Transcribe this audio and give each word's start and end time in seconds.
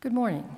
Good 0.00 0.14
morning. 0.14 0.56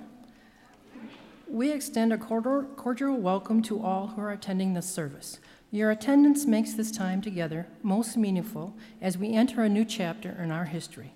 We 1.48 1.72
extend 1.72 2.12
a 2.12 2.16
cordial 2.16 3.16
welcome 3.16 3.60
to 3.62 3.82
all 3.82 4.06
who 4.06 4.20
are 4.20 4.30
attending 4.30 4.74
this 4.74 4.88
service. 4.88 5.40
Your 5.72 5.90
attendance 5.90 6.46
makes 6.46 6.74
this 6.74 6.92
time 6.92 7.20
together 7.20 7.66
most 7.82 8.16
meaningful 8.16 8.76
as 9.00 9.18
we 9.18 9.32
enter 9.32 9.64
a 9.64 9.68
new 9.68 9.84
chapter 9.84 10.30
in 10.40 10.52
our 10.52 10.66
history. 10.66 11.14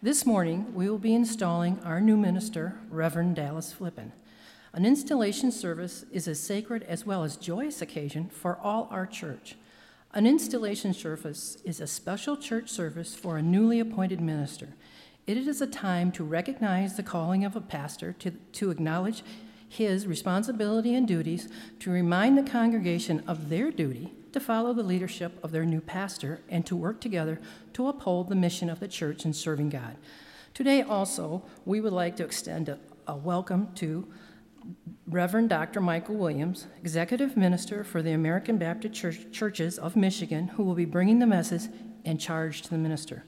This 0.00 0.24
morning, 0.24 0.72
we 0.72 0.88
will 0.88 1.00
be 1.00 1.12
installing 1.12 1.80
our 1.80 2.00
new 2.00 2.16
minister, 2.16 2.78
Reverend 2.90 3.34
Dallas 3.34 3.72
Flippin. 3.72 4.12
An 4.72 4.86
installation 4.86 5.50
service 5.50 6.04
is 6.12 6.28
a 6.28 6.36
sacred 6.36 6.84
as 6.84 7.04
well 7.04 7.24
as 7.24 7.36
joyous 7.36 7.82
occasion 7.82 8.28
for 8.28 8.56
all 8.58 8.86
our 8.92 9.04
church. 9.04 9.56
An 10.14 10.28
installation 10.28 10.94
service 10.94 11.58
is 11.64 11.80
a 11.80 11.88
special 11.88 12.36
church 12.36 12.70
service 12.70 13.16
for 13.16 13.36
a 13.36 13.42
newly 13.42 13.80
appointed 13.80 14.20
minister. 14.20 14.68
It 15.28 15.36
is 15.36 15.60
a 15.60 15.66
time 15.66 16.10
to 16.12 16.24
recognize 16.24 16.96
the 16.96 17.02
calling 17.02 17.44
of 17.44 17.54
a 17.54 17.60
pastor, 17.60 18.14
to, 18.14 18.30
to 18.30 18.70
acknowledge 18.70 19.22
his 19.68 20.06
responsibility 20.06 20.94
and 20.94 21.06
duties, 21.06 21.50
to 21.80 21.90
remind 21.90 22.38
the 22.38 22.50
congregation 22.50 23.22
of 23.26 23.50
their 23.50 23.70
duty 23.70 24.14
to 24.32 24.40
follow 24.40 24.72
the 24.72 24.82
leadership 24.82 25.38
of 25.44 25.52
their 25.52 25.66
new 25.66 25.82
pastor, 25.82 26.40
and 26.48 26.64
to 26.64 26.74
work 26.74 27.02
together 27.02 27.42
to 27.74 27.88
uphold 27.88 28.30
the 28.30 28.34
mission 28.34 28.70
of 28.70 28.80
the 28.80 28.88
church 28.88 29.26
in 29.26 29.34
serving 29.34 29.68
God. 29.68 29.98
Today, 30.54 30.80
also, 30.80 31.42
we 31.66 31.82
would 31.82 31.92
like 31.92 32.16
to 32.16 32.24
extend 32.24 32.70
a, 32.70 32.78
a 33.06 33.14
welcome 33.14 33.68
to 33.74 34.08
Reverend 35.06 35.50
Dr. 35.50 35.82
Michael 35.82 36.14
Williams, 36.14 36.68
Executive 36.80 37.36
Minister 37.36 37.84
for 37.84 38.00
the 38.00 38.12
American 38.12 38.56
Baptist 38.56 38.94
Church, 38.94 39.30
Churches 39.30 39.78
of 39.78 39.94
Michigan, 39.94 40.48
who 40.48 40.62
will 40.62 40.74
be 40.74 40.86
bringing 40.86 41.18
the 41.18 41.26
message 41.26 41.64
and 42.06 42.18
charge 42.18 42.62
to 42.62 42.70
the 42.70 42.78
minister. 42.78 43.24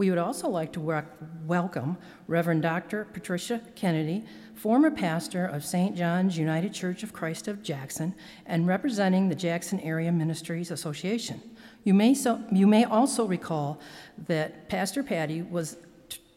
We 0.00 0.08
would 0.08 0.18
also 0.18 0.48
like 0.48 0.72
to 0.72 1.04
welcome 1.46 1.98
Reverend 2.26 2.62
Dr. 2.62 3.04
Patricia 3.12 3.60
Kennedy, 3.74 4.24
former 4.54 4.90
pastor 4.90 5.44
of 5.44 5.62
St. 5.62 5.94
John's 5.94 6.38
United 6.38 6.72
Church 6.72 7.02
of 7.02 7.12
Christ 7.12 7.48
of 7.48 7.62
Jackson 7.62 8.14
and 8.46 8.66
representing 8.66 9.28
the 9.28 9.34
Jackson 9.34 9.78
Area 9.80 10.10
Ministries 10.10 10.70
Association. 10.70 11.42
You 11.84 11.92
may, 11.92 12.14
so, 12.14 12.42
you 12.50 12.66
may 12.66 12.84
also 12.84 13.26
recall 13.26 13.78
that 14.26 14.70
Pastor 14.70 15.02
Patty 15.02 15.42
was 15.42 15.76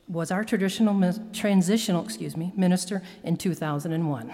was 0.09 0.29
our 0.29 0.43
traditional 0.43 1.13
transitional, 1.31 2.03
excuse 2.03 2.35
me, 2.35 2.51
minister 2.57 3.01
in 3.23 3.37
2001. 3.37 4.33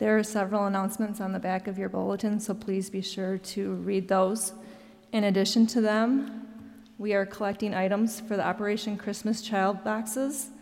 There 0.00 0.16
are 0.16 0.22
several 0.22 0.64
announcements 0.64 1.20
on 1.20 1.32
the 1.32 1.38
back 1.38 1.66
of 1.66 1.76
your 1.76 1.90
bulletin, 1.90 2.40
so 2.40 2.54
please 2.54 2.88
be 2.88 3.02
sure 3.02 3.36
to 3.36 3.74
read 3.74 4.08
those. 4.08 4.54
In 5.12 5.24
addition 5.24 5.66
to 5.66 5.82
them, 5.82 6.48
we 6.96 7.12
are 7.12 7.26
collecting 7.26 7.74
items 7.74 8.18
for 8.18 8.34
the 8.34 8.46
Operation 8.46 8.96
Christmas 8.96 9.42
Child 9.42 9.84
boxes. 9.84 10.52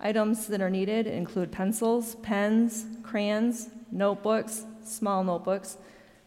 Items 0.00 0.46
that 0.46 0.62
are 0.62 0.70
needed 0.70 1.06
include 1.06 1.52
pencils, 1.52 2.14
pens, 2.22 2.86
crayons, 3.02 3.68
notebooks, 3.92 4.64
small 4.82 5.22
notebooks, 5.22 5.76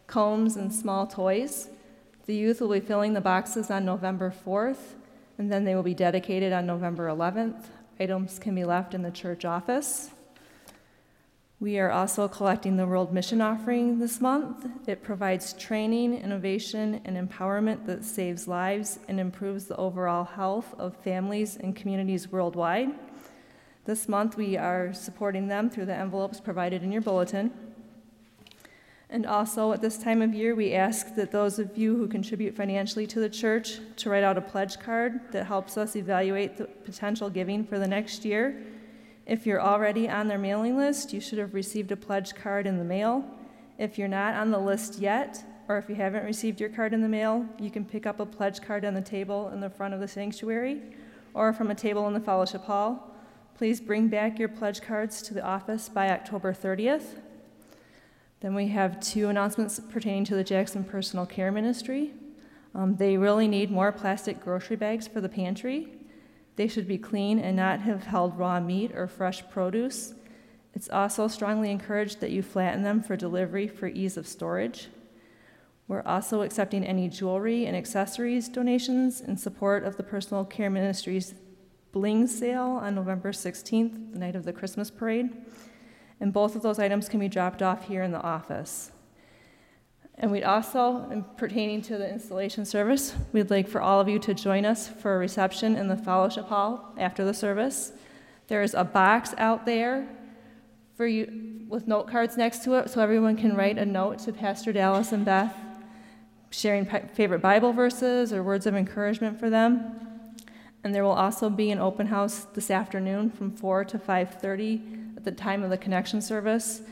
combs, 0.06 0.54
and 0.54 0.72
small 0.72 1.08
toys. 1.08 1.68
The 2.26 2.36
youth 2.36 2.60
will 2.60 2.68
be 2.68 2.78
filling 2.78 3.14
the 3.14 3.20
boxes 3.20 3.72
on 3.72 3.84
November 3.84 4.32
4th, 4.46 4.94
and 5.36 5.50
then 5.50 5.64
they 5.64 5.74
will 5.74 5.82
be 5.82 5.94
dedicated 5.94 6.52
on 6.52 6.66
November 6.66 7.08
11th. 7.08 7.64
Items 7.98 8.38
can 8.38 8.54
be 8.54 8.64
left 8.64 8.94
in 8.94 9.02
the 9.02 9.10
church 9.10 9.44
office. 9.44 10.11
We 11.62 11.78
are 11.78 11.92
also 11.92 12.26
collecting 12.26 12.76
the 12.76 12.88
World 12.88 13.12
Mission 13.12 13.40
Offering 13.40 14.00
this 14.00 14.20
month. 14.20 14.66
It 14.88 15.04
provides 15.04 15.52
training, 15.52 16.20
innovation, 16.20 17.00
and 17.04 17.16
empowerment 17.16 17.86
that 17.86 18.04
saves 18.04 18.48
lives 18.48 18.98
and 19.06 19.20
improves 19.20 19.66
the 19.66 19.76
overall 19.76 20.24
health 20.24 20.74
of 20.76 20.96
families 21.04 21.56
and 21.56 21.76
communities 21.76 22.32
worldwide. 22.32 22.88
This 23.84 24.08
month, 24.08 24.36
we 24.36 24.56
are 24.56 24.92
supporting 24.92 25.46
them 25.46 25.70
through 25.70 25.86
the 25.86 25.94
envelopes 25.94 26.40
provided 26.40 26.82
in 26.82 26.90
your 26.90 27.00
bulletin. 27.00 27.52
And 29.08 29.24
also, 29.24 29.70
at 29.70 29.80
this 29.80 29.98
time 29.98 30.20
of 30.20 30.34
year, 30.34 30.56
we 30.56 30.72
ask 30.72 31.14
that 31.14 31.30
those 31.30 31.60
of 31.60 31.78
you 31.78 31.96
who 31.96 32.08
contribute 32.08 32.56
financially 32.56 33.06
to 33.06 33.20
the 33.20 33.30
church 33.30 33.78
to 33.98 34.10
write 34.10 34.24
out 34.24 34.36
a 34.36 34.40
pledge 34.40 34.80
card 34.80 35.30
that 35.30 35.46
helps 35.46 35.78
us 35.78 35.94
evaluate 35.94 36.56
the 36.56 36.64
potential 36.64 37.30
giving 37.30 37.64
for 37.64 37.78
the 37.78 37.86
next 37.86 38.24
year. 38.24 38.60
If 39.26 39.46
you're 39.46 39.60
already 39.60 40.08
on 40.08 40.28
their 40.28 40.38
mailing 40.38 40.76
list, 40.76 41.12
you 41.12 41.20
should 41.20 41.38
have 41.38 41.54
received 41.54 41.92
a 41.92 41.96
pledge 41.96 42.34
card 42.34 42.66
in 42.66 42.78
the 42.78 42.84
mail. 42.84 43.24
If 43.78 43.98
you're 43.98 44.08
not 44.08 44.34
on 44.34 44.50
the 44.50 44.58
list 44.58 44.98
yet, 44.98 45.44
or 45.68 45.78
if 45.78 45.88
you 45.88 45.94
haven't 45.94 46.24
received 46.24 46.60
your 46.60 46.68
card 46.68 46.92
in 46.92 47.00
the 47.00 47.08
mail, 47.08 47.46
you 47.58 47.70
can 47.70 47.84
pick 47.84 48.06
up 48.06 48.20
a 48.20 48.26
pledge 48.26 48.60
card 48.60 48.84
on 48.84 48.94
the 48.94 49.00
table 49.00 49.48
in 49.50 49.60
the 49.60 49.70
front 49.70 49.94
of 49.94 50.00
the 50.00 50.08
sanctuary 50.08 50.82
or 51.34 51.52
from 51.52 51.70
a 51.70 51.74
table 51.74 52.06
in 52.08 52.14
the 52.14 52.20
fellowship 52.20 52.64
hall. 52.64 53.14
Please 53.54 53.80
bring 53.80 54.08
back 54.08 54.38
your 54.38 54.48
pledge 54.48 54.82
cards 54.82 55.22
to 55.22 55.34
the 55.34 55.42
office 55.42 55.88
by 55.88 56.10
October 56.10 56.52
30th. 56.52 57.20
Then 58.40 58.54
we 58.54 58.68
have 58.68 58.98
two 58.98 59.28
announcements 59.28 59.80
pertaining 59.90 60.24
to 60.24 60.34
the 60.34 60.42
Jackson 60.42 60.82
Personal 60.82 61.26
Care 61.26 61.52
Ministry. 61.52 62.12
Um, 62.74 62.96
they 62.96 63.16
really 63.16 63.46
need 63.46 63.70
more 63.70 63.92
plastic 63.92 64.42
grocery 64.42 64.76
bags 64.76 65.06
for 65.06 65.20
the 65.20 65.28
pantry. 65.28 65.92
They 66.56 66.68
should 66.68 66.86
be 66.86 66.98
clean 66.98 67.38
and 67.38 67.56
not 67.56 67.80
have 67.80 68.04
held 68.04 68.38
raw 68.38 68.60
meat 68.60 68.92
or 68.94 69.06
fresh 69.06 69.48
produce. 69.50 70.14
It's 70.74 70.88
also 70.88 71.28
strongly 71.28 71.70
encouraged 71.70 72.20
that 72.20 72.30
you 72.30 72.42
flatten 72.42 72.82
them 72.82 73.02
for 73.02 73.16
delivery 73.16 73.68
for 73.68 73.88
ease 73.88 74.16
of 74.16 74.26
storage. 74.26 74.88
We're 75.88 76.02
also 76.02 76.42
accepting 76.42 76.84
any 76.84 77.08
jewelry 77.08 77.66
and 77.66 77.76
accessories 77.76 78.48
donations 78.48 79.20
in 79.20 79.36
support 79.36 79.84
of 79.84 79.96
the 79.96 80.02
Personal 80.02 80.44
Care 80.44 80.70
Ministry's 80.70 81.34
Bling 81.92 82.26
sale 82.26 82.80
on 82.82 82.94
November 82.94 83.32
16th, 83.32 84.12
the 84.12 84.18
night 84.18 84.36
of 84.36 84.44
the 84.44 84.52
Christmas 84.52 84.90
parade 84.90 85.30
and 86.22 86.32
both 86.32 86.54
of 86.54 86.62
those 86.62 86.78
items 86.78 87.08
can 87.08 87.18
be 87.18 87.28
dropped 87.28 87.62
off 87.62 87.88
here 87.88 88.04
in 88.04 88.12
the 88.12 88.22
office. 88.22 88.92
And 90.18 90.30
we'd 90.30 90.44
also, 90.44 91.24
pertaining 91.36 91.82
to 91.82 91.98
the 91.98 92.08
installation 92.08 92.64
service, 92.64 93.14
we'd 93.32 93.50
like 93.50 93.66
for 93.66 93.80
all 93.80 94.00
of 94.00 94.08
you 94.08 94.18
to 94.20 94.34
join 94.34 94.64
us 94.64 94.88
for 94.88 95.16
a 95.16 95.18
reception 95.18 95.74
in 95.76 95.88
the 95.88 95.96
fellowship 95.96 96.46
hall 96.46 96.94
after 96.98 97.24
the 97.24 97.34
service. 97.34 97.92
There's 98.48 98.74
a 98.74 98.84
box 98.84 99.34
out 99.38 99.64
there 99.64 100.06
for 100.94 101.06
you 101.06 101.64
with 101.68 101.88
note 101.88 102.08
cards 102.08 102.36
next 102.36 102.62
to 102.64 102.74
it 102.74 102.90
so 102.90 103.00
everyone 103.00 103.36
can 103.36 103.56
write 103.56 103.78
a 103.78 103.86
note 103.86 104.18
to 104.20 104.32
Pastor 104.32 104.72
Dallas 104.72 105.12
and 105.12 105.24
Beth, 105.24 105.54
sharing 106.50 106.84
favorite 106.84 107.40
Bible 107.40 107.72
verses 107.72 108.32
or 108.32 108.42
words 108.42 108.66
of 108.66 108.74
encouragement 108.74 109.40
for 109.40 109.48
them. 109.48 109.98
And 110.84 110.94
there 110.94 111.04
will 111.04 111.12
also 111.12 111.48
be 111.48 111.70
an 111.70 111.78
open 111.78 112.08
house 112.08 112.46
this 112.52 112.70
afternoon 112.70 113.30
from 113.30 113.52
4 113.52 113.84
to 113.86 113.98
5:30 113.98 115.16
at 115.16 115.24
the 115.24 115.32
time 115.32 115.62
of 115.62 115.70
the 115.70 115.78
connection 115.78 116.20
service 116.20 116.82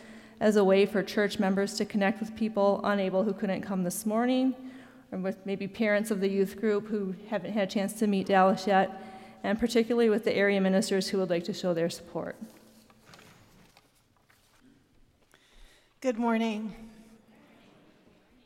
as 0.40 0.56
a 0.56 0.64
way 0.64 0.86
for 0.86 1.02
church 1.02 1.38
members 1.38 1.74
to 1.74 1.84
connect 1.84 2.18
with 2.18 2.34
people 2.34 2.80
unable 2.82 3.22
who 3.22 3.32
couldn't 3.34 3.60
come 3.60 3.84
this 3.84 4.06
morning, 4.06 4.54
or 5.12 5.18
with 5.18 5.36
maybe 5.44 5.68
parents 5.68 6.10
of 6.10 6.20
the 6.20 6.28
youth 6.28 6.58
group 6.58 6.88
who 6.88 7.14
haven't 7.28 7.52
had 7.52 7.68
a 7.68 7.70
chance 7.70 7.92
to 7.92 8.06
meet 8.06 8.26
Dallas 8.26 8.66
yet, 8.66 9.02
and 9.44 9.58
particularly 9.58 10.08
with 10.08 10.24
the 10.24 10.34
area 10.34 10.60
ministers 10.60 11.08
who 11.08 11.18
would 11.18 11.28
like 11.28 11.44
to 11.44 11.52
show 11.52 11.74
their 11.74 11.90
support. 11.90 12.36
Good 16.00 16.18
morning. 16.18 16.74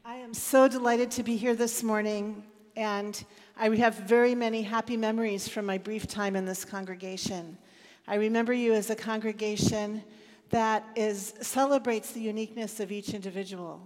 I 0.05 0.17
am 0.17 0.35
so 0.35 0.67
delighted 0.67 1.13
to 1.13 1.23
be 1.23 1.37
here 1.37 1.55
this 1.55 1.85
morning, 1.85 2.43
and 2.77 3.25
I 3.57 3.69
have 3.77 3.95
very 3.95 4.35
many 4.35 4.63
happy 4.63 4.97
memories 4.97 5.47
from 5.47 5.65
my 5.65 5.79
brief 5.79 6.09
time 6.09 6.35
in 6.35 6.45
this 6.45 6.65
congregation. 6.65 7.57
I 8.09 8.17
remember 8.17 8.53
you 8.53 8.75
as 8.75 8.91
a 8.91 8.97
congregation 8.97 10.03
that 10.55 10.85
is, 10.95 11.35
celebrates 11.41 12.13
the 12.13 12.21
uniqueness 12.21 12.79
of 12.79 12.93
each 12.93 13.13
individual, 13.13 13.81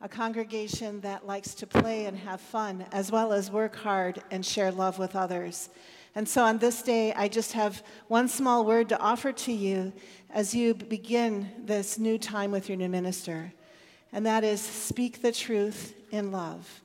a 0.00 0.08
congregation 0.08 0.98
that 1.02 1.26
likes 1.26 1.54
to 1.54 1.66
play 1.66 2.06
and 2.06 2.16
have 2.16 2.40
fun, 2.40 2.86
as 2.92 3.12
well 3.12 3.30
as 3.34 3.50
work 3.50 3.76
hard 3.76 4.22
and 4.30 4.44
share 4.44 4.72
love 4.72 4.98
with 4.98 5.14
others. 5.14 5.68
And 6.14 6.26
so 6.26 6.42
on 6.42 6.56
this 6.56 6.80
day, 6.80 7.12
I 7.12 7.28
just 7.28 7.52
have 7.52 7.82
one 8.08 8.28
small 8.28 8.64
word 8.64 8.88
to 8.88 8.98
offer 8.98 9.32
to 9.32 9.52
you 9.52 9.92
as 10.30 10.54
you 10.54 10.72
begin 10.72 11.50
this 11.58 11.98
new 11.98 12.16
time 12.16 12.50
with 12.50 12.70
your 12.70 12.78
new 12.78 12.88
minister, 12.88 13.52
and 14.10 14.24
that 14.24 14.44
is 14.44 14.62
speak 14.62 15.20
the 15.20 15.32
truth 15.32 15.94
in 16.10 16.32
love. 16.32 16.80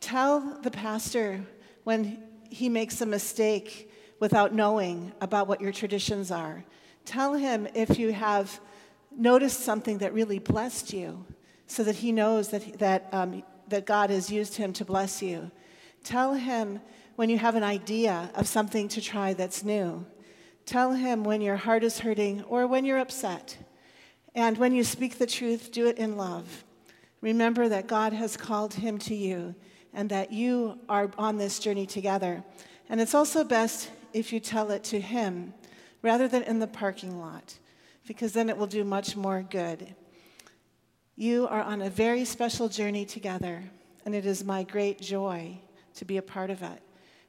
Tell 0.00 0.60
the 0.60 0.70
pastor 0.70 1.40
when 1.84 2.22
he 2.50 2.68
makes 2.68 3.00
a 3.00 3.06
mistake 3.06 3.90
without 4.20 4.52
knowing 4.52 5.12
about 5.22 5.48
what 5.48 5.62
your 5.62 5.72
traditions 5.72 6.30
are. 6.30 6.66
Tell 7.08 7.32
him 7.32 7.66
if 7.74 7.98
you 7.98 8.12
have 8.12 8.60
noticed 9.16 9.60
something 9.60 9.96
that 9.98 10.12
really 10.12 10.38
blessed 10.38 10.92
you 10.92 11.24
so 11.66 11.82
that 11.84 11.96
he 11.96 12.12
knows 12.12 12.50
that, 12.50 12.78
that, 12.80 13.08
um, 13.12 13.42
that 13.68 13.86
God 13.86 14.10
has 14.10 14.30
used 14.30 14.56
him 14.56 14.74
to 14.74 14.84
bless 14.84 15.22
you. 15.22 15.50
Tell 16.04 16.34
him 16.34 16.82
when 17.16 17.30
you 17.30 17.38
have 17.38 17.54
an 17.54 17.62
idea 17.62 18.30
of 18.34 18.46
something 18.46 18.88
to 18.88 19.00
try 19.00 19.32
that's 19.32 19.64
new. 19.64 20.04
Tell 20.66 20.92
him 20.92 21.24
when 21.24 21.40
your 21.40 21.56
heart 21.56 21.82
is 21.82 22.00
hurting 22.00 22.42
or 22.42 22.66
when 22.66 22.84
you're 22.84 22.98
upset. 22.98 23.56
And 24.34 24.58
when 24.58 24.74
you 24.74 24.84
speak 24.84 25.16
the 25.16 25.26
truth, 25.26 25.72
do 25.72 25.86
it 25.86 25.96
in 25.96 26.18
love. 26.18 26.62
Remember 27.22 27.70
that 27.70 27.86
God 27.86 28.12
has 28.12 28.36
called 28.36 28.74
him 28.74 28.98
to 28.98 29.14
you 29.14 29.54
and 29.94 30.10
that 30.10 30.30
you 30.30 30.78
are 30.90 31.10
on 31.16 31.38
this 31.38 31.58
journey 31.58 31.86
together. 31.86 32.44
And 32.90 33.00
it's 33.00 33.14
also 33.14 33.44
best 33.44 33.88
if 34.12 34.30
you 34.30 34.40
tell 34.40 34.70
it 34.70 34.84
to 34.84 35.00
him 35.00 35.54
rather 36.02 36.28
than 36.28 36.42
in 36.42 36.58
the 36.58 36.66
parking 36.66 37.18
lot, 37.18 37.58
because 38.06 38.32
then 38.32 38.48
it 38.48 38.56
will 38.56 38.66
do 38.66 38.84
much 38.84 39.16
more 39.16 39.42
good. 39.42 39.94
You 41.16 41.48
are 41.48 41.62
on 41.62 41.82
a 41.82 41.90
very 41.90 42.24
special 42.24 42.68
journey 42.68 43.04
together, 43.04 43.64
and 44.04 44.14
it 44.14 44.24
is 44.24 44.44
my 44.44 44.62
great 44.62 45.00
joy 45.00 45.58
to 45.96 46.04
be 46.04 46.16
a 46.16 46.22
part 46.22 46.50
of 46.50 46.62
it. 46.62 46.80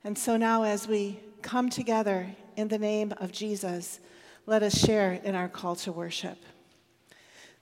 And 0.03 0.17
so 0.17 0.37
now, 0.37 0.63
as 0.63 0.87
we 0.87 1.19
come 1.41 1.69
together 1.69 2.27
in 2.55 2.67
the 2.67 2.77
name 2.77 3.13
of 3.17 3.31
Jesus, 3.31 3.99
let 4.45 4.63
us 4.63 4.77
share 4.77 5.13
in 5.23 5.35
our 5.35 5.49
call 5.49 5.75
to 5.77 5.91
worship. 5.91 6.37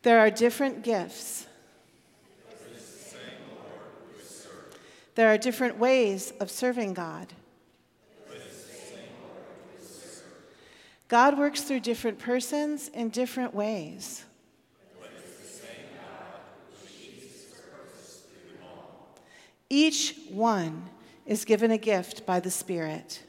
There 0.03 0.19
are 0.19 0.30
different 0.30 0.83
gifts. 0.83 1.48
There 5.15 5.27
are 5.27 5.38
different 5.38 5.80
ways 5.80 6.31
of 6.39 6.51
serving 6.51 6.94
God. 6.94 7.33
God 11.07 11.38
works 11.38 11.62
through 11.62 11.80
different 11.80 12.19
persons 12.19 12.89
in 12.89 13.09
different 13.09 13.54
ways. 13.54 14.25
Each 19.69 20.15
one 20.30 20.89
is 21.25 21.45
given 21.45 21.71
a 21.71 21.77
gift 21.77 22.25
by 22.25 22.39
the 22.39 22.51
Spirit. 22.51 23.21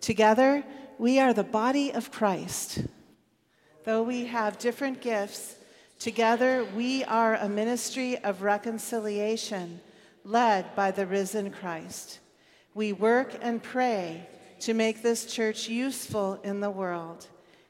Together, 0.00 0.64
we 0.98 1.18
are 1.18 1.32
the 1.32 1.44
body 1.44 1.92
of 1.92 2.10
Christ. 2.10 2.84
Though 3.84 4.02
we 4.02 4.26
have 4.26 4.58
different 4.58 5.00
gifts, 5.00 5.56
together 5.98 6.64
we 6.76 7.04
are 7.04 7.36
a 7.36 7.48
ministry 7.48 8.18
of 8.18 8.42
reconciliation 8.42 9.80
led 10.24 10.74
by 10.74 10.90
the 10.90 11.06
risen 11.06 11.50
Christ. 11.50 12.18
We 12.74 12.92
work 12.92 13.36
and 13.40 13.62
pray 13.62 14.28
to 14.62 14.74
make 14.74 15.02
this 15.02 15.26
church 15.26 15.68
useful 15.68 16.40
in 16.44 16.60
the 16.60 16.70
world, 16.70 17.26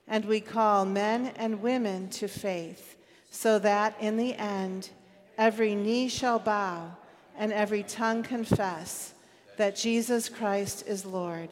and 0.07 0.27
we 0.27 0.41
call 0.41 0.85
men 0.85 1.33
and 1.37 1.63
women 1.63 2.07
to 2.11 2.29
faith, 2.29 2.99
so 3.31 3.59
that 3.59 3.97
in 3.99 4.19
the 4.19 4.35
end, 4.35 4.91
every 5.39 5.75
knee 5.75 6.07
shall 6.07 6.39
bow 6.39 6.95
and 7.39 7.51
every 7.51 7.83
tongue 7.83 8.23
confess 8.23 9.15
that 9.57 9.75
Jesus 9.75 10.29
Christ 10.29 10.85
is 10.87 11.07
Lord, 11.07 11.49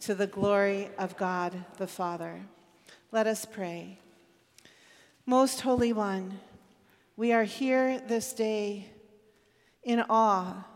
to 0.00 0.14
the 0.14 0.26
glory 0.26 0.90
of 0.98 1.16
God 1.16 1.54
the 1.78 1.86
Father. 1.86 2.42
Let 3.10 3.26
us 3.26 3.46
pray. 3.46 3.98
Most 5.24 5.62
Holy 5.62 5.94
One, 5.94 6.38
we 7.16 7.32
are 7.32 7.44
here 7.44 7.98
this 7.98 8.34
day 8.34 8.90
in 9.82 10.04
awe 10.10 10.66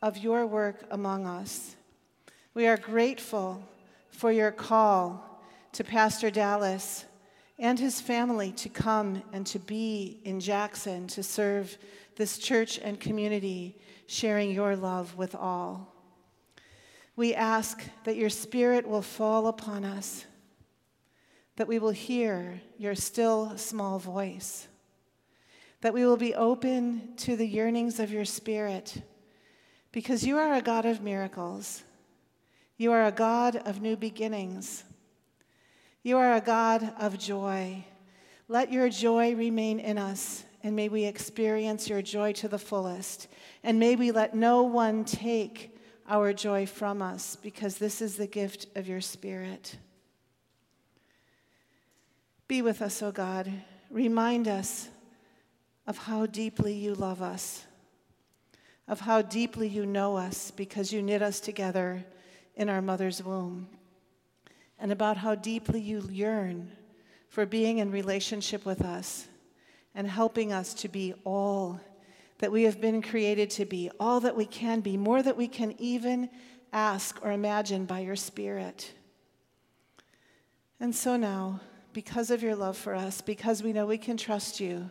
of 0.00 0.18
your 0.18 0.46
work 0.46 0.84
among 0.92 1.26
us. 1.26 1.74
We 2.52 2.66
are 2.66 2.76
grateful 2.76 3.62
for 4.10 4.32
your 4.32 4.50
call 4.50 5.40
to 5.72 5.84
Pastor 5.84 6.30
Dallas 6.30 7.04
and 7.60 7.78
his 7.78 8.00
family 8.00 8.50
to 8.52 8.68
come 8.68 9.22
and 9.32 9.46
to 9.46 9.60
be 9.60 10.20
in 10.24 10.40
Jackson 10.40 11.06
to 11.08 11.22
serve 11.22 11.78
this 12.16 12.38
church 12.38 12.80
and 12.80 12.98
community, 12.98 13.78
sharing 14.08 14.50
your 14.50 14.74
love 14.74 15.16
with 15.16 15.36
all. 15.36 15.94
We 17.14 17.34
ask 17.36 17.84
that 18.02 18.16
your 18.16 18.30
spirit 18.30 18.84
will 18.84 19.02
fall 19.02 19.46
upon 19.46 19.84
us, 19.84 20.24
that 21.54 21.68
we 21.68 21.78
will 21.78 21.90
hear 21.90 22.60
your 22.76 22.96
still 22.96 23.56
small 23.58 24.00
voice, 24.00 24.66
that 25.82 25.94
we 25.94 26.04
will 26.04 26.16
be 26.16 26.34
open 26.34 27.14
to 27.18 27.36
the 27.36 27.46
yearnings 27.46 28.00
of 28.00 28.10
your 28.10 28.24
spirit, 28.24 29.02
because 29.92 30.26
you 30.26 30.36
are 30.36 30.54
a 30.54 30.62
God 30.62 30.84
of 30.84 31.00
miracles. 31.00 31.84
You 32.80 32.92
are 32.92 33.04
a 33.04 33.12
God 33.12 33.56
of 33.56 33.82
new 33.82 33.94
beginnings. 33.94 34.84
You 36.02 36.16
are 36.16 36.32
a 36.32 36.40
God 36.40 36.94
of 36.98 37.18
joy. 37.18 37.84
Let 38.48 38.72
your 38.72 38.88
joy 38.88 39.34
remain 39.34 39.80
in 39.80 39.98
us, 39.98 40.44
and 40.62 40.74
may 40.74 40.88
we 40.88 41.04
experience 41.04 41.90
your 41.90 42.00
joy 42.00 42.32
to 42.32 42.48
the 42.48 42.58
fullest. 42.58 43.28
And 43.62 43.78
may 43.78 43.96
we 43.96 44.12
let 44.12 44.34
no 44.34 44.62
one 44.62 45.04
take 45.04 45.76
our 46.08 46.32
joy 46.32 46.64
from 46.64 47.02
us, 47.02 47.36
because 47.36 47.76
this 47.76 48.00
is 48.00 48.16
the 48.16 48.26
gift 48.26 48.68
of 48.74 48.88
your 48.88 49.02
Spirit. 49.02 49.76
Be 52.48 52.62
with 52.62 52.80
us, 52.80 53.02
O 53.02 53.12
God. 53.12 53.52
Remind 53.90 54.48
us 54.48 54.88
of 55.86 55.98
how 55.98 56.24
deeply 56.24 56.72
you 56.72 56.94
love 56.94 57.20
us, 57.20 57.62
of 58.88 59.00
how 59.00 59.20
deeply 59.20 59.68
you 59.68 59.84
know 59.84 60.16
us, 60.16 60.50
because 60.50 60.94
you 60.94 61.02
knit 61.02 61.20
us 61.20 61.40
together 61.40 62.06
in 62.56 62.68
our 62.68 62.82
mother's 62.82 63.22
womb 63.22 63.68
and 64.78 64.90
about 64.90 65.18
how 65.18 65.34
deeply 65.34 65.80
you 65.80 66.06
yearn 66.10 66.70
for 67.28 67.46
being 67.46 67.78
in 67.78 67.90
relationship 67.90 68.64
with 68.64 68.82
us 68.82 69.28
and 69.94 70.08
helping 70.08 70.52
us 70.52 70.74
to 70.74 70.88
be 70.88 71.14
all 71.24 71.80
that 72.38 72.50
we 72.50 72.62
have 72.62 72.80
been 72.80 73.02
created 73.02 73.50
to 73.50 73.66
be, 73.66 73.90
all 74.00 74.20
that 74.20 74.36
we 74.36 74.46
can 74.46 74.80
be, 74.80 74.96
more 74.96 75.22
that 75.22 75.36
we 75.36 75.46
can 75.46 75.74
even 75.78 76.30
ask 76.72 77.18
or 77.22 77.32
imagine 77.32 77.84
by 77.84 78.00
your 78.00 78.16
Spirit. 78.16 78.92
And 80.80 80.94
so 80.94 81.16
now, 81.16 81.60
because 81.92 82.30
of 82.30 82.42
your 82.42 82.56
love 82.56 82.76
for 82.76 82.94
us, 82.94 83.20
because 83.20 83.62
we 83.62 83.72
know 83.72 83.84
we 83.84 83.98
can 83.98 84.16
trust 84.16 84.58
you, 84.60 84.90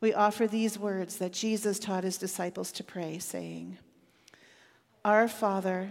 we 0.00 0.12
offer 0.12 0.48
these 0.48 0.78
words 0.78 1.18
that 1.18 1.32
Jesus 1.32 1.78
taught 1.78 2.02
his 2.02 2.18
disciples 2.18 2.72
to 2.72 2.82
pray, 2.82 3.20
saying, 3.20 3.78
Our 5.04 5.28
Father, 5.28 5.90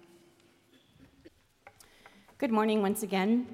Good 2.41 2.51
morning 2.51 2.81
once 2.81 3.03
again. 3.03 3.45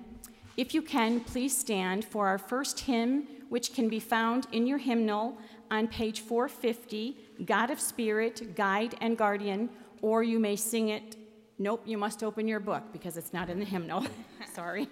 If 0.56 0.74
you 0.74 0.82
can, 0.82 1.20
please 1.20 1.54
stand 1.54 2.06
for 2.06 2.26
our 2.26 2.38
first 2.38 2.80
hymn, 2.80 3.28
which 3.50 3.74
can 3.74 3.90
be 3.90 4.00
found 4.00 4.48
in 4.54 4.66
your 4.66 4.78
hymnal 4.78 5.38
on 5.70 5.90
page 5.90 6.22
450, 6.22 7.18
God 7.44 7.70
of 7.70 7.82
Spirit, 7.82 8.56
Guide 8.56 8.96
and 9.02 9.18
Guardian, 9.18 9.70
or 10.02 10.24
you 10.24 10.40
may 10.40 10.56
sing 10.56 10.88
it. 10.88 11.18
Nope, 11.60 11.84
you 11.86 11.98
must 11.98 12.24
open 12.24 12.48
your 12.48 12.62
book 12.62 12.82
because 12.94 13.18
it's 13.18 13.34
not 13.34 13.50
in 13.50 13.60
the 13.60 13.66
hymnal. 13.66 14.06
Sorry. 14.54 14.88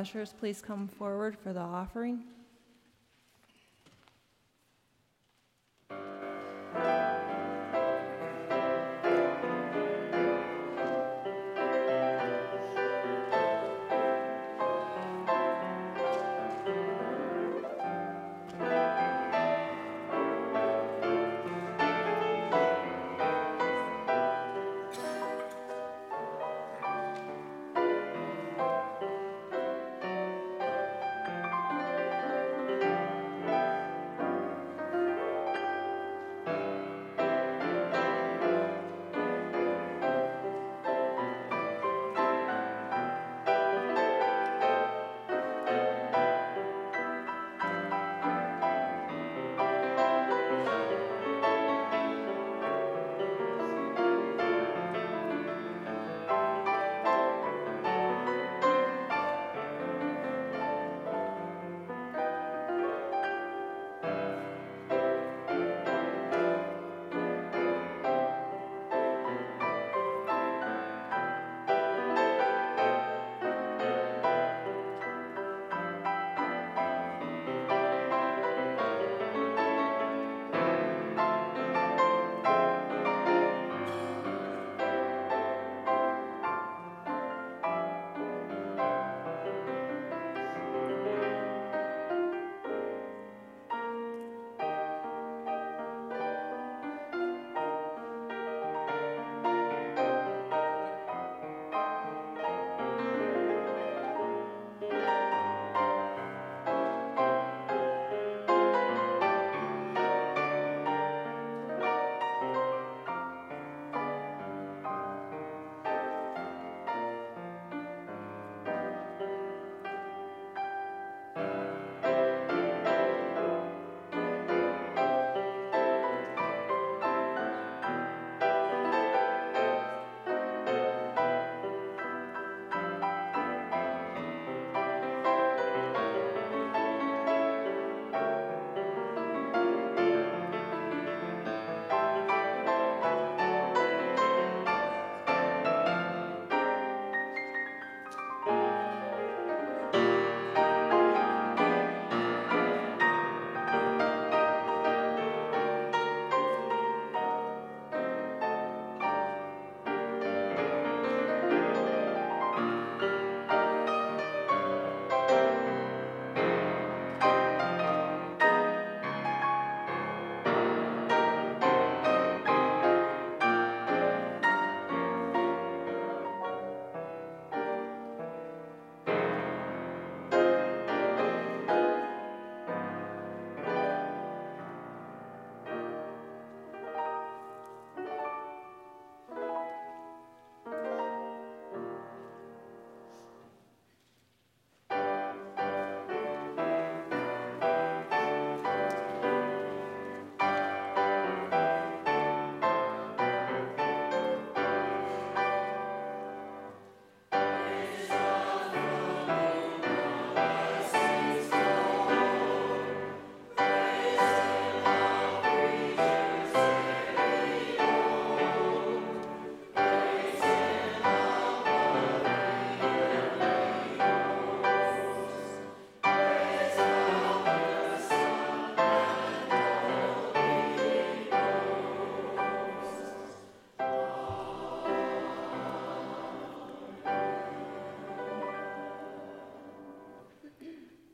Ushers 0.00 0.32
please 0.32 0.62
come 0.62 0.88
forward 0.88 1.36
for 1.36 1.52
the 1.52 1.60
offering? 1.60 2.24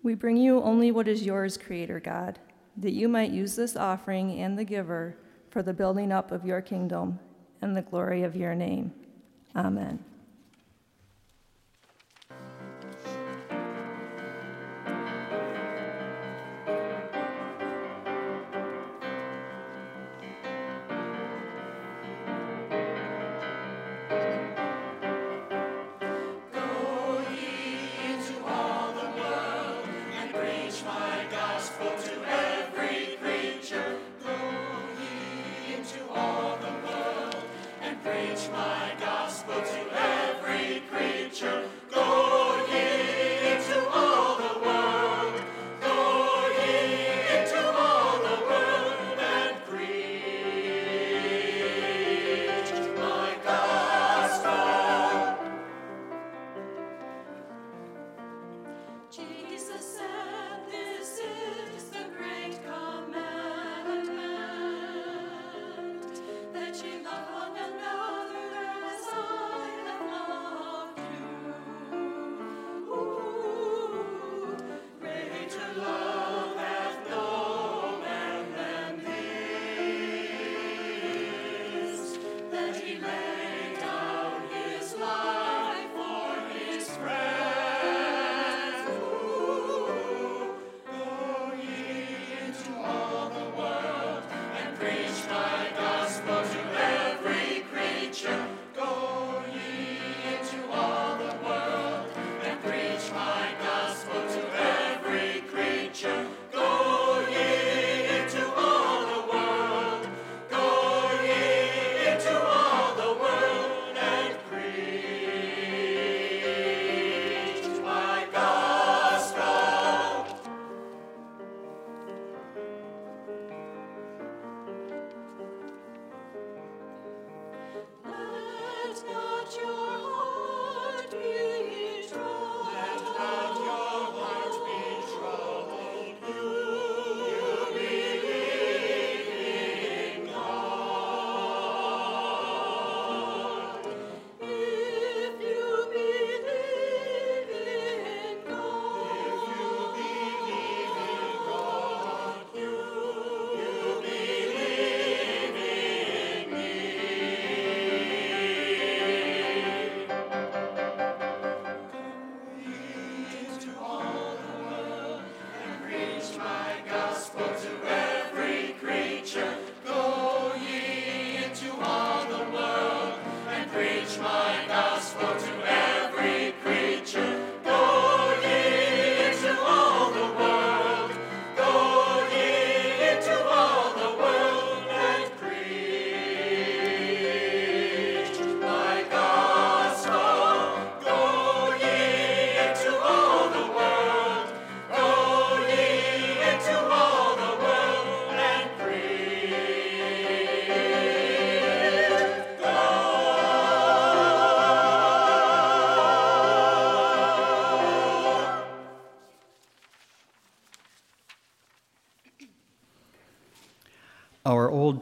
We 0.07 0.15
bring 0.15 0.37
you 0.37 0.63
only 0.63 0.93
what 0.93 1.09
is 1.09 1.27
yours, 1.27 1.59
Creator 1.59 1.99
God, 1.99 2.39
that 2.77 2.93
you 2.93 3.09
might 3.09 3.33
use 3.33 3.57
this 3.57 3.75
offering 3.75 4.41
and 4.41 4.57
the 4.57 4.63
giver 4.63 5.17
for 5.51 5.65
the 5.65 5.75
building 5.75 6.13
up 6.13 6.31
of 6.31 6.47
your 6.47 6.61
kingdom 6.61 7.19
and 7.61 7.77
the 7.77 7.83
glory 7.83 8.23
of 8.23 8.37
your 8.37 8.55
name. 8.55 8.93
Amen. 9.57 9.99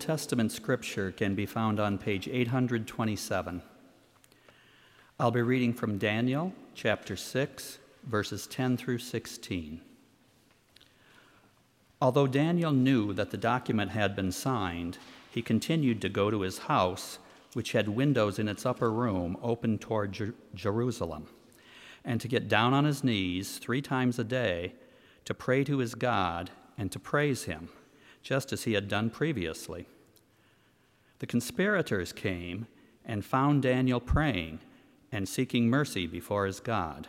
Testament 0.05 0.53
scripture 0.53 1.11
can 1.13 1.35
be 1.35 1.47
found 1.47 1.81
on 1.81 1.97
page 1.97 2.29
827. 2.29 3.63
I'll 5.19 5.31
be 5.31 5.41
reading 5.41 5.73
from 5.73 5.97
Daniel 5.97 6.53
chapter 6.75 7.17
6, 7.17 7.79
verses 8.03 8.47
10 8.47 8.77
through 8.77 8.99
16. 8.99 9.81
Although 12.03 12.27
Daniel 12.27 12.71
knew 12.71 13.15
that 13.15 13.31
the 13.31 13.39
document 13.39 13.93
had 13.93 14.15
been 14.15 14.31
signed, 14.31 14.99
he 15.31 15.41
continued 15.41 16.03
to 16.03 16.11
go 16.11 16.29
to 16.29 16.43
his 16.43 16.59
house, 16.59 17.19
which 17.55 17.73
had 17.73 17.89
windows 17.89 18.39
in 18.39 18.47
its 18.47 18.67
upper 18.67 18.93
room 18.93 19.39
open 19.41 19.79
toward 19.79 20.13
Jer- 20.13 20.35
Jerusalem, 20.55 21.29
and 22.05 22.21
to 22.21 22.29
get 22.29 22.47
down 22.47 22.75
on 22.75 22.85
his 22.85 23.03
knees 23.03 23.57
three 23.57 23.81
times 23.81 24.19
a 24.19 24.25
day 24.25 24.75
to 25.25 25.33
pray 25.33 25.65
to 25.65 25.79
his 25.79 25.95
God 25.95 26.51
and 26.77 26.93
to 26.93 26.99
praise 26.99 27.45
him 27.45 27.71
just 28.23 28.53
as 28.53 28.65
he 28.65 28.75
had 28.75 28.89
done 28.89 29.09
previously. 29.09 29.87
The 31.25 31.29
conspirators 31.29 32.13
came 32.13 32.67
and 33.03 33.25
found 33.25 33.63
Daniel 33.63 33.99
praying 33.99 34.61
and 35.11 35.27
seeking 35.27 35.71
mercy 35.71 36.07
before 36.07 36.45
his 36.45 36.61
God. 36.61 37.09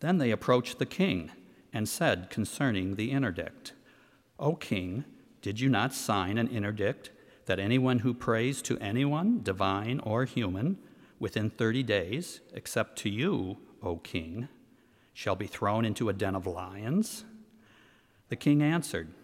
Then 0.00 0.18
they 0.18 0.30
approached 0.30 0.78
the 0.78 0.84
king 0.84 1.30
and 1.72 1.88
said 1.88 2.28
concerning 2.28 2.96
the 2.96 3.10
interdict, 3.10 3.72
O 4.38 4.56
king, 4.56 5.06
did 5.40 5.58
you 5.58 5.70
not 5.70 5.94
sign 5.94 6.36
an 6.36 6.48
interdict 6.48 7.10
that 7.46 7.58
anyone 7.58 8.00
who 8.00 8.12
prays 8.12 8.60
to 8.60 8.76
anyone, 8.76 9.40
divine 9.42 9.98
or 10.00 10.26
human, 10.26 10.76
within 11.18 11.48
30 11.48 11.82
days, 11.84 12.42
except 12.52 12.98
to 12.98 13.08
you, 13.08 13.56
O 13.82 13.96
king, 13.96 14.48
shall 15.14 15.34
be 15.34 15.46
thrown 15.46 15.86
into 15.86 16.10
a 16.10 16.12
den 16.12 16.36
of 16.36 16.46
lions? 16.46 17.24
The 18.28 18.36
king 18.36 18.62
answered, 18.62 19.14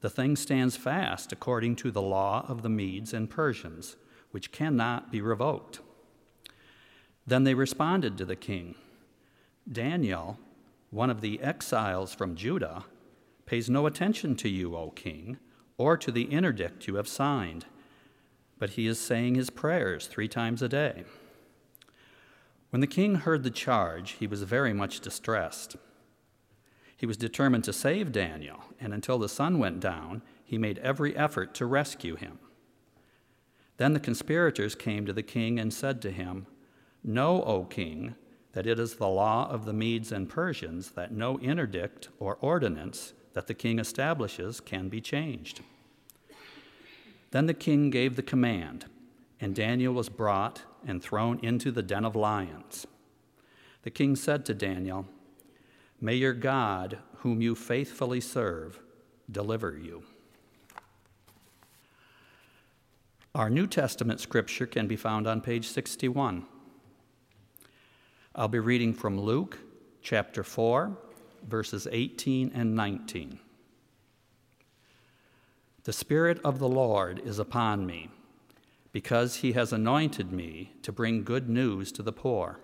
the 0.00 0.10
thing 0.10 0.36
stands 0.36 0.76
fast 0.76 1.32
according 1.32 1.76
to 1.76 1.90
the 1.90 2.02
law 2.02 2.44
of 2.48 2.62
the 2.62 2.68
Medes 2.68 3.12
and 3.12 3.28
Persians, 3.28 3.96
which 4.30 4.52
cannot 4.52 5.10
be 5.12 5.20
revoked. 5.20 5.80
Then 7.26 7.44
they 7.44 7.54
responded 7.54 8.16
to 8.18 8.24
the 8.24 8.36
king 8.36 8.74
Daniel, 9.70 10.38
one 10.90 11.10
of 11.10 11.20
the 11.20 11.40
exiles 11.40 12.14
from 12.14 12.34
Judah, 12.34 12.84
pays 13.46 13.68
no 13.68 13.86
attention 13.86 14.34
to 14.36 14.48
you, 14.48 14.76
O 14.76 14.90
king, 14.90 15.38
or 15.76 15.96
to 15.96 16.10
the 16.10 16.24
interdict 16.24 16.86
you 16.86 16.96
have 16.96 17.08
signed, 17.08 17.66
but 18.58 18.70
he 18.70 18.86
is 18.86 18.98
saying 18.98 19.34
his 19.34 19.50
prayers 19.50 20.06
three 20.06 20.28
times 20.28 20.62
a 20.62 20.68
day. 20.68 21.04
When 22.70 22.80
the 22.80 22.86
king 22.86 23.16
heard 23.16 23.42
the 23.42 23.50
charge, 23.50 24.12
he 24.12 24.26
was 24.26 24.42
very 24.44 24.72
much 24.72 25.00
distressed. 25.00 25.76
He 27.00 27.06
was 27.06 27.16
determined 27.16 27.64
to 27.64 27.72
save 27.72 28.12
Daniel, 28.12 28.62
and 28.78 28.92
until 28.92 29.18
the 29.18 29.26
sun 29.26 29.58
went 29.58 29.80
down, 29.80 30.20
he 30.44 30.58
made 30.58 30.76
every 30.80 31.16
effort 31.16 31.54
to 31.54 31.64
rescue 31.64 32.14
him. 32.14 32.38
Then 33.78 33.94
the 33.94 34.00
conspirators 34.00 34.74
came 34.74 35.06
to 35.06 35.14
the 35.14 35.22
king 35.22 35.58
and 35.58 35.72
said 35.72 36.02
to 36.02 36.10
him, 36.10 36.46
Know, 37.02 37.42
O 37.44 37.64
king, 37.64 38.16
that 38.52 38.66
it 38.66 38.78
is 38.78 38.96
the 38.96 39.08
law 39.08 39.48
of 39.50 39.64
the 39.64 39.72
Medes 39.72 40.12
and 40.12 40.28
Persians 40.28 40.90
that 40.90 41.10
no 41.10 41.38
interdict 41.38 42.10
or 42.18 42.36
ordinance 42.42 43.14
that 43.32 43.46
the 43.46 43.54
king 43.54 43.78
establishes 43.78 44.60
can 44.60 44.90
be 44.90 45.00
changed. 45.00 45.62
Then 47.30 47.46
the 47.46 47.54
king 47.54 47.88
gave 47.88 48.16
the 48.16 48.22
command, 48.22 48.84
and 49.40 49.54
Daniel 49.54 49.94
was 49.94 50.10
brought 50.10 50.64
and 50.86 51.02
thrown 51.02 51.38
into 51.38 51.70
the 51.70 51.82
den 51.82 52.04
of 52.04 52.14
lions. 52.14 52.86
The 53.84 53.90
king 53.90 54.16
said 54.16 54.44
to 54.44 54.52
Daniel, 54.52 55.06
May 56.00 56.14
your 56.14 56.32
God, 56.32 56.98
whom 57.18 57.42
you 57.42 57.54
faithfully 57.54 58.20
serve, 58.20 58.80
deliver 59.30 59.76
you. 59.76 60.02
Our 63.34 63.50
New 63.50 63.66
Testament 63.66 64.18
scripture 64.20 64.66
can 64.66 64.86
be 64.86 64.96
found 64.96 65.26
on 65.26 65.40
page 65.40 65.68
61. 65.68 66.46
I'll 68.34 68.48
be 68.48 68.58
reading 68.58 68.94
from 68.94 69.20
Luke 69.20 69.58
chapter 70.02 70.42
4, 70.42 70.96
verses 71.46 71.86
18 71.90 72.50
and 72.54 72.74
19. 72.74 73.38
The 75.84 75.92
Spirit 75.92 76.40
of 76.44 76.58
the 76.58 76.68
Lord 76.68 77.20
is 77.24 77.38
upon 77.38 77.86
me, 77.86 78.08
because 78.92 79.36
he 79.36 79.52
has 79.52 79.72
anointed 79.72 80.32
me 80.32 80.72
to 80.82 80.92
bring 80.92 81.24
good 81.24 81.48
news 81.48 81.92
to 81.92 82.02
the 82.02 82.12
poor. 82.12 82.60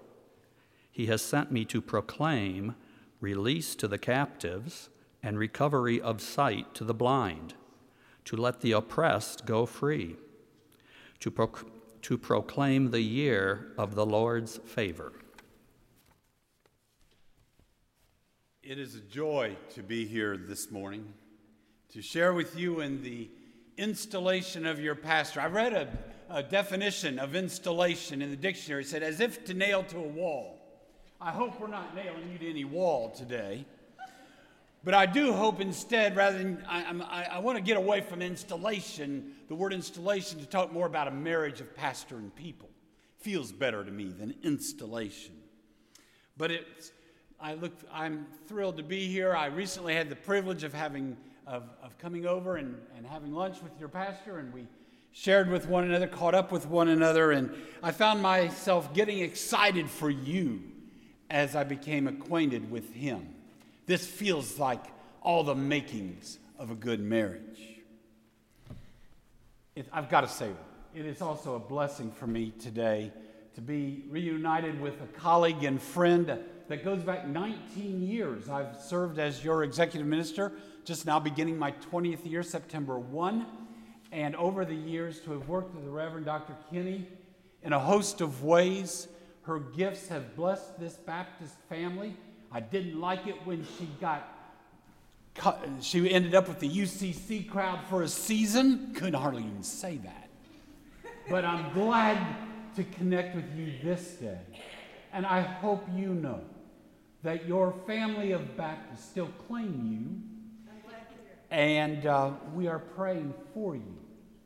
He 0.90 1.06
has 1.06 1.20
sent 1.20 1.52
me 1.52 1.64
to 1.66 1.82
proclaim 1.82 2.74
release 3.20 3.74
to 3.76 3.88
the 3.88 3.98
captives, 3.98 4.88
and 5.22 5.38
recovery 5.38 6.00
of 6.00 6.20
sight 6.20 6.74
to 6.74 6.84
the 6.84 6.94
blind, 6.94 7.54
to 8.24 8.36
let 8.36 8.60
the 8.60 8.72
oppressed 8.72 9.44
go 9.46 9.66
free, 9.66 10.16
to, 11.20 11.50
to 12.02 12.18
proclaim 12.18 12.90
the 12.90 13.00
year 13.00 13.72
of 13.76 13.94
the 13.94 14.06
Lord's 14.06 14.58
favor. 14.58 15.12
It 18.62 18.78
is 18.78 18.94
a 18.96 19.00
joy 19.00 19.56
to 19.74 19.82
be 19.82 20.06
here 20.06 20.36
this 20.36 20.70
morning 20.70 21.12
to 21.92 22.02
share 22.02 22.34
with 22.34 22.58
you 22.58 22.80
in 22.80 23.02
the 23.02 23.30
installation 23.76 24.66
of 24.66 24.80
your 24.80 24.94
pastor. 24.94 25.40
I 25.40 25.46
read 25.46 25.72
a, 25.72 25.88
a 26.28 26.42
definition 26.42 27.18
of 27.18 27.34
installation 27.36 28.22
in 28.22 28.30
the 28.30 28.36
dictionary. 28.36 28.82
It 28.82 28.88
said, 28.88 29.02
as 29.02 29.20
if 29.20 29.44
to 29.46 29.54
nail 29.54 29.82
to 29.84 29.98
a 29.98 30.08
wall. 30.08 30.65
I 31.20 31.30
hope 31.30 31.58
we're 31.58 31.66
not 31.66 31.94
nailing 31.94 32.30
you 32.30 32.38
to 32.38 32.50
any 32.50 32.64
wall 32.64 33.10
today. 33.10 33.64
But 34.84 34.92
I 34.92 35.06
do 35.06 35.32
hope 35.32 35.60
instead, 35.60 36.14
rather 36.14 36.38
than, 36.38 36.62
I, 36.68 36.84
I, 37.10 37.36
I 37.36 37.38
want 37.38 37.56
to 37.56 37.62
get 37.62 37.76
away 37.76 38.02
from 38.02 38.20
installation, 38.20 39.32
the 39.48 39.54
word 39.54 39.72
installation, 39.72 40.38
to 40.40 40.46
talk 40.46 40.72
more 40.72 40.86
about 40.86 41.08
a 41.08 41.10
marriage 41.10 41.60
of 41.60 41.74
pastor 41.74 42.18
and 42.18 42.34
people. 42.34 42.68
Feels 43.18 43.50
better 43.50 43.82
to 43.82 43.90
me 43.90 44.10
than 44.10 44.34
installation. 44.42 45.34
But 46.36 46.50
it's, 46.50 46.92
I 47.40 47.54
look, 47.54 47.72
I'm 47.90 48.26
thrilled 48.46 48.76
to 48.76 48.82
be 48.82 49.08
here. 49.08 49.34
I 49.34 49.46
recently 49.46 49.94
had 49.94 50.10
the 50.10 50.16
privilege 50.16 50.64
of 50.64 50.74
having, 50.74 51.16
of, 51.46 51.64
of 51.82 51.96
coming 51.98 52.26
over 52.26 52.56
and, 52.56 52.76
and 52.96 53.06
having 53.06 53.32
lunch 53.32 53.62
with 53.62 53.72
your 53.80 53.88
pastor, 53.88 54.38
and 54.38 54.52
we 54.52 54.66
shared 55.12 55.50
with 55.50 55.66
one 55.66 55.84
another, 55.84 56.06
caught 56.06 56.34
up 56.34 56.52
with 56.52 56.66
one 56.68 56.88
another, 56.88 57.32
and 57.32 57.52
I 57.82 57.90
found 57.90 58.20
myself 58.20 58.92
getting 58.92 59.20
excited 59.20 59.88
for 59.88 60.10
you 60.10 60.75
as 61.30 61.56
I 61.56 61.64
became 61.64 62.06
acquainted 62.06 62.70
with 62.70 62.92
him. 62.94 63.34
This 63.86 64.06
feels 64.06 64.58
like 64.58 64.84
all 65.22 65.44
the 65.44 65.54
makings 65.54 66.38
of 66.58 66.70
a 66.70 66.74
good 66.74 67.00
marriage. 67.00 67.80
It, 69.74 69.88
I've 69.92 70.08
got 70.08 70.22
to 70.22 70.28
say, 70.28 70.50
it 70.94 71.04
is 71.04 71.20
also 71.20 71.56
a 71.56 71.58
blessing 71.58 72.10
for 72.10 72.26
me 72.26 72.52
today 72.58 73.12
to 73.54 73.60
be 73.60 74.04
reunited 74.08 74.80
with 74.80 75.00
a 75.02 75.06
colleague 75.18 75.64
and 75.64 75.80
friend 75.80 76.38
that 76.68 76.84
goes 76.84 77.02
back 77.02 77.26
19 77.26 78.02
years. 78.02 78.48
I've 78.48 78.76
served 78.76 79.18
as 79.18 79.44
your 79.44 79.64
executive 79.64 80.06
minister, 80.06 80.52
just 80.84 81.06
now 81.06 81.20
beginning 81.20 81.58
my 81.58 81.72
20th 81.92 82.28
year, 82.28 82.42
September 82.42 82.98
1. 82.98 83.46
And 84.12 84.34
over 84.36 84.64
the 84.64 84.74
years, 84.74 85.20
to 85.20 85.32
have 85.32 85.48
worked 85.48 85.74
with 85.74 85.84
the 85.84 85.90
Reverend 85.90 86.26
Dr. 86.26 86.54
Kinney 86.70 87.06
in 87.62 87.72
a 87.72 87.78
host 87.78 88.20
of 88.20 88.42
ways 88.42 89.08
her 89.46 89.60
gifts 89.60 90.08
have 90.08 90.34
blessed 90.34 90.78
this 90.80 90.94
Baptist 90.94 91.54
family. 91.68 92.16
I 92.50 92.60
didn't 92.60 93.00
like 93.00 93.26
it 93.28 93.36
when 93.44 93.64
she 93.78 93.88
got 94.00 94.28
cut, 95.34 95.64
she 95.80 96.10
ended 96.10 96.34
up 96.34 96.48
with 96.48 96.58
the 96.58 96.68
UCC 96.68 97.48
crowd 97.48 97.80
for 97.88 98.02
a 98.02 98.08
season. 98.08 98.92
Couldn't 98.94 99.14
hardly 99.14 99.44
even 99.44 99.62
say 99.62 99.98
that. 99.98 100.28
But 101.30 101.44
I'm 101.44 101.72
glad 101.74 102.18
to 102.74 102.84
connect 102.84 103.36
with 103.36 103.44
you 103.56 103.72
this 103.82 104.14
day. 104.14 104.38
And 105.12 105.24
I 105.24 105.42
hope 105.42 105.86
you 105.94 106.08
know 106.08 106.40
that 107.22 107.46
your 107.46 107.72
family 107.86 108.32
of 108.32 108.56
Baptists 108.56 109.04
still 109.04 109.28
claim 109.46 109.88
you. 109.90 110.80
And 111.50 112.06
uh, 112.06 112.32
we 112.52 112.66
are 112.66 112.80
praying 112.80 113.32
for 113.54 113.76
you 113.76 113.96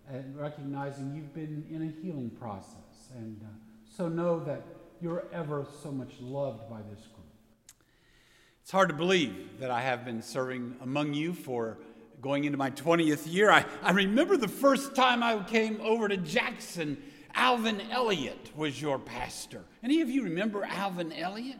and 0.08 0.36
recognizing 0.38 1.14
you've 1.14 1.32
been 1.32 1.64
in 1.70 1.82
a 1.82 2.02
healing 2.02 2.30
process. 2.30 3.10
And 3.16 3.40
uh, 3.42 3.46
So 3.96 4.08
know 4.08 4.40
that 4.44 4.62
you're 5.00 5.24
ever 5.32 5.66
so 5.82 5.90
much 5.90 6.12
loved 6.20 6.68
by 6.68 6.80
this 6.82 7.00
group. 7.06 7.26
It's 8.62 8.70
hard 8.70 8.90
to 8.90 8.94
believe 8.94 9.58
that 9.60 9.70
I 9.70 9.80
have 9.80 10.04
been 10.04 10.22
serving 10.22 10.76
among 10.82 11.14
you 11.14 11.32
for 11.32 11.78
going 12.20 12.44
into 12.44 12.58
my 12.58 12.70
20th 12.70 13.32
year. 13.32 13.50
I, 13.50 13.64
I 13.82 13.92
remember 13.92 14.36
the 14.36 14.48
first 14.48 14.94
time 14.94 15.22
I 15.22 15.42
came 15.44 15.80
over 15.80 16.06
to 16.06 16.16
Jackson, 16.16 17.02
Alvin 17.34 17.80
Elliott 17.90 18.50
was 18.54 18.80
your 18.80 18.98
pastor. 18.98 19.64
Any 19.82 20.02
of 20.02 20.10
you 20.10 20.24
remember 20.24 20.64
Alvin 20.64 21.12
Elliott? 21.12 21.58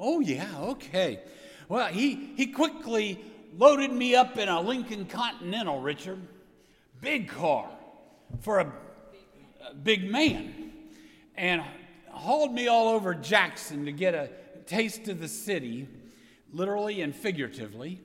Oh, 0.00 0.20
yeah, 0.20 0.48
okay. 0.58 1.20
Well, 1.68 1.86
he, 1.86 2.32
he 2.36 2.48
quickly 2.48 3.20
loaded 3.56 3.92
me 3.92 4.16
up 4.16 4.36
in 4.36 4.48
a 4.48 4.60
Lincoln 4.60 5.06
Continental, 5.06 5.80
Richard. 5.80 6.20
Big 7.00 7.28
car 7.28 7.70
for 8.40 8.58
a, 8.58 8.72
a 9.70 9.74
big 9.74 10.10
man. 10.10 10.72
And 11.36 11.62
hauled 12.14 12.52
me 12.52 12.68
all 12.68 12.88
over 12.88 13.14
Jackson 13.14 13.84
to 13.84 13.92
get 13.92 14.14
a 14.14 14.30
taste 14.66 15.08
of 15.08 15.20
the 15.20 15.28
city, 15.28 15.88
literally 16.52 17.00
and 17.02 17.14
figuratively 17.14 18.00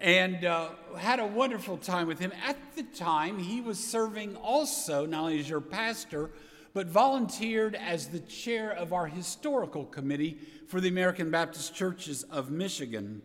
and 0.00 0.46
uh, 0.46 0.70
had 0.96 1.20
a 1.20 1.26
wonderful 1.26 1.76
time 1.76 2.06
with 2.06 2.18
him. 2.18 2.32
At 2.46 2.56
the 2.74 2.82
time, 2.82 3.38
he 3.38 3.60
was 3.60 3.78
serving 3.78 4.34
also, 4.36 5.04
not 5.04 5.20
only 5.20 5.38
as 5.38 5.48
your 5.48 5.60
pastor, 5.60 6.30
but 6.72 6.86
volunteered 6.86 7.74
as 7.74 8.08
the 8.08 8.20
chair 8.20 8.70
of 8.70 8.92
our 8.92 9.06
historical 9.06 9.84
committee 9.84 10.38
for 10.68 10.80
the 10.80 10.88
American 10.88 11.30
Baptist 11.30 11.74
Churches 11.74 12.22
of 12.24 12.50
Michigan. 12.50 13.20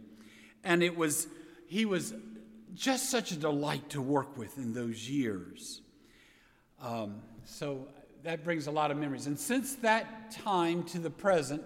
And 0.63 0.84
it 0.84 0.98
was, 0.98 1.28
he 1.68 1.86
was 1.86 2.13
just 2.74 3.10
such 3.10 3.32
a 3.32 3.38
delight 3.38 3.89
to 3.91 4.02
work 4.02 4.38
with 4.38 4.58
in 4.58 4.74
those 4.74 5.10
years. 5.10 5.82
Um, 6.82 7.22
so 7.46 7.88
that 8.26 8.44
brings 8.44 8.68
a 8.68 8.72
lot 8.72 8.92
of 8.92 8.98
memories. 8.98 9.28
And 9.28 9.40
since 9.40 9.76
that 9.78 10.32
time 10.32 10.84
to 10.84 11.00
the 11.00 11.10
present, 11.10 11.64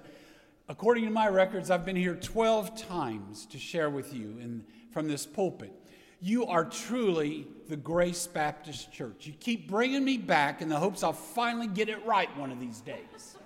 according 0.67 1.05
to 1.05 1.11
my 1.11 1.27
records, 1.27 1.71
I've 1.71 1.85
been 1.85 1.95
here 1.95 2.15
12 2.15 2.75
times 2.87 3.45
to 3.47 3.57
share 3.57 3.89
with 3.89 4.13
you. 4.13 4.37
And 4.41 4.63
from 4.91 5.07
this 5.07 5.25
pulpit. 5.25 5.73
You 6.21 6.45
are 6.45 6.65
truly 6.65 7.47
the 7.67 7.77
Grace 7.77 8.27
Baptist 8.27 8.91
Church. 8.91 9.25
You 9.25 9.33
keep 9.39 9.69
bringing 9.69 10.03
me 10.03 10.17
back 10.17 10.61
in 10.61 10.69
the 10.69 10.77
hopes 10.77 11.03
I'll 11.03 11.13
finally 11.13 11.67
get 11.67 11.89
it 11.89 12.05
right 12.05 12.35
one 12.37 12.51
of 12.51 12.59
these 12.59 12.81
days. 12.81 13.37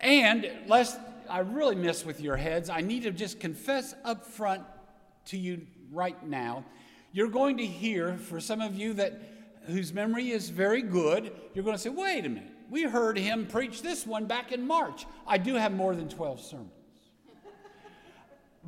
And 0.00 0.50
lest 0.66 0.98
I 1.30 1.40
really 1.40 1.76
mess 1.76 2.04
with 2.04 2.20
your 2.20 2.36
heads, 2.36 2.68
I 2.68 2.80
need 2.80 3.04
to 3.04 3.12
just 3.12 3.38
confess 3.38 3.94
up 4.04 4.26
front 4.26 4.62
to 5.26 5.38
you 5.38 5.64
right 5.92 6.20
now. 6.26 6.64
You're 7.12 7.28
going 7.28 7.58
to 7.58 7.66
hear, 7.66 8.16
for 8.16 8.40
some 8.40 8.60
of 8.60 8.74
you 8.74 8.94
that 8.94 9.20
whose 9.66 9.92
memory 9.92 10.30
is 10.30 10.48
very 10.48 10.82
good, 10.82 11.32
you're 11.54 11.64
going 11.64 11.76
to 11.76 11.82
say, 11.82 11.90
wait 11.90 12.24
a 12.24 12.28
minute, 12.28 12.52
we 12.70 12.82
heard 12.82 13.18
him 13.18 13.46
preach 13.46 13.82
this 13.82 14.06
one 14.06 14.26
back 14.26 14.52
in 14.52 14.66
March. 14.66 15.06
I 15.26 15.38
do 15.38 15.54
have 15.54 15.72
more 15.72 15.94
than 15.94 16.08
12 16.08 16.40
sermons. 16.40 16.70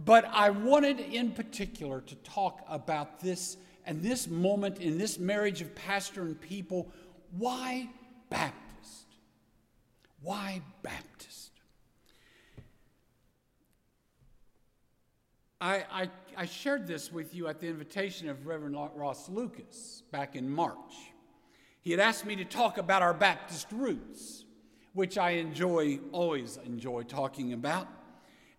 But 0.04 0.24
I 0.26 0.50
wanted 0.50 1.00
in 1.00 1.32
particular 1.32 2.00
to 2.00 2.14
talk 2.16 2.64
about 2.68 3.20
this 3.20 3.56
and 3.86 4.02
this 4.02 4.28
moment 4.28 4.78
in 4.78 4.98
this 4.98 5.18
marriage 5.18 5.60
of 5.60 5.74
pastor 5.74 6.22
and 6.22 6.40
people. 6.40 6.90
Why 7.36 7.88
Baptist? 8.30 9.06
Why 10.20 10.62
Baptist? 10.82 11.43
I, 15.64 15.84
I, 15.90 16.08
I, 16.36 16.44
shared 16.44 16.86
this 16.86 17.10
with 17.10 17.34
you 17.34 17.48
at 17.48 17.58
the 17.58 17.68
invitation 17.68 18.28
of 18.28 18.46
Reverend 18.46 18.76
Ross 18.96 19.30
Lucas 19.30 20.02
back 20.12 20.36
in 20.36 20.46
March. 20.46 20.92
He 21.80 21.90
had 21.90 22.00
asked 22.00 22.26
me 22.26 22.36
to 22.36 22.44
talk 22.44 22.76
about 22.76 23.00
our 23.00 23.14
Baptist 23.14 23.68
roots, 23.72 24.44
which 24.92 25.16
I 25.16 25.30
enjoy, 25.30 26.00
always 26.12 26.58
enjoy 26.66 27.04
talking 27.04 27.54
about. 27.54 27.88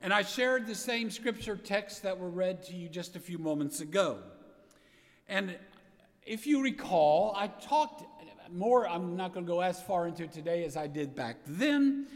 And 0.01 0.11
I 0.11 0.23
shared 0.23 0.65
the 0.65 0.73
same 0.73 1.11
scripture 1.11 1.55
texts 1.55 1.99
that 1.99 2.17
were 2.17 2.31
read 2.31 2.63
to 2.63 2.75
you 2.75 2.89
just 2.89 3.15
a 3.15 3.19
few 3.19 3.37
moments 3.37 3.81
ago. 3.81 4.17
And 5.27 5.55
if 6.25 6.47
you 6.47 6.63
recall, 6.63 7.35
I 7.37 7.49
talked 7.49 8.03
more, 8.51 8.89
I'm 8.89 9.15
not 9.15 9.31
going 9.31 9.45
to 9.45 9.51
go 9.51 9.61
as 9.61 9.79
far 9.79 10.07
into 10.07 10.23
it 10.23 10.31
today 10.31 10.65
as 10.65 10.75
I 10.75 10.87
did 10.87 11.15
back 11.15 11.37
then, 11.45 12.07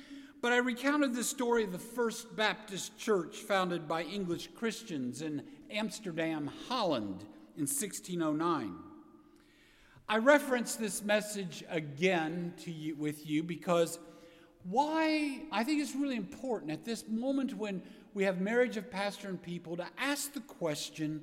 but 0.42 0.54
I 0.54 0.58
recounted 0.58 1.14
the 1.14 1.24
story 1.24 1.64
of 1.64 1.72
the 1.72 1.80
first 1.80 2.36
Baptist 2.36 2.98
church 2.98 3.38
founded 3.38 3.88
by 3.88 4.04
English 4.04 4.50
Christians 4.56 5.22
in 5.22 5.44
Amsterdam, 5.70 6.50
Holland 6.68 7.26
in 7.56 7.64
1609. 7.64 8.76
I 10.08 10.18
reference 10.18 10.76
this 10.76 11.04
message 11.04 11.64
again 11.70 12.54
to 12.64 12.72
you, 12.72 12.96
with 12.96 13.28
you 13.28 13.44
because 13.44 14.00
why 14.64 15.42
I 15.52 15.64
think 15.64 15.82
it's 15.82 15.96
really 15.96 16.16
important 16.16 16.72
at 16.72 16.86
this 16.86 17.08
moment 17.08 17.56
when 17.56 17.82
we 18.14 18.24
have 18.24 18.40
marriage 18.40 18.78
of 18.78 18.90
pastor 18.90 19.28
and 19.28 19.42
people 19.42 19.78
to 19.78 19.86
ask 19.98 20.34
the 20.34 20.40
question 20.42 21.22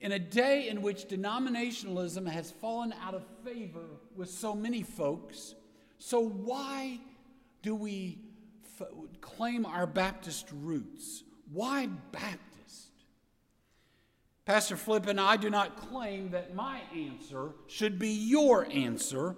in 0.00 0.12
a 0.12 0.18
day 0.18 0.68
in 0.68 0.82
which 0.82 1.08
denominationalism 1.08 2.28
has 2.28 2.50
fallen 2.50 2.92
out 3.02 3.14
of 3.14 3.24
favor 3.44 3.86
with 4.14 4.30
so 4.30 4.54
many 4.54 4.82
folks. 4.82 5.54
So, 5.98 6.20
why 6.20 7.00
do 7.62 7.74
we 7.74 8.18
f- 8.80 8.88
claim 9.20 9.66
our 9.66 9.86
Baptist 9.86 10.48
roots? 10.52 11.24
Why 11.52 11.86
Baptist? 11.86 12.90
Pastor 14.44 14.76
Flippin 14.76 15.18
I 15.18 15.36
do 15.36 15.50
not 15.50 15.76
claim 15.76 16.30
that 16.30 16.54
my 16.54 16.80
answer 16.94 17.50
should 17.68 17.98
be 17.98 18.10
your 18.10 18.66
answer 18.70 19.36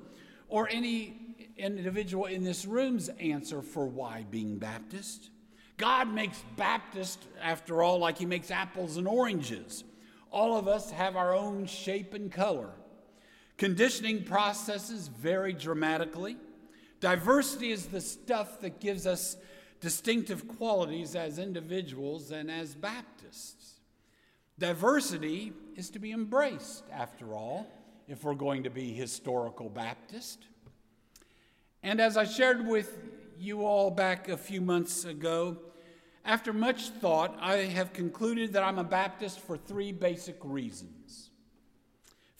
or 0.49 0.69
any 0.71 1.37
individual 1.57 2.27
in 2.27 2.43
this 2.43 2.65
room's 2.65 3.09
answer 3.21 3.63
for 3.63 3.87
why 3.87 4.25
being 4.31 4.59
Baptist. 4.59 5.31
God 5.77 6.13
makes 6.13 6.43
Baptist, 6.57 7.19
after 7.43 7.83
all, 7.83 7.99
like 7.99 8.19
He 8.19 8.27
makes 8.27 8.51
apples 8.51 8.97
and 8.97 9.09
oranges. 9.09 9.85
All 10.31 10.57
of 10.57 10.69
us 10.69 10.91
have 10.91 11.17
our 11.17 11.35
own 11.35 11.67
shape 11.67 12.15
and 12.15 12.31
color. 12.31 12.71
Conditioning 13.57 14.25
processes 14.25 15.09
vary 15.09 15.53
dramatically. 15.53 16.37
Diversity 17.05 17.71
is 17.71 17.85
the 17.85 18.01
stuff 18.01 18.63
that 18.63 18.81
gives 18.81 19.07
us 19.07 19.37
distinctive 19.79 20.49
qualities 20.49 21.15
as 21.15 21.39
individuals 21.39 22.31
and 22.31 22.51
as 22.51 22.75
Baptists. 22.75 23.81
Diversity 24.59 25.53
is 25.77 25.91
to 25.91 25.99
be 25.99 26.13
embraced, 26.13 26.85
after 26.91 27.35
all, 27.35 27.71
if 28.09 28.25
we're 28.25 28.33
going 28.33 28.63
to 28.63 28.71
be 28.71 28.95
historical 28.95 29.69
Baptist. 29.69 30.47
And 31.83 32.01
as 32.01 32.17
I 32.17 32.25
shared 32.25 32.67
with 32.67 32.97
you 33.39 33.67
all 33.67 33.91
back 33.91 34.31
a 34.31 34.39
few 34.39 34.63
months 34.63 35.05
ago, 35.05 35.59
after 36.25 36.55
much 36.55 36.89
thought, 36.89 37.37
I 37.39 37.57
have 37.57 37.93
concluded 37.93 38.55
that 38.55 38.63
I'm 38.63 38.79
a 38.79 38.83
Baptist 38.83 39.41
for 39.41 39.59
three 39.59 39.93
basic 39.93 40.39
reasons. 40.43 41.29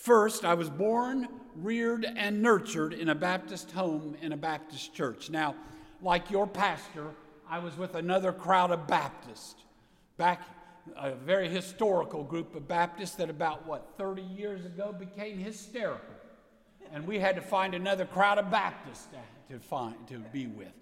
First, 0.05 0.45
I 0.45 0.53
was 0.53 0.69
born, 0.69 1.29
reared, 1.57 2.05
and 2.05 2.43
nurtured 2.43 2.93
in 2.93 3.09
a 3.09 3.15
Baptist 3.15 3.71
home 3.71 4.15
in 4.21 4.33
a 4.33 4.37
Baptist 4.37 4.93
church. 4.93 5.31
Now, 5.31 5.55
like 6.03 6.31
your 6.31 6.47
pastor, 6.47 7.07
I 7.49 7.59
was 7.59 7.79
with 7.79 7.95
another 7.95 8.31
crowd 8.31 8.71
of 8.71 8.87
Baptists. 8.87 9.65
Back 10.19 10.43
a 10.99 11.15
very 11.15 11.49
historical 11.49 12.23
group 12.23 12.55
of 12.55 12.69
Baptists 12.69 13.15
that 13.15 13.31
about 13.31 13.67
what 13.67 13.95
30 13.97 14.21
years 14.21 14.67
ago 14.67 14.93
became 14.93 15.39
hysterical. 15.39 16.05
And 16.93 17.07
we 17.07 17.19
had 17.19 17.35
to 17.37 17.41
find 17.41 17.75
another 17.75 18.05
crowd 18.05 18.37
of 18.37 18.51
Baptists 18.51 19.09
to 19.49 19.59
find 19.59 19.97
to 20.09 20.19
be 20.19 20.47
with. 20.49 20.75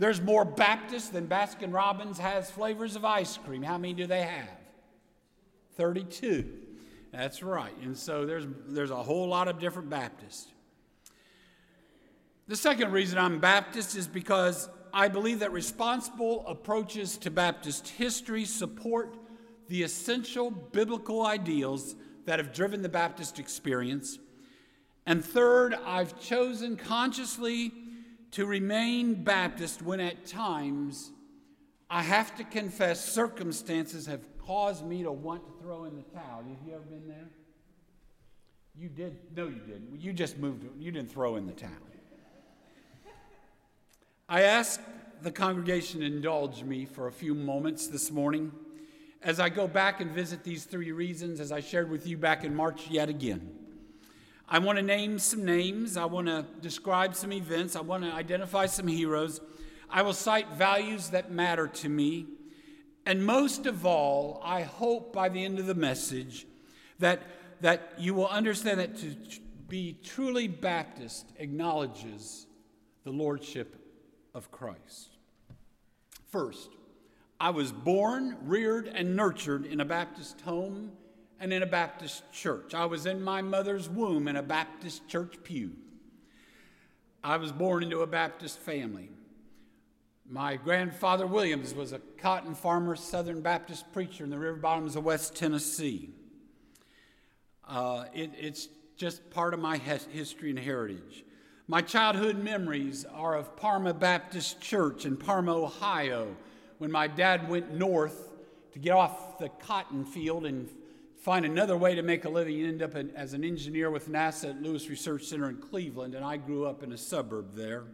There's 0.00 0.20
more 0.20 0.44
Baptists 0.44 1.10
than 1.10 1.28
Baskin 1.28 1.72
Robbins 1.72 2.18
has 2.18 2.50
flavors 2.50 2.96
of 2.96 3.04
ice 3.04 3.36
cream. 3.36 3.62
How 3.62 3.78
many 3.78 3.94
do 3.94 4.08
they 4.08 4.22
have? 4.22 4.50
32. 5.76 6.63
That's 7.16 7.44
right. 7.44 7.76
And 7.82 7.96
so 7.96 8.26
there's 8.26 8.44
there's 8.66 8.90
a 8.90 9.02
whole 9.02 9.28
lot 9.28 9.46
of 9.46 9.60
different 9.60 9.88
Baptists. 9.88 10.48
The 12.48 12.56
second 12.56 12.90
reason 12.90 13.18
I'm 13.18 13.38
Baptist 13.38 13.96
is 13.96 14.08
because 14.08 14.68
I 14.92 15.06
believe 15.06 15.38
that 15.38 15.52
responsible 15.52 16.44
approaches 16.46 17.16
to 17.18 17.30
Baptist 17.30 17.88
history 17.88 18.44
support 18.44 19.16
the 19.68 19.84
essential 19.84 20.50
biblical 20.50 21.24
ideals 21.24 21.94
that 22.26 22.40
have 22.40 22.52
driven 22.52 22.82
the 22.82 22.88
Baptist 22.88 23.38
experience. 23.38 24.18
And 25.06 25.24
third, 25.24 25.74
I've 25.86 26.18
chosen 26.18 26.76
consciously 26.76 27.72
to 28.32 28.44
remain 28.44 29.22
Baptist 29.22 29.82
when 29.82 30.00
at 30.00 30.26
times 30.26 31.12
I 31.88 32.02
have 32.02 32.34
to 32.36 32.44
confess 32.44 33.04
circumstances 33.04 34.06
have 34.06 34.33
caused 34.46 34.84
me 34.84 35.02
to 35.02 35.12
want 35.12 35.44
to 35.46 35.52
throw 35.62 35.84
in 35.84 35.96
the 35.96 36.02
towel. 36.02 36.42
Have 36.48 36.66
you 36.66 36.74
ever 36.74 36.82
been 36.82 37.08
there? 37.08 37.28
You 38.76 38.88
did. 38.88 39.16
No, 39.36 39.46
you 39.46 39.60
didn't. 39.60 40.00
You 40.00 40.12
just 40.12 40.38
moved. 40.38 40.64
You 40.78 40.90
didn't 40.90 41.10
throw 41.10 41.36
in 41.36 41.46
the 41.46 41.52
towel. 41.52 41.70
I 44.28 44.42
ask 44.42 44.80
the 45.22 45.30
congregation 45.30 46.00
to 46.00 46.06
indulge 46.06 46.62
me 46.62 46.86
for 46.86 47.06
a 47.06 47.12
few 47.12 47.34
moments 47.34 47.86
this 47.88 48.10
morning 48.10 48.52
as 49.22 49.38
I 49.38 49.48
go 49.48 49.68
back 49.68 50.00
and 50.00 50.10
visit 50.10 50.44
these 50.44 50.64
three 50.64 50.92
reasons, 50.92 51.40
as 51.40 51.52
I 51.52 51.60
shared 51.60 51.90
with 51.90 52.06
you 52.06 52.16
back 52.16 52.44
in 52.44 52.54
March 52.54 52.88
yet 52.88 53.08
again. 53.08 53.50
I 54.48 54.58
want 54.58 54.76
to 54.76 54.82
name 54.82 55.18
some 55.18 55.44
names. 55.44 55.96
I 55.96 56.04
want 56.04 56.26
to 56.26 56.44
describe 56.60 57.14
some 57.14 57.32
events. 57.32 57.76
I 57.76 57.80
want 57.80 58.04
to 58.04 58.12
identify 58.12 58.66
some 58.66 58.86
heroes. 58.86 59.40
I 59.88 60.02
will 60.02 60.12
cite 60.12 60.54
values 60.54 61.10
that 61.10 61.30
matter 61.30 61.66
to 61.68 61.88
me. 61.88 62.26
And 63.06 63.24
most 63.24 63.66
of 63.66 63.84
all, 63.84 64.40
I 64.44 64.62
hope 64.62 65.12
by 65.12 65.28
the 65.28 65.44
end 65.44 65.58
of 65.58 65.66
the 65.66 65.74
message 65.74 66.46
that, 66.98 67.20
that 67.60 67.92
you 67.98 68.14
will 68.14 68.28
understand 68.28 68.80
that 68.80 68.96
to 68.98 69.14
be 69.68 69.96
truly 70.02 70.48
Baptist 70.48 71.26
acknowledges 71.38 72.46
the 73.04 73.10
Lordship 73.10 73.76
of 74.34 74.50
Christ. 74.50 75.16
First, 76.30 76.70
I 77.38 77.50
was 77.50 77.72
born, 77.72 78.36
reared, 78.42 78.88
and 78.88 79.16
nurtured 79.16 79.66
in 79.66 79.80
a 79.80 79.84
Baptist 79.84 80.40
home 80.40 80.92
and 81.38 81.52
in 81.52 81.62
a 81.62 81.66
Baptist 81.66 82.22
church. 82.32 82.74
I 82.74 82.86
was 82.86 83.06
in 83.06 83.22
my 83.22 83.42
mother's 83.42 83.88
womb 83.88 84.28
in 84.28 84.36
a 84.36 84.42
Baptist 84.42 85.06
church 85.08 85.36
pew. 85.42 85.72
I 87.22 87.36
was 87.36 87.52
born 87.52 87.82
into 87.82 88.00
a 88.00 88.06
Baptist 88.06 88.58
family. 88.58 89.10
My 90.26 90.56
grandfather 90.56 91.26
Williams 91.26 91.74
was 91.74 91.92
a 91.92 91.98
cotton 92.16 92.54
farmer, 92.54 92.96
Southern 92.96 93.42
Baptist 93.42 93.92
preacher 93.92 94.24
in 94.24 94.30
the 94.30 94.38
river 94.38 94.56
bottoms 94.56 94.96
of 94.96 95.04
West 95.04 95.36
Tennessee. 95.36 96.14
Uh, 97.68 98.06
it, 98.14 98.30
it's 98.38 98.68
just 98.96 99.28
part 99.30 99.52
of 99.52 99.60
my 99.60 99.76
history 99.76 100.48
and 100.48 100.58
heritage. 100.58 101.24
My 101.68 101.82
childhood 101.82 102.42
memories 102.42 103.04
are 103.04 103.36
of 103.36 103.54
Parma 103.56 103.92
Baptist 103.92 104.62
Church 104.62 105.04
in 105.04 105.18
Parma, 105.18 105.54
Ohio, 105.54 106.34
when 106.78 106.90
my 106.90 107.06
dad 107.06 107.48
went 107.50 107.74
north 107.74 108.30
to 108.72 108.78
get 108.78 108.92
off 108.92 109.38
the 109.38 109.50
cotton 109.50 110.06
field 110.06 110.46
and 110.46 110.70
find 111.18 111.44
another 111.44 111.76
way 111.76 111.94
to 111.94 112.02
make 112.02 112.24
a 112.24 112.30
living. 112.30 112.56
He 112.56 112.64
ended 112.64 112.82
up 112.82 112.96
as 113.14 113.34
an 113.34 113.44
engineer 113.44 113.90
with 113.90 114.08
NASA 114.08 114.50
at 114.50 114.62
Lewis 114.62 114.88
Research 114.88 115.24
Center 115.24 115.50
in 115.50 115.58
Cleveland, 115.58 116.14
and 116.14 116.24
I 116.24 116.38
grew 116.38 116.64
up 116.64 116.82
in 116.82 116.92
a 116.92 116.98
suburb 116.98 117.54
there. 117.54 117.84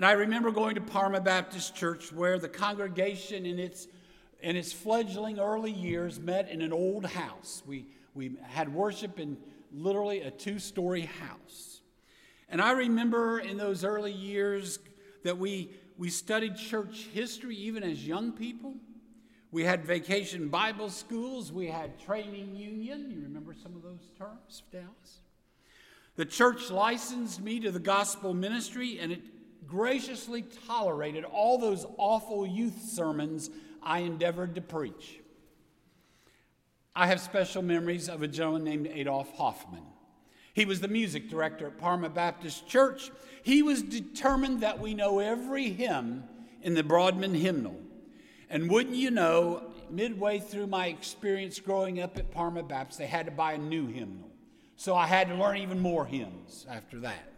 And 0.00 0.06
I 0.06 0.12
remember 0.12 0.50
going 0.50 0.76
to 0.76 0.80
Parma 0.80 1.20
Baptist 1.20 1.76
Church 1.76 2.10
where 2.10 2.38
the 2.38 2.48
congregation 2.48 3.44
in 3.44 3.58
its, 3.58 3.86
in 4.40 4.56
its 4.56 4.72
fledgling 4.72 5.38
early 5.38 5.72
years 5.72 6.18
met 6.18 6.48
in 6.48 6.62
an 6.62 6.72
old 6.72 7.04
house. 7.04 7.62
We, 7.66 7.84
we 8.14 8.38
had 8.44 8.72
worship 8.72 9.20
in 9.20 9.36
literally 9.70 10.22
a 10.22 10.30
two 10.30 10.58
story 10.58 11.02
house. 11.02 11.82
And 12.48 12.62
I 12.62 12.70
remember 12.70 13.40
in 13.40 13.58
those 13.58 13.84
early 13.84 14.10
years 14.10 14.78
that 15.22 15.36
we, 15.36 15.68
we 15.98 16.08
studied 16.08 16.56
church 16.56 17.08
history 17.12 17.56
even 17.56 17.82
as 17.82 18.06
young 18.06 18.32
people. 18.32 18.76
We 19.50 19.64
had 19.64 19.84
vacation 19.84 20.48
Bible 20.48 20.88
schools, 20.88 21.52
we 21.52 21.66
had 21.66 22.00
training 22.00 22.56
union. 22.56 23.10
You 23.10 23.20
remember 23.24 23.52
some 23.52 23.76
of 23.76 23.82
those 23.82 24.08
terms, 24.16 24.62
Dallas? 24.72 25.18
The 26.16 26.24
church 26.24 26.70
licensed 26.70 27.42
me 27.42 27.60
to 27.60 27.70
the 27.70 27.78
gospel 27.78 28.32
ministry, 28.32 28.98
and 28.98 29.12
it 29.12 29.20
graciously 29.70 30.42
tolerated 30.66 31.24
all 31.24 31.56
those 31.56 31.86
awful 31.96 32.46
youth 32.46 32.82
sermons 32.82 33.50
I 33.82 34.00
endeavored 34.00 34.56
to 34.56 34.60
preach. 34.60 35.20
I 36.94 37.06
have 37.06 37.20
special 37.20 37.62
memories 37.62 38.08
of 38.08 38.22
a 38.22 38.28
gentleman 38.28 38.64
named 38.64 38.88
Adolf 38.88 39.32
Hoffman. 39.36 39.84
He 40.52 40.64
was 40.64 40.80
the 40.80 40.88
music 40.88 41.30
director 41.30 41.68
at 41.68 41.78
Parma 41.78 42.10
Baptist 42.10 42.68
Church. 42.68 43.12
He 43.42 43.62
was 43.62 43.82
determined 43.82 44.60
that 44.60 44.80
we 44.80 44.92
know 44.92 45.20
every 45.20 45.70
hymn 45.70 46.24
in 46.62 46.74
the 46.74 46.82
Broadman 46.82 47.34
hymnal. 47.34 47.76
And 48.50 48.68
wouldn't 48.68 48.96
you 48.96 49.12
know, 49.12 49.70
midway 49.88 50.40
through 50.40 50.66
my 50.66 50.88
experience 50.88 51.60
growing 51.60 52.00
up 52.00 52.18
at 52.18 52.32
Parma 52.32 52.64
Baptist, 52.64 52.98
they 52.98 53.06
had 53.06 53.26
to 53.26 53.32
buy 53.32 53.52
a 53.52 53.58
new 53.58 53.86
hymnal. 53.86 54.28
So 54.76 54.96
I 54.96 55.06
had 55.06 55.28
to 55.28 55.36
learn 55.36 55.58
even 55.58 55.78
more 55.78 56.04
hymns 56.04 56.66
after 56.68 56.98
that 57.00 57.30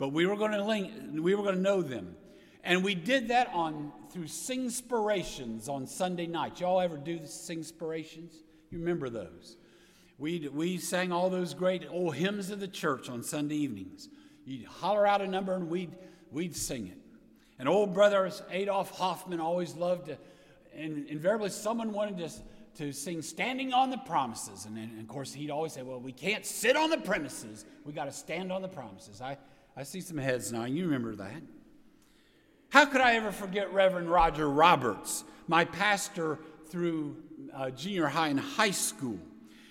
but 0.00 0.14
we 0.14 0.24
were 0.24 0.34
going 0.34 0.52
to 0.52 0.64
link, 0.64 0.90
we 1.12 1.34
were 1.34 1.42
going 1.42 1.56
to 1.56 1.60
know 1.60 1.82
them. 1.82 2.16
And 2.64 2.82
we 2.82 2.94
did 2.94 3.28
that 3.28 3.50
on 3.52 3.92
through 4.10 4.28
Singspirations 4.28 5.68
on 5.68 5.86
Sunday 5.86 6.26
night. 6.26 6.58
Y'all 6.58 6.80
ever 6.80 6.96
do 6.96 7.18
the 7.18 7.28
Singspirations? 7.28 8.32
You 8.70 8.78
remember 8.78 9.10
those? 9.10 9.58
We, 10.18 10.48
we 10.48 10.78
sang 10.78 11.12
all 11.12 11.28
those 11.28 11.52
great 11.52 11.86
old 11.88 12.14
hymns 12.14 12.50
of 12.50 12.60
the 12.60 12.68
church 12.68 13.10
on 13.10 13.22
Sunday 13.22 13.56
evenings. 13.56 14.08
You'd 14.46 14.64
holler 14.64 15.06
out 15.06 15.20
a 15.20 15.26
number 15.26 15.54
and 15.54 15.68
we'd, 15.68 15.94
we'd 16.32 16.56
sing 16.56 16.86
it. 16.86 16.98
And 17.58 17.68
old 17.68 17.92
brother 17.92 18.30
Adolf 18.50 18.96
Hoffman 18.96 19.38
always 19.38 19.74
loved 19.74 20.06
to, 20.06 20.16
and 20.74 21.06
invariably 21.08 21.50
someone 21.50 21.92
wanted 21.92 22.16
to, 22.18 22.30
to 22.78 22.92
sing 22.92 23.20
Standing 23.20 23.74
on 23.74 23.90
the 23.90 23.98
Promises. 23.98 24.64
And, 24.64 24.78
and 24.78 24.98
of 24.98 25.08
course, 25.08 25.34
he'd 25.34 25.50
always 25.50 25.74
say, 25.74 25.82
Well, 25.82 26.00
we 26.00 26.12
can't 26.12 26.46
sit 26.46 26.74
on 26.74 26.88
the 26.88 26.98
premises. 26.98 27.66
We 27.84 27.92
got 27.92 28.06
to 28.06 28.12
stand 28.12 28.50
on 28.50 28.62
the 28.62 28.68
promises. 28.68 29.20
I, 29.20 29.36
I 29.80 29.82
see 29.82 30.02
some 30.02 30.18
heads 30.18 30.52
now. 30.52 30.66
You 30.66 30.84
remember 30.84 31.14
that. 31.14 31.42
How 32.68 32.84
could 32.84 33.00
I 33.00 33.14
ever 33.14 33.32
forget 33.32 33.72
Reverend 33.72 34.10
Roger 34.10 34.46
Roberts, 34.46 35.24
my 35.48 35.64
pastor 35.64 36.38
through 36.66 37.16
uh, 37.54 37.70
junior 37.70 38.06
high 38.06 38.28
and 38.28 38.38
high 38.38 38.72
school? 38.72 39.18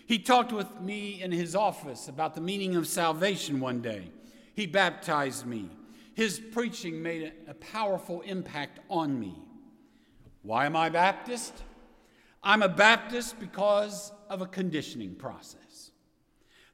He 0.08 0.17
talked 0.17 0.52
with 0.52 0.82
me 0.82 1.21
in 1.21 1.31
his 1.31 1.56
office 1.56 2.08
about 2.08 2.33
the 2.33 2.42
meaning 2.42 2.75
of 2.75 2.88
salvation 2.88 3.60
one 3.60 3.83
day. 3.83 4.10
He 4.56 4.65
baptized 4.65 5.46
me. 5.46 5.69
His 6.15 6.40
preaching 6.40 7.04
made 7.04 7.31
a 7.48 7.54
powerful 7.54 8.21
impact 8.21 8.79
on 8.90 9.19
me. 9.19 9.36
Why 10.42 10.65
am 10.65 10.75
I 10.75 10.90
Baptist? 10.90 11.54
I'm 12.42 12.63
a 12.63 12.69
Baptist 12.69 13.40
because 13.40 14.12
of 14.27 14.42
a 14.42 14.48
conditioning 14.48 15.13
process. 15.13 15.69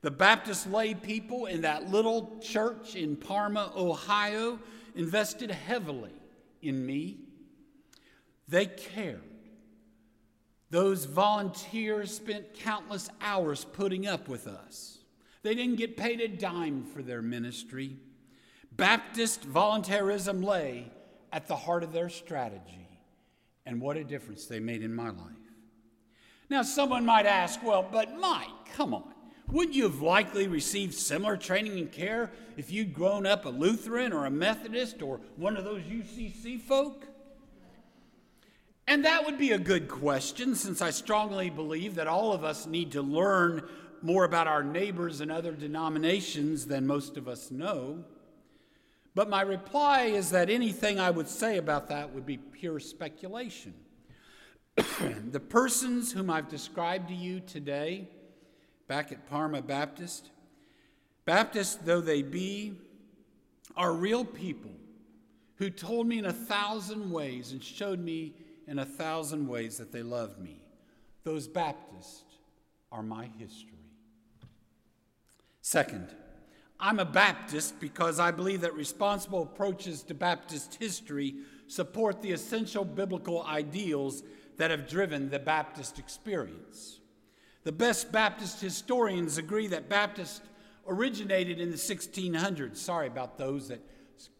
The 0.05 0.11
Baptist 0.11 0.69
lay 0.69 0.93
people 0.93 1.47
in 1.47 1.61
that 1.61 1.89
little 1.89 2.37
church 2.39 2.95
in 2.95 3.15
Parma, 3.15 3.71
Ohio, 3.75 4.59
invested 4.93 5.49
heavily 5.49 6.13
in 6.61 6.85
me. 6.85 7.21
They 8.47 8.67
cared. 8.67 9.23
Those 10.69 11.05
volunteers 11.05 12.15
spent 12.15 12.53
countless 12.53 13.09
hours 13.19 13.65
putting 13.65 14.05
up 14.05 14.27
with 14.27 14.45
us. 14.45 14.99
They 15.41 15.55
didn't 15.55 15.77
get 15.77 15.97
paid 15.97 16.21
a 16.21 16.27
dime 16.27 16.83
for 16.83 17.01
their 17.01 17.23
ministry. 17.23 17.97
Baptist 18.71 19.43
voluntarism 19.43 20.43
lay 20.43 20.85
at 21.31 21.47
the 21.47 21.55
heart 21.55 21.81
of 21.81 21.93
their 21.93 22.09
strategy. 22.09 23.01
And 23.65 23.81
what 23.81 23.97
a 23.97 24.03
difference 24.03 24.45
they 24.45 24.59
made 24.59 24.83
in 24.83 24.93
my 24.93 25.09
life. 25.09 25.33
Now, 26.47 26.61
someone 26.61 27.07
might 27.07 27.25
ask, 27.25 27.63
well, 27.63 27.81
but 27.91 28.19
Mike, 28.19 28.71
come 28.75 28.93
on. 28.93 29.14
Wouldn't 29.51 29.75
you 29.75 29.83
have 29.83 30.01
likely 30.01 30.47
received 30.47 30.93
similar 30.93 31.37
training 31.37 31.77
and 31.77 31.91
care 31.91 32.31
if 32.57 32.71
you'd 32.71 32.93
grown 32.93 33.25
up 33.25 33.45
a 33.45 33.49
Lutheran 33.49 34.11
or 34.11 34.25
a 34.25 34.31
Methodist 34.31 35.01
or 35.01 35.19
one 35.35 35.55
of 35.55 35.63
those 35.63 35.81
UCC 35.81 36.59
folk? 36.59 37.05
And 38.87 39.05
that 39.05 39.25
would 39.25 39.37
be 39.37 39.51
a 39.51 39.57
good 39.57 39.87
question 39.87 40.55
since 40.55 40.81
I 40.81 40.91
strongly 40.91 41.49
believe 41.49 41.95
that 41.95 42.07
all 42.07 42.33
of 42.33 42.43
us 42.43 42.65
need 42.65 42.91
to 42.91 43.01
learn 43.01 43.67
more 44.01 44.23
about 44.23 44.47
our 44.47 44.63
neighbors 44.63 45.21
and 45.21 45.31
other 45.31 45.51
denominations 45.51 46.67
than 46.67 46.85
most 46.85 47.17
of 47.17 47.27
us 47.27 47.49
know. 47.49 48.03
But 49.15 49.29
my 49.29 49.41
reply 49.41 50.03
is 50.03 50.31
that 50.31 50.49
anything 50.49 50.99
I 50.99 51.09
would 51.09 51.29
say 51.29 51.57
about 51.57 51.87
that 51.87 52.13
would 52.13 52.25
be 52.25 52.37
pure 52.37 52.79
speculation. 52.79 53.73
the 55.31 55.39
persons 55.39 56.11
whom 56.11 56.29
I've 56.29 56.49
described 56.49 57.07
to 57.07 57.15
you 57.15 57.39
today 57.39 58.09
back 58.87 59.11
at 59.11 59.29
Parma 59.29 59.61
Baptist. 59.61 60.29
Baptists, 61.25 61.75
though 61.75 62.01
they 62.01 62.21
be, 62.21 62.73
are 63.75 63.93
real 63.93 64.23
people 64.23 64.71
who 65.55 65.69
told 65.69 66.07
me 66.07 66.19
in 66.19 66.25
a 66.25 66.33
thousand 66.33 67.11
ways 67.11 67.51
and 67.51 67.63
showed 67.63 67.99
me 67.99 68.33
in 68.67 68.79
a 68.79 68.85
thousand 68.85 69.47
ways 69.47 69.77
that 69.77 69.91
they 69.91 70.03
loved 70.03 70.39
me. 70.39 70.61
Those 71.23 71.47
Baptists 71.47 72.23
are 72.91 73.03
my 73.03 73.29
history. 73.37 73.71
Second, 75.61 76.09
I'm 76.79 76.99
a 76.99 77.05
Baptist 77.05 77.79
because 77.79 78.19
I 78.19 78.31
believe 78.31 78.61
that 78.61 78.75
responsible 78.75 79.43
approaches 79.43 80.03
to 80.03 80.13
Baptist 80.13 80.75
history 80.75 81.35
support 81.67 82.21
the 82.21 82.31
essential 82.31 82.85
biblical 82.85 83.43
ideals 83.43 84.23
that 84.57 84.71
have 84.71 84.87
driven 84.87 85.29
the 85.29 85.39
Baptist 85.39 85.97
experience. 85.97 86.99
The 87.65 87.71
best 87.71 88.11
Baptist 88.11 88.61
historians 88.61 89.39
agree 89.39 89.65
that 89.67 89.89
Baptist 89.89 90.43
originated 90.87 91.59
in 91.59 91.71
the 91.71 91.77
1600s. 91.77 92.77
Sorry 92.77 93.07
about 93.07 93.39
those 93.39 93.69
that 93.69 93.81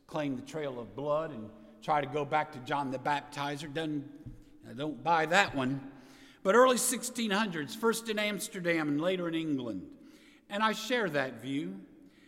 claim 0.06 0.36
the 0.36 0.44
trail 0.44 0.80
of 0.80 0.96
blood 0.96 1.32
and 1.32 1.50
try 1.82 2.02
to 2.02 2.08
go 2.08 2.24
back 2.24 2.52
to 2.52 2.60
John 2.60 2.92
the 2.92 3.00
Baptizer. 3.00 3.74
Doesn't, 3.74 4.08
I 4.70 4.74
don't 4.74 5.04
buy 5.04 5.26
that 5.26 5.56
one. 5.56 5.82
But 6.44 6.54
early 6.54 6.76
1600s, 6.76 7.76
first 7.76 8.10
in 8.10 8.20
Amsterdam 8.20 8.90
and 8.90 9.02
later 9.02 9.28
in 9.28 9.34
England. 9.34 9.88
And 10.48 10.62
I 10.62 10.74
share 10.74 11.10
that 11.10 11.42
view. 11.42 11.80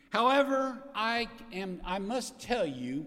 However, 0.09 0.81
I, 0.95 1.27
am, 1.53 1.79
I 1.85 1.99
must 1.99 2.39
tell 2.39 2.65
you 2.65 3.05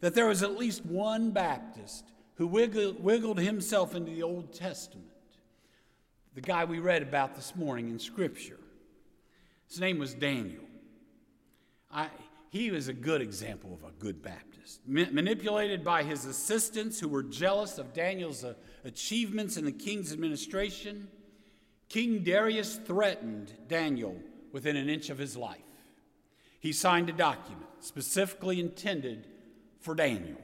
that 0.00 0.14
there 0.14 0.26
was 0.26 0.42
at 0.42 0.58
least 0.58 0.84
one 0.84 1.30
Baptist 1.30 2.04
who 2.34 2.46
wiggled, 2.46 3.02
wiggled 3.02 3.40
himself 3.40 3.94
into 3.94 4.12
the 4.12 4.22
Old 4.22 4.52
Testament 4.52 5.15
the 6.36 6.42
guy 6.42 6.66
we 6.66 6.78
read 6.78 7.00
about 7.00 7.34
this 7.34 7.56
morning 7.56 7.88
in 7.88 7.98
Scripture. 7.98 8.60
His 9.68 9.80
name 9.80 9.98
was 9.98 10.12
Daniel. 10.12 10.64
I, 11.90 12.10
he 12.50 12.70
was 12.70 12.88
a 12.88 12.92
good 12.92 13.22
example 13.22 13.72
of 13.72 13.88
a 13.88 13.92
good 13.98 14.22
Baptist. 14.22 14.82
Ma- 14.86 15.06
manipulated 15.10 15.82
by 15.82 16.02
his 16.02 16.26
assistants 16.26 17.00
who 17.00 17.08
were 17.08 17.22
jealous 17.22 17.78
of 17.78 17.94
Daniel's 17.94 18.44
uh, 18.44 18.52
achievements 18.84 19.56
in 19.56 19.64
the 19.64 19.72
king's 19.72 20.12
administration, 20.12 21.08
King 21.88 22.22
Darius 22.22 22.76
threatened 22.76 23.54
Daniel 23.66 24.14
within 24.52 24.76
an 24.76 24.90
inch 24.90 25.08
of 25.08 25.16
his 25.16 25.38
life. 25.38 25.60
He 26.60 26.72
signed 26.72 27.08
a 27.08 27.14
document 27.14 27.70
specifically 27.80 28.60
intended 28.60 29.26
for 29.80 29.94
Daniel, 29.94 30.36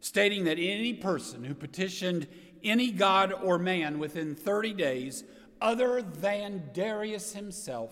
stating 0.00 0.44
that 0.44 0.58
any 0.58 0.92
person 0.92 1.42
who 1.42 1.54
petitioned 1.54 2.26
any 2.64 2.90
god 2.90 3.32
or 3.32 3.58
man 3.58 3.98
within 3.98 4.34
30 4.34 4.72
days, 4.74 5.24
other 5.60 6.02
than 6.02 6.70
Darius 6.72 7.34
himself, 7.34 7.90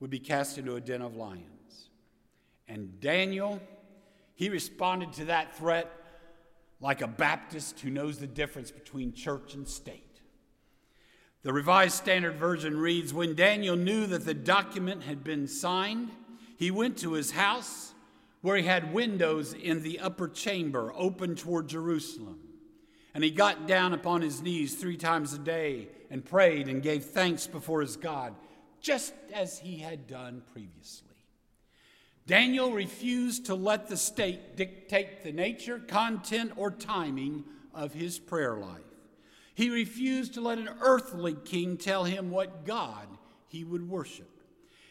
would 0.00 0.10
be 0.10 0.18
cast 0.18 0.58
into 0.58 0.76
a 0.76 0.80
den 0.80 1.02
of 1.02 1.16
lions. 1.16 1.88
And 2.66 3.00
Daniel, 3.00 3.60
he 4.34 4.48
responded 4.48 5.12
to 5.14 5.26
that 5.26 5.56
threat 5.56 5.92
like 6.80 7.02
a 7.02 7.08
Baptist 7.08 7.80
who 7.80 7.90
knows 7.90 8.18
the 8.18 8.26
difference 8.26 8.70
between 8.70 9.12
church 9.12 9.54
and 9.54 9.68
state. 9.68 10.20
The 11.42 11.52
Revised 11.52 11.96
Standard 11.96 12.36
Version 12.36 12.76
reads 12.78 13.12
When 13.12 13.34
Daniel 13.34 13.76
knew 13.76 14.06
that 14.06 14.24
the 14.24 14.34
document 14.34 15.02
had 15.02 15.24
been 15.24 15.46
signed, 15.46 16.10
he 16.56 16.70
went 16.70 16.98
to 16.98 17.12
his 17.12 17.32
house 17.32 17.94
where 18.42 18.56
he 18.56 18.64
had 18.64 18.94
windows 18.94 19.52
in 19.52 19.82
the 19.82 20.00
upper 20.00 20.28
chamber 20.28 20.92
open 20.96 21.34
toward 21.34 21.68
Jerusalem. 21.68 22.38
And 23.14 23.24
he 23.24 23.30
got 23.30 23.66
down 23.66 23.92
upon 23.92 24.22
his 24.22 24.40
knees 24.40 24.74
three 24.76 24.96
times 24.96 25.32
a 25.32 25.38
day 25.38 25.88
and 26.10 26.24
prayed 26.24 26.68
and 26.68 26.82
gave 26.82 27.04
thanks 27.04 27.46
before 27.46 27.80
his 27.80 27.96
God, 27.96 28.34
just 28.80 29.12
as 29.32 29.58
he 29.58 29.78
had 29.78 30.06
done 30.06 30.42
previously. 30.52 31.08
Daniel 32.26 32.72
refused 32.72 33.46
to 33.46 33.54
let 33.54 33.88
the 33.88 33.96
state 33.96 34.56
dictate 34.56 35.24
the 35.24 35.32
nature, 35.32 35.78
content, 35.78 36.52
or 36.56 36.70
timing 36.70 37.44
of 37.74 37.92
his 37.92 38.18
prayer 38.18 38.56
life. 38.56 38.82
He 39.54 39.68
refused 39.70 40.34
to 40.34 40.40
let 40.40 40.58
an 40.58 40.70
earthly 40.80 41.34
king 41.44 41.76
tell 41.76 42.04
him 42.04 42.30
what 42.30 42.64
God 42.64 43.08
he 43.48 43.64
would 43.64 43.88
worship. 43.88 44.30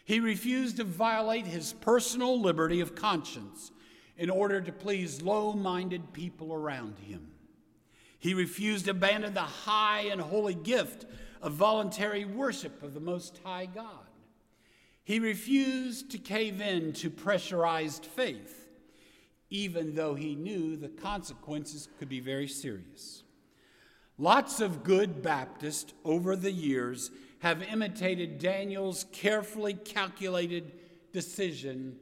He 0.03 0.19
refused 0.19 0.77
to 0.77 0.83
violate 0.83 1.47
his 1.47 1.73
personal 1.73 2.41
liberty 2.41 2.81
of 2.81 2.95
conscience 2.95 3.71
in 4.17 4.29
order 4.29 4.59
to 4.59 4.71
please 4.71 5.21
low 5.21 5.53
minded 5.53 6.11
people 6.11 6.53
around 6.53 6.99
him. 6.99 7.31
He 8.19 8.33
refused 8.33 8.85
to 8.85 8.91
abandon 8.91 9.33
the 9.33 9.41
high 9.41 10.01
and 10.11 10.19
holy 10.19 10.53
gift 10.53 11.05
of 11.41 11.53
voluntary 11.53 12.25
worship 12.25 12.83
of 12.83 12.93
the 12.93 12.99
Most 12.99 13.39
High 13.43 13.65
God. 13.65 14.05
He 15.03 15.19
refused 15.19 16.11
to 16.11 16.17
cave 16.17 16.61
in 16.61 16.93
to 16.93 17.09
pressurized 17.09 18.05
faith, 18.05 18.67
even 19.49 19.95
though 19.95 20.15
he 20.15 20.35
knew 20.35 20.75
the 20.75 20.89
consequences 20.89 21.87
could 21.97 22.09
be 22.09 22.19
very 22.19 22.47
serious. 22.47 23.23
Lots 24.17 24.59
of 24.59 24.83
good 24.83 25.23
Baptists 25.23 25.93
over 26.03 26.35
the 26.35 26.51
years 26.51 27.09
have 27.39 27.63
imitated 27.63 28.37
Daniel's 28.37 29.05
carefully 29.13 29.73
calculated 29.73 30.73
decision 31.13 31.95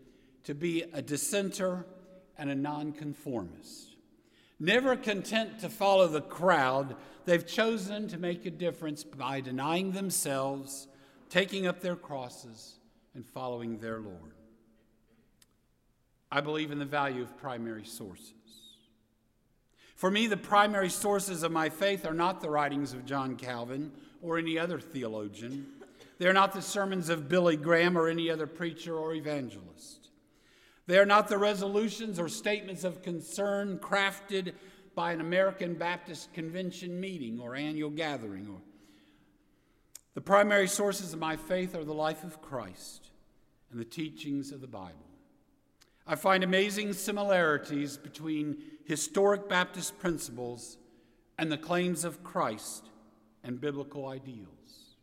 to 0.43 0.55
be 0.55 0.83
a 0.93 1.01
dissenter 1.01 1.85
and 2.37 2.49
a 2.49 2.55
nonconformist. 2.55 3.86
Never 4.59 4.95
content 4.95 5.59
to 5.59 5.69
follow 5.69 6.07
the 6.07 6.21
crowd, 6.21 6.95
they've 7.25 7.45
chosen 7.45 8.07
to 8.07 8.17
make 8.17 8.45
a 8.45 8.51
difference 8.51 9.03
by 9.03 9.39
denying 9.39 9.91
themselves, 9.91 10.87
taking 11.29 11.67
up 11.67 11.81
their 11.81 11.95
crosses, 11.95 12.79
and 13.13 13.25
following 13.25 13.77
their 13.77 13.99
Lord. 13.99 14.33
I 16.31 16.41
believe 16.41 16.71
in 16.71 16.79
the 16.79 16.85
value 16.85 17.21
of 17.21 17.37
primary 17.37 17.85
sources. 17.85 18.33
For 19.95 20.11
me, 20.11 20.27
the 20.27 20.37
primary 20.37 20.89
sources 20.89 21.41
of 21.41 21.51
my 21.51 21.69
faith 21.69 22.05
are 22.05 22.13
not 22.13 22.41
the 22.41 22.49
writings 22.49 22.93
of 22.93 23.05
John 23.05 23.35
Calvin 23.35 23.91
or 24.21 24.37
any 24.37 24.59
other 24.59 24.79
theologian. 24.79 25.67
They 26.19 26.27
are 26.27 26.33
not 26.33 26.53
the 26.53 26.61
sermons 26.61 27.09
of 27.09 27.29
Billy 27.29 27.57
Graham 27.57 27.97
or 27.97 28.07
any 28.07 28.29
other 28.29 28.47
preacher 28.47 28.95
or 28.95 29.13
evangelist. 29.13 30.06
They 30.87 30.97
are 30.97 31.05
not 31.05 31.27
the 31.27 31.37
resolutions 31.37 32.17
or 32.17 32.29
statements 32.29 32.83
of 32.83 33.03
concern 33.03 33.77
crafted 33.79 34.53
by 34.95 35.11
an 35.11 35.21
American 35.21 35.75
Baptist 35.75 36.33
convention 36.33 36.99
meeting 36.99 37.39
or 37.39 37.55
annual 37.55 37.89
gathering. 37.89 38.47
Or 38.47 38.61
the 40.15 40.21
primary 40.21 40.67
sources 40.67 41.13
of 41.13 41.19
my 41.19 41.35
faith 41.35 41.75
are 41.75 41.83
the 41.83 41.93
life 41.93 42.23
of 42.23 42.41
Christ 42.41 43.11
and 43.69 43.79
the 43.79 43.85
teachings 43.85 44.51
of 44.51 44.61
the 44.61 44.67
Bible. 44.67 45.05
I 46.07 46.15
find 46.15 46.43
amazing 46.43 46.93
similarities 46.93 47.97
between 47.97 48.57
historic 48.85 49.49
Baptist 49.49 49.99
principles 49.99 50.77
and 51.37 51.51
the 51.51 51.57
claims 51.57 52.05
of 52.05 52.23
Christ 52.23 52.89
and 53.43 53.59
biblical 53.59 54.07
ideals. 54.07 54.95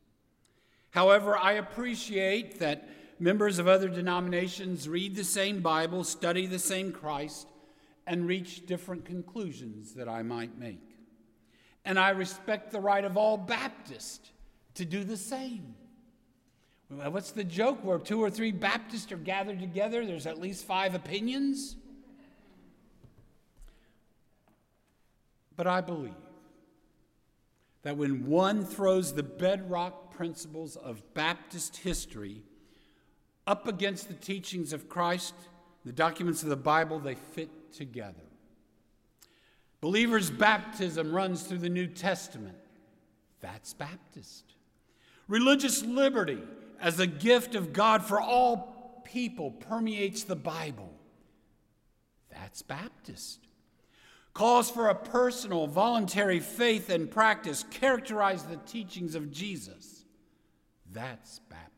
However, 0.91 1.37
I 1.37 1.53
appreciate 1.53 2.59
that 2.61 2.89
members 3.19 3.59
of 3.59 3.69
other 3.69 3.89
denominations 3.89 4.89
read 4.89 5.15
the 5.17 5.25
same 5.25 5.61
Bible, 5.61 6.05
study 6.05 6.47
the 6.47 6.59
same 6.59 6.93
Christ, 6.93 7.49
and 8.07 8.27
reach 8.27 8.67
different 8.67 9.05
conclusions 9.05 9.95
that 9.95 10.09
I 10.09 10.23
might 10.23 10.59
make. 10.59 10.97
And 11.85 11.99
I 11.99 12.11
respect 12.11 12.71
the 12.71 12.81
right 12.81 13.05
of 13.05 13.17
all 13.17 13.37
Baptists 13.37 14.31
to 14.75 14.85
do 14.85 15.05
the 15.05 15.17
same. 15.17 15.75
What's 16.89 17.33
the 17.33 17.45
joke 17.45 17.83
where 17.83 17.99
two 17.99 18.23
or 18.23 18.31
three 18.31 18.53
Baptists 18.53 19.11
are 19.11 19.17
gathered 19.17 19.59
together? 19.59 20.05
There's 20.05 20.27
at 20.27 20.41
least 20.41 20.65
five 20.65 20.95
opinions. 20.95 21.77
But 25.57 25.67
I 25.67 25.81
believe 25.81 26.13
that 27.83 27.97
when 27.97 28.27
one 28.27 28.65
throws 28.65 29.15
the 29.15 29.23
bedrock 29.23 30.15
principles 30.15 30.77
of 30.77 31.15
Baptist 31.15 31.77
history 31.79 32.43
up 33.47 33.69
against 33.69 34.09
the 34.09 34.15
teachings 34.15 34.73
of 34.73 34.89
Christ, 34.89 35.35
the 35.85 35.93
documents 35.93 36.43
of 36.43 36.49
the 36.49 36.57
Bible, 36.57 36.99
they 36.99 37.15
fit 37.15 37.73
together. 37.73 38.15
Believers' 39.81 40.31
baptism 40.31 41.15
runs 41.15 41.43
through 41.43 41.59
the 41.59 41.69
New 41.69 41.87
Testament. 41.87 42.57
That's 43.41 43.75
Baptist. 43.75 44.55
Religious 45.29 45.83
liberty 45.85 46.39
as 46.81 47.01
a 47.01 47.07
gift 47.07 47.55
of 47.55 47.73
God 47.73 48.03
for 48.03 48.21
all 48.21 49.03
people 49.05 49.51
permeates 49.51 50.25
the 50.25 50.37
Bible. 50.37 50.91
That's 52.31 52.63
Baptist. 52.63 53.41
Calls 54.33 54.71
for 54.71 54.89
a 54.89 54.95
personal, 54.95 55.67
voluntary 55.67 56.41
faith 56.41 56.91
and 56.91 57.11
practice 57.11 57.65
characterize 57.71 58.43
the 58.45 58.57
teachings 58.57 59.15
of 59.15 59.31
Jesus. 59.31 60.05
That's 60.93 61.41
Baptist. 61.51 61.74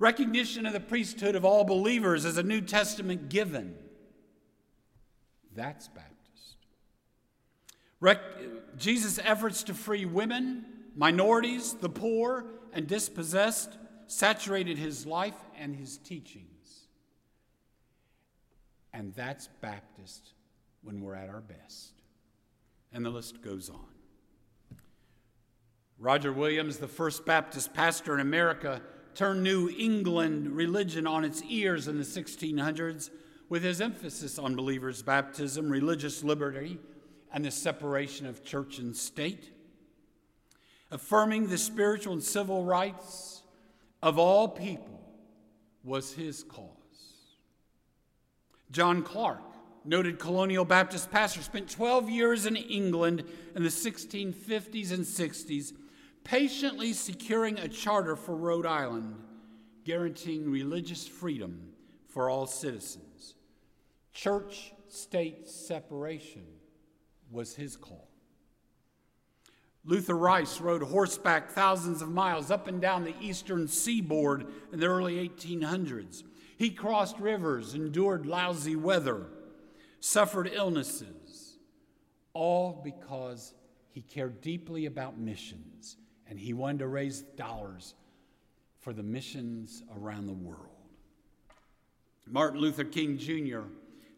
Recognition 0.00 0.64
of 0.64 0.72
the 0.72 0.80
priesthood 0.80 1.36
of 1.36 1.44
all 1.44 1.62
believers 1.62 2.24
as 2.24 2.38
a 2.38 2.42
New 2.42 2.62
Testament 2.62 3.28
given. 3.28 3.76
That's 5.54 5.88
Baptist. 5.88 6.56
Jesus' 8.78 9.20
efforts 9.22 9.62
to 9.64 9.74
free 9.74 10.06
women, 10.06 10.64
minorities, 10.96 11.74
the 11.74 11.90
poor, 11.90 12.46
and 12.72 12.86
dispossessed 12.86 13.76
saturated 14.06 14.78
his 14.78 15.06
life 15.06 15.36
and 15.58 15.76
his 15.76 15.98
teachings. 15.98 16.86
And 18.94 19.14
that's 19.14 19.48
Baptist 19.60 20.32
when 20.82 21.02
we're 21.02 21.14
at 21.14 21.28
our 21.28 21.42
best. 21.42 21.92
And 22.90 23.04
the 23.04 23.10
list 23.10 23.42
goes 23.42 23.68
on. 23.68 23.86
Roger 25.98 26.32
Williams, 26.32 26.78
the 26.78 26.88
first 26.88 27.26
Baptist 27.26 27.74
pastor 27.74 28.14
in 28.14 28.20
America, 28.20 28.80
turned 29.14 29.42
New 29.42 29.70
England 29.70 30.50
religion 30.50 31.06
on 31.06 31.24
its 31.24 31.42
ears 31.48 31.88
in 31.88 31.98
the 31.98 32.04
1600s 32.04 33.10
with 33.48 33.62
his 33.62 33.80
emphasis 33.80 34.38
on 34.38 34.54
believers' 34.54 35.02
baptism, 35.02 35.68
religious 35.68 36.22
liberty, 36.22 36.78
and 37.32 37.44
the 37.44 37.50
separation 37.50 38.26
of 38.26 38.44
church 38.44 38.78
and 38.78 38.96
state 38.96 39.52
affirming 40.90 41.46
the 41.46 41.58
spiritual 41.58 42.12
and 42.12 42.22
civil 42.22 42.64
rights 42.64 43.42
of 44.02 44.18
all 44.18 44.48
people 44.48 45.00
was 45.84 46.12
his 46.12 46.42
cause. 46.42 46.66
John 48.70 49.02
Clarke, 49.02 49.42
noted 49.84 50.18
colonial 50.18 50.64
Baptist 50.64 51.10
pastor, 51.10 51.42
spent 51.42 51.70
12 51.70 52.10
years 52.10 52.46
in 52.46 52.56
England 52.56 53.24
in 53.54 53.62
the 53.62 53.68
1650s 53.68 54.92
and 54.92 55.04
60s, 55.04 55.72
patiently 56.24 56.92
securing 56.92 57.58
a 57.58 57.68
charter 57.68 58.16
for 58.16 58.36
Rhode 58.36 58.66
Island, 58.66 59.14
guaranteeing 59.84 60.50
religious 60.50 61.06
freedom 61.06 61.72
for 62.08 62.28
all 62.28 62.46
citizens. 62.46 63.34
Church 64.12 64.72
state 64.88 65.48
separation 65.48 66.44
was 67.30 67.54
his 67.54 67.76
call. 67.76 68.08
Luther 69.84 70.16
Rice 70.16 70.60
rode 70.60 70.82
horseback 70.82 71.50
thousands 71.50 72.02
of 72.02 72.10
miles 72.10 72.50
up 72.50 72.68
and 72.68 72.80
down 72.80 73.04
the 73.04 73.14
eastern 73.20 73.66
seaboard 73.66 74.46
in 74.72 74.80
the 74.80 74.86
early 74.86 75.26
1800s. 75.26 76.22
He 76.58 76.70
crossed 76.70 77.18
rivers, 77.18 77.74
endured 77.74 78.26
lousy 78.26 78.76
weather, 78.76 79.26
suffered 80.00 80.50
illnesses, 80.52 81.56
all 82.34 82.82
because 82.84 83.54
he 83.88 84.02
cared 84.02 84.42
deeply 84.42 84.84
about 84.84 85.18
missions 85.18 85.96
and 86.30 86.38
he 86.38 86.54
wanted 86.54 86.78
to 86.78 86.86
raise 86.86 87.20
dollars 87.20 87.94
for 88.78 88.92
the 88.92 89.02
missions 89.02 89.82
around 89.98 90.26
the 90.26 90.32
world. 90.32 90.68
Martin 92.26 92.60
Luther 92.60 92.84
King 92.84 93.18
Jr., 93.18 93.62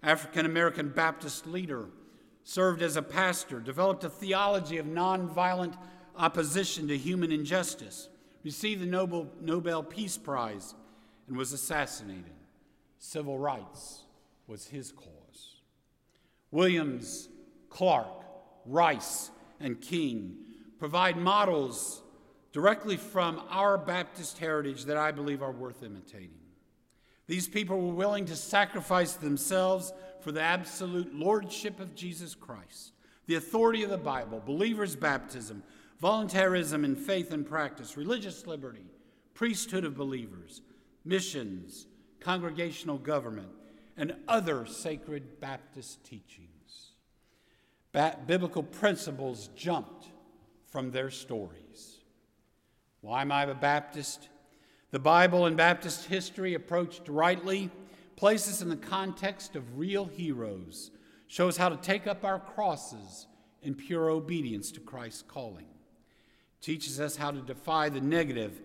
African 0.03 0.45
American 0.45 0.91
Baptist 0.91 1.47
leader, 1.47 1.89
served 2.45 2.83
as 2.83 2.97
a 2.97 3.03
pastor, 3.03 3.59
developed 3.59 4.05
a 4.05 4.11
theology 4.11 4.77
of 4.77 4.87
nonviolent 4.87 5.75
opposition 6.17 6.87
to 6.89 6.99
human 6.99 7.33
injustice, 7.33 8.09
received 8.45 8.83
the 8.83 8.87
Nobel, 8.87 9.29
Nobel 9.41 9.83
Peace 9.83 10.19
Prize, 10.19 10.75
and 11.29 11.37
was 11.37 11.53
assassinated. 11.53 12.35
Civil 12.99 13.39
rights 13.39 14.03
was 14.47 14.67
his 14.67 14.93
cause. 14.93 15.63
Williams, 16.51 17.29
Clarke, 17.71 18.25
Rice, 18.67 19.31
and 19.59 19.81
King 19.81 20.37
provide 20.79 21.17
models 21.17 22.02
directly 22.53 22.97
from 22.97 23.43
our 23.49 23.79
Baptist 23.79 24.39
heritage 24.39 24.85
that 24.85 24.97
I 24.97 25.11
believe 25.11 25.43
are 25.43 25.53
worth 25.53 25.83
imitating. 25.83 26.39
These 27.27 27.49
people 27.49 27.81
were 27.81 27.95
willing 27.95 28.27
to 28.27 28.37
sacrifice 28.37 29.15
themselves 29.15 29.93
for 30.21 30.33
the 30.33 30.43
absolute 30.43 31.15
lordship 31.15 31.81
of 31.81 31.95
Jesus 31.95 32.35
Christ, 32.35 32.93
the 33.27 33.37
authority 33.37 33.85
of 33.85 33.91
the 33.91 33.99
Bible, 33.99 34.43
believers' 34.45 34.97
baptism, 34.97 35.63
voluntarism 36.01 36.85
in 36.85 36.95
faith 36.95 37.33
and 37.33 37.47
practice, 37.47 37.97
religious 37.97 38.47
liberty, 38.47 38.85
priesthood 39.35 39.85
of 39.85 39.97
believers, 39.97 40.61
missions, 41.05 41.87
congregational 42.21 42.99
government, 42.99 43.49
and 43.97 44.15
other 44.29 44.67
sacred 44.67 45.41
Baptist 45.41 46.05
teachings. 46.05 46.93
Ba- 47.93 48.19
biblical 48.27 48.63
principles 48.63 49.49
jumped 49.57 50.07
from 50.71 50.91
their 50.91 51.11
stories. 51.11 51.62
Why 53.03 53.23
am 53.23 53.33
I 53.33 53.43
a 53.43 53.55
Baptist? 53.55 54.29
The 54.93 55.01
Bible 55.01 55.47
and 55.47 55.57
Baptist 55.57 56.07
history, 56.07 56.55
approached 56.55 57.09
rightly, 57.09 57.69
places 58.15 58.63
in 58.63 58.69
the 58.69 58.77
context 58.77 59.57
of 59.57 59.77
real 59.77 60.05
heroes, 60.05 60.93
shows 61.27 61.57
how 61.57 61.69
to 61.69 61.77
take 61.77 62.07
up 62.07 62.25
our 62.25 62.39
crosses 62.39 63.27
in 63.61 63.75
pure 63.75 64.09
obedience 64.09 64.71
to 64.73 64.81
Christ's 64.81 65.23
calling, 65.23 65.67
teaches 66.61 67.01
us 67.01 67.17
how 67.17 67.33
to 67.33 67.41
defy 67.41 67.89
the 67.89 68.01
negative 68.01 68.61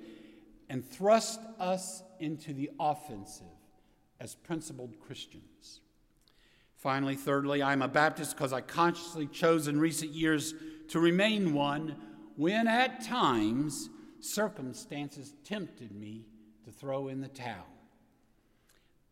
and 0.69 0.88
thrust 0.88 1.39
us 1.59 2.03
into 2.19 2.53
the 2.53 2.69
offensive 2.79 3.47
as 4.19 4.35
principled 4.35 4.99
Christians. 4.99 5.81
Finally, 6.75 7.15
thirdly, 7.15 7.63
I'm 7.63 7.81
a 7.81 7.88
Baptist 7.88 8.35
because 8.35 8.53
I 8.53 8.61
consciously 8.61 9.25
chose 9.25 9.67
in 9.67 9.79
recent 9.79 10.11
years 10.11 10.53
to 10.89 10.99
remain 10.99 11.55
one 11.55 11.95
when 12.35 12.67
at 12.67 13.03
times 13.03 13.89
circumstances 14.20 15.34
tempted 15.43 15.91
me 15.91 16.26
to 16.65 16.72
throw 16.72 17.07
in 17.07 17.22
the 17.22 17.28
towel. 17.28 17.68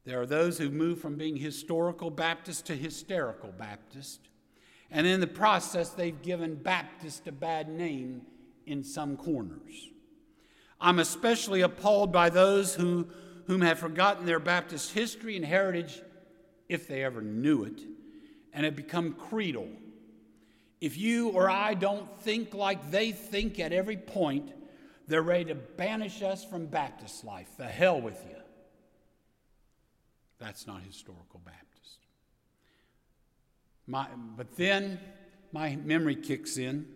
There 0.05 0.21
are 0.21 0.27
those 0.27 0.57
who 0.57 0.69
move 0.69 0.99
from 0.99 1.15
being 1.15 1.35
historical 1.35 2.11
Baptist 2.11 2.67
to 2.67 2.75
hysterical 2.75 3.51
Baptist, 3.57 4.19
and 4.91 5.07
in 5.07 5.19
the 5.19 5.27
process, 5.27 5.89
they've 5.89 6.21
given 6.21 6.55
Baptist 6.55 7.27
a 7.27 7.31
bad 7.31 7.67
name 7.69 8.21
in 8.65 8.83
some 8.83 9.17
corners. 9.17 9.89
I'm 10.79 10.99
especially 10.99 11.61
appalled 11.61 12.11
by 12.11 12.29
those 12.29 12.75
who, 12.75 13.07
whom 13.47 13.61
have 13.61 13.79
forgotten 13.79 14.25
their 14.25 14.39
Baptist 14.39 14.91
history 14.91 15.35
and 15.35 15.45
heritage, 15.45 16.01
if 16.69 16.87
they 16.87 17.03
ever 17.03 17.21
knew 17.21 17.63
it, 17.63 17.81
and 18.53 18.65
have 18.65 18.75
become 18.75 19.13
creedal. 19.13 19.67
If 20.81 20.97
you 20.97 21.29
or 21.29 21.49
I 21.49 21.73
don't 21.73 22.19
think 22.19 22.53
like 22.53 22.91
they 22.91 23.11
think 23.11 23.59
at 23.59 23.73
every 23.73 23.97
point, 23.97 24.51
they're 25.07 25.21
ready 25.21 25.45
to 25.45 25.55
banish 25.55 26.21
us 26.21 26.43
from 26.43 26.65
Baptist 26.65 27.23
life. 27.23 27.49
The 27.57 27.65
hell 27.65 28.01
with 28.01 28.23
you. 28.29 28.37
That's 30.39 30.67
not 30.67 30.81
historical 30.83 31.41
Baptist. 31.43 31.99
My, 33.87 34.07
but 34.35 34.55
then 34.55 34.99
my 35.51 35.75
memory 35.75 36.15
kicks 36.15 36.57
in. 36.57 36.87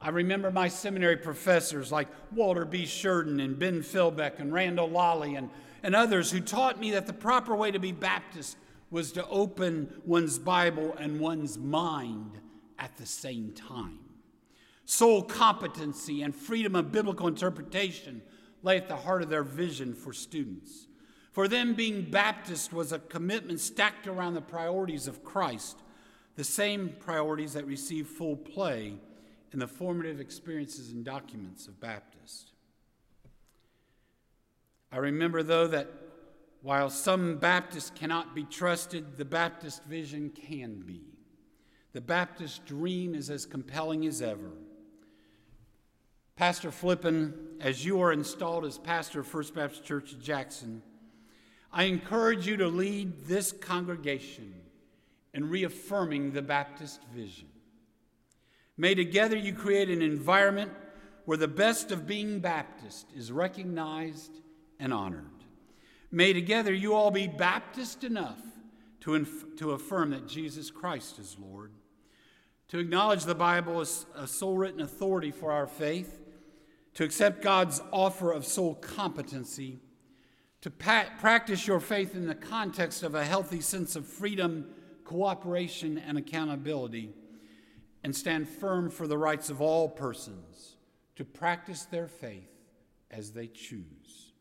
I 0.00 0.10
remember 0.10 0.50
my 0.50 0.68
seminary 0.68 1.16
professors 1.16 1.90
like 1.90 2.08
Walter 2.32 2.66
B. 2.66 2.84
Shurden 2.84 3.42
and 3.42 3.58
Ben 3.58 3.80
Philbeck 3.80 4.38
and 4.38 4.52
Randall 4.52 4.90
Lolley 4.90 5.38
and, 5.38 5.48
and 5.82 5.94
others 5.94 6.30
who 6.30 6.40
taught 6.40 6.78
me 6.78 6.90
that 6.90 7.06
the 7.06 7.14
proper 7.14 7.56
way 7.56 7.70
to 7.70 7.78
be 7.78 7.92
Baptist 7.92 8.58
was 8.90 9.12
to 9.12 9.26
open 9.28 9.92
one's 10.04 10.38
Bible 10.38 10.94
and 10.98 11.18
one's 11.18 11.56
mind 11.56 12.38
at 12.78 12.96
the 12.98 13.06
same 13.06 13.52
time. 13.52 13.98
Soul 14.84 15.22
competency 15.22 16.22
and 16.22 16.34
freedom 16.34 16.74
of 16.74 16.92
biblical 16.92 17.26
interpretation 17.26 18.22
lay 18.62 18.76
at 18.76 18.88
the 18.88 18.96
heart 18.96 19.22
of 19.22 19.30
their 19.30 19.42
vision 19.42 19.94
for 19.94 20.12
students. 20.12 20.86
For 21.32 21.48
them, 21.48 21.74
being 21.74 22.10
Baptist 22.10 22.72
was 22.72 22.92
a 22.92 22.98
commitment 22.98 23.60
stacked 23.60 24.06
around 24.06 24.34
the 24.34 24.40
priorities 24.40 25.08
of 25.08 25.24
Christ, 25.24 25.78
the 26.36 26.44
same 26.44 26.94
priorities 27.00 27.54
that 27.54 27.66
receive 27.66 28.06
full 28.06 28.36
play 28.36 28.94
in 29.52 29.58
the 29.58 29.66
formative 29.66 30.20
experiences 30.20 30.90
and 30.90 31.04
documents 31.04 31.66
of 31.66 31.80
Baptist. 31.80 32.52
I 34.92 34.98
remember, 34.98 35.42
though, 35.42 35.66
that 35.68 35.88
while 36.62 36.88
some 36.88 37.36
Baptists 37.38 37.90
cannot 37.90 38.34
be 38.34 38.44
trusted, 38.44 39.16
the 39.16 39.24
Baptist 39.24 39.84
vision 39.84 40.30
can 40.30 40.80
be. 40.80 41.02
The 41.92 42.00
Baptist 42.00 42.64
dream 42.64 43.14
is 43.14 43.28
as 43.28 43.44
compelling 43.44 44.06
as 44.06 44.22
ever. 44.22 44.50
Pastor 46.36 46.72
Flippin, 46.72 47.32
as 47.60 47.84
you 47.84 48.00
are 48.00 48.12
installed 48.12 48.64
as 48.64 48.76
pastor 48.76 49.20
of 49.20 49.26
First 49.28 49.54
Baptist 49.54 49.84
Church 49.84 50.12
of 50.12 50.20
Jackson, 50.20 50.82
I 51.72 51.84
encourage 51.84 52.44
you 52.44 52.56
to 52.56 52.66
lead 52.66 53.26
this 53.26 53.52
congregation 53.52 54.52
in 55.32 55.48
reaffirming 55.48 56.32
the 56.32 56.42
Baptist 56.42 57.00
vision. 57.14 57.46
May 58.76 58.96
together 58.96 59.36
you 59.36 59.54
create 59.54 59.88
an 59.88 60.02
environment 60.02 60.72
where 61.24 61.38
the 61.38 61.46
best 61.46 61.92
of 61.92 62.04
being 62.04 62.40
Baptist 62.40 63.06
is 63.14 63.30
recognized 63.30 64.32
and 64.80 64.92
honored. 64.92 65.30
May 66.10 66.32
together 66.32 66.74
you 66.74 66.94
all 66.94 67.12
be 67.12 67.28
Baptist 67.28 68.02
enough 68.02 68.40
to, 69.02 69.14
inf- 69.14 69.56
to 69.58 69.70
affirm 69.70 70.10
that 70.10 70.26
Jesus 70.26 70.72
Christ 70.72 71.20
is 71.20 71.36
Lord, 71.38 71.70
to 72.68 72.80
acknowledge 72.80 73.24
the 73.24 73.36
Bible 73.36 73.80
as 73.80 74.04
a 74.16 74.26
sole 74.26 74.56
written 74.56 74.80
authority 74.80 75.30
for 75.30 75.52
our 75.52 75.68
faith 75.68 76.22
to 76.94 77.04
accept 77.04 77.42
God's 77.42 77.82
offer 77.92 78.32
of 78.32 78.44
soul 78.46 78.74
competency, 78.76 79.80
to 80.60 80.70
pa- 80.70 81.10
practice 81.18 81.66
your 81.66 81.80
faith 81.80 82.14
in 82.14 82.26
the 82.26 82.34
context 82.34 83.02
of 83.02 83.14
a 83.14 83.24
healthy 83.24 83.60
sense 83.60 83.96
of 83.96 84.06
freedom, 84.06 84.66
cooperation, 85.04 85.98
and 85.98 86.16
accountability, 86.16 87.12
and 88.02 88.14
stand 88.14 88.48
firm 88.48 88.90
for 88.90 89.06
the 89.06 89.18
rights 89.18 89.50
of 89.50 89.60
all 89.60 89.88
persons 89.88 90.76
to 91.16 91.24
practice 91.24 91.84
their 91.84 92.06
faith 92.06 92.50
as 93.10 93.32
they 93.32 93.46
choose. 93.46 94.32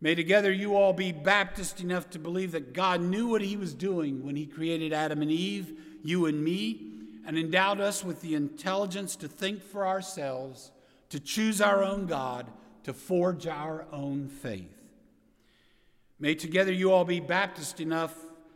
May 0.00 0.14
together 0.14 0.52
you 0.52 0.76
all 0.76 0.92
be 0.92 1.12
Baptist 1.12 1.80
enough 1.80 2.10
to 2.10 2.18
believe 2.18 2.52
that 2.52 2.74
God 2.74 3.00
knew 3.00 3.28
what 3.28 3.40
He 3.42 3.56
was 3.56 3.74
doing 3.74 4.24
when 4.24 4.36
He 4.36 4.46
created 4.46 4.92
Adam 4.92 5.22
and 5.22 5.30
Eve, 5.30 5.80
you 6.02 6.26
and 6.26 6.42
me, 6.42 6.92
and 7.26 7.38
endowed 7.38 7.80
us 7.80 8.04
with 8.04 8.20
the 8.20 8.34
intelligence 8.34 9.16
to 9.16 9.28
think 9.28 9.62
for 9.62 9.86
ourselves 9.86 10.70
to 11.10 11.20
choose 11.20 11.60
our 11.60 11.82
own 11.82 12.06
God, 12.06 12.46
to 12.84 12.92
forge 12.92 13.46
our 13.46 13.86
own 13.92 14.28
faith. 14.28 14.72
May 16.18 16.34
together 16.34 16.72
you 16.72 16.92
all 16.92 17.04
be 17.04 17.20
Baptist 17.20 17.80
enough 17.80 18.14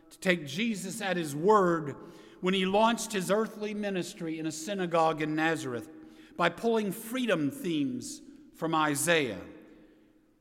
to 0.09 0.19
take 0.19 0.47
Jesus 0.47 1.01
at 1.01 1.17
his 1.17 1.35
word 1.35 1.95
when 2.41 2.53
he 2.53 2.65
launched 2.65 3.13
his 3.13 3.29
earthly 3.29 3.73
ministry 3.73 4.39
in 4.39 4.47
a 4.47 4.51
synagogue 4.51 5.21
in 5.21 5.35
Nazareth 5.35 5.89
by 6.37 6.49
pulling 6.49 6.91
freedom 6.91 7.51
themes 7.51 8.21
from 8.55 8.73
Isaiah. 8.73 9.41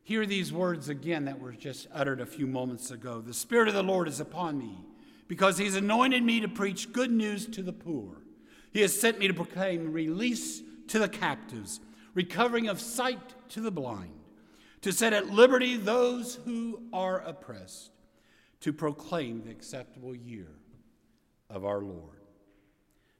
Hear 0.02 0.26
these 0.26 0.52
words 0.52 0.88
again 0.88 1.26
that 1.26 1.38
were 1.38 1.52
just 1.52 1.86
uttered 1.92 2.20
a 2.20 2.26
few 2.26 2.46
moments 2.46 2.90
ago. 2.90 3.20
The 3.20 3.34
Spirit 3.34 3.68
of 3.68 3.74
the 3.74 3.82
Lord 3.82 4.08
is 4.08 4.18
upon 4.18 4.58
me 4.58 4.78
because 5.28 5.58
he's 5.58 5.76
anointed 5.76 6.22
me 6.22 6.40
to 6.40 6.48
preach 6.48 6.92
good 6.92 7.12
news 7.12 7.46
to 7.46 7.62
the 7.62 7.72
poor. 7.72 8.16
He 8.72 8.80
has 8.80 8.98
sent 8.98 9.18
me 9.18 9.28
to 9.28 9.34
proclaim 9.34 9.92
release 9.92 10.62
to 10.88 10.98
the 10.98 11.08
captives 11.08 11.80
recovering 12.14 12.68
of 12.68 12.80
sight 12.80 13.34
to 13.50 13.60
the 13.60 13.70
blind, 13.70 14.18
to 14.82 14.92
set 14.92 15.12
at 15.12 15.30
liberty 15.30 15.76
those 15.76 16.36
who 16.44 16.82
are 16.92 17.20
oppressed, 17.20 17.90
to 18.60 18.72
proclaim 18.72 19.42
the 19.42 19.50
acceptable 19.50 20.14
year 20.14 20.48
of 21.48 21.64
our 21.64 21.80
Lord. 21.80 22.20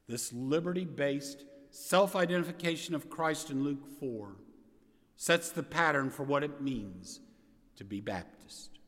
This 0.07 0.32
liberty 0.32 0.84
based 0.84 1.45
self 1.70 2.16
identification 2.16 2.95
of 2.95 3.09
Christ 3.09 3.51
in 3.51 3.62
Luke 3.62 3.86
4 3.99 4.36
sets 5.16 5.51
the 5.51 5.62
pattern 5.62 6.11
for 6.11 6.24
what 6.24 6.43
it 6.43 6.61
means 6.61 7.20
to 7.76 7.84
be 7.84 8.01
Baptist. 8.01 8.78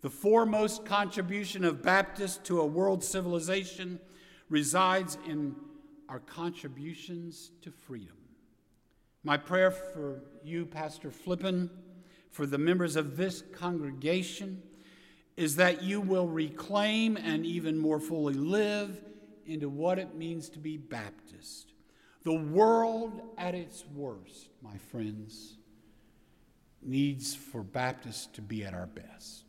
The 0.00 0.10
foremost 0.10 0.84
contribution 0.84 1.64
of 1.64 1.82
Baptists 1.82 2.38
to 2.44 2.60
a 2.60 2.66
world 2.66 3.04
civilization 3.04 4.00
resides 4.48 5.16
in 5.28 5.54
our 6.08 6.20
contributions 6.20 7.52
to 7.62 7.70
freedom. 7.70 8.16
My 9.24 9.36
prayer 9.36 9.70
for 9.70 10.22
you, 10.42 10.66
Pastor 10.66 11.10
Flippin, 11.10 11.70
for 12.30 12.46
the 12.46 12.58
members 12.58 12.96
of 12.96 13.16
this 13.16 13.42
congregation, 13.52 14.62
is 15.36 15.56
that 15.56 15.82
you 15.82 16.00
will 16.00 16.26
reclaim 16.26 17.16
and 17.16 17.46
even 17.46 17.78
more 17.78 18.00
fully 18.00 18.34
live 18.34 19.00
into 19.46 19.68
what 19.68 19.98
it 19.98 20.14
means 20.14 20.48
to 20.50 20.58
be 20.58 20.76
Baptist. 20.76 21.72
The 22.24 22.34
world 22.34 23.20
at 23.38 23.54
its 23.54 23.84
worst, 23.94 24.48
my 24.62 24.76
friends, 24.90 25.56
needs 26.80 27.34
for 27.34 27.62
Baptists 27.62 28.26
to 28.34 28.42
be 28.42 28.64
at 28.64 28.74
our 28.74 28.86
best. 28.86 29.44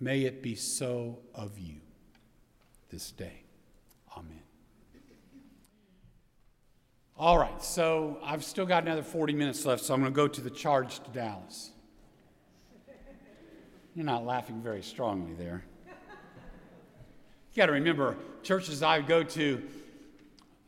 May 0.00 0.22
it 0.22 0.42
be 0.42 0.54
so 0.54 1.20
of 1.34 1.58
you 1.58 1.76
this 2.90 3.10
day. 3.12 3.44
Amen. 4.16 4.42
All 7.22 7.38
right, 7.38 7.62
so 7.62 8.18
I've 8.24 8.42
still 8.42 8.66
got 8.66 8.82
another 8.82 9.04
40 9.04 9.32
minutes 9.34 9.64
left, 9.64 9.84
so 9.84 9.94
I'm 9.94 10.00
going 10.00 10.12
to 10.12 10.16
go 10.16 10.26
to 10.26 10.40
the 10.40 10.50
charge 10.50 10.98
to 10.98 11.10
Dallas. 11.12 11.70
You're 13.94 14.04
not 14.04 14.26
laughing 14.26 14.60
very 14.60 14.82
strongly 14.82 15.32
there. 15.34 15.62
You 17.52 17.56
got 17.56 17.66
to 17.66 17.72
remember, 17.74 18.16
churches 18.42 18.82
I 18.82 19.02
go 19.02 19.22
to, 19.22 19.62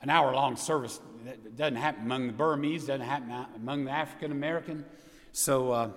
an 0.00 0.10
hour 0.10 0.32
long 0.32 0.54
service 0.54 1.00
that 1.24 1.56
doesn't 1.56 1.74
happen 1.74 2.04
among 2.04 2.28
the 2.28 2.32
Burmese, 2.32 2.86
doesn't 2.86 3.04
happen 3.04 3.32
among 3.56 3.86
the 3.86 3.90
African 3.90 4.30
American. 4.30 4.84
So, 5.32 5.72
uh, 5.72 5.88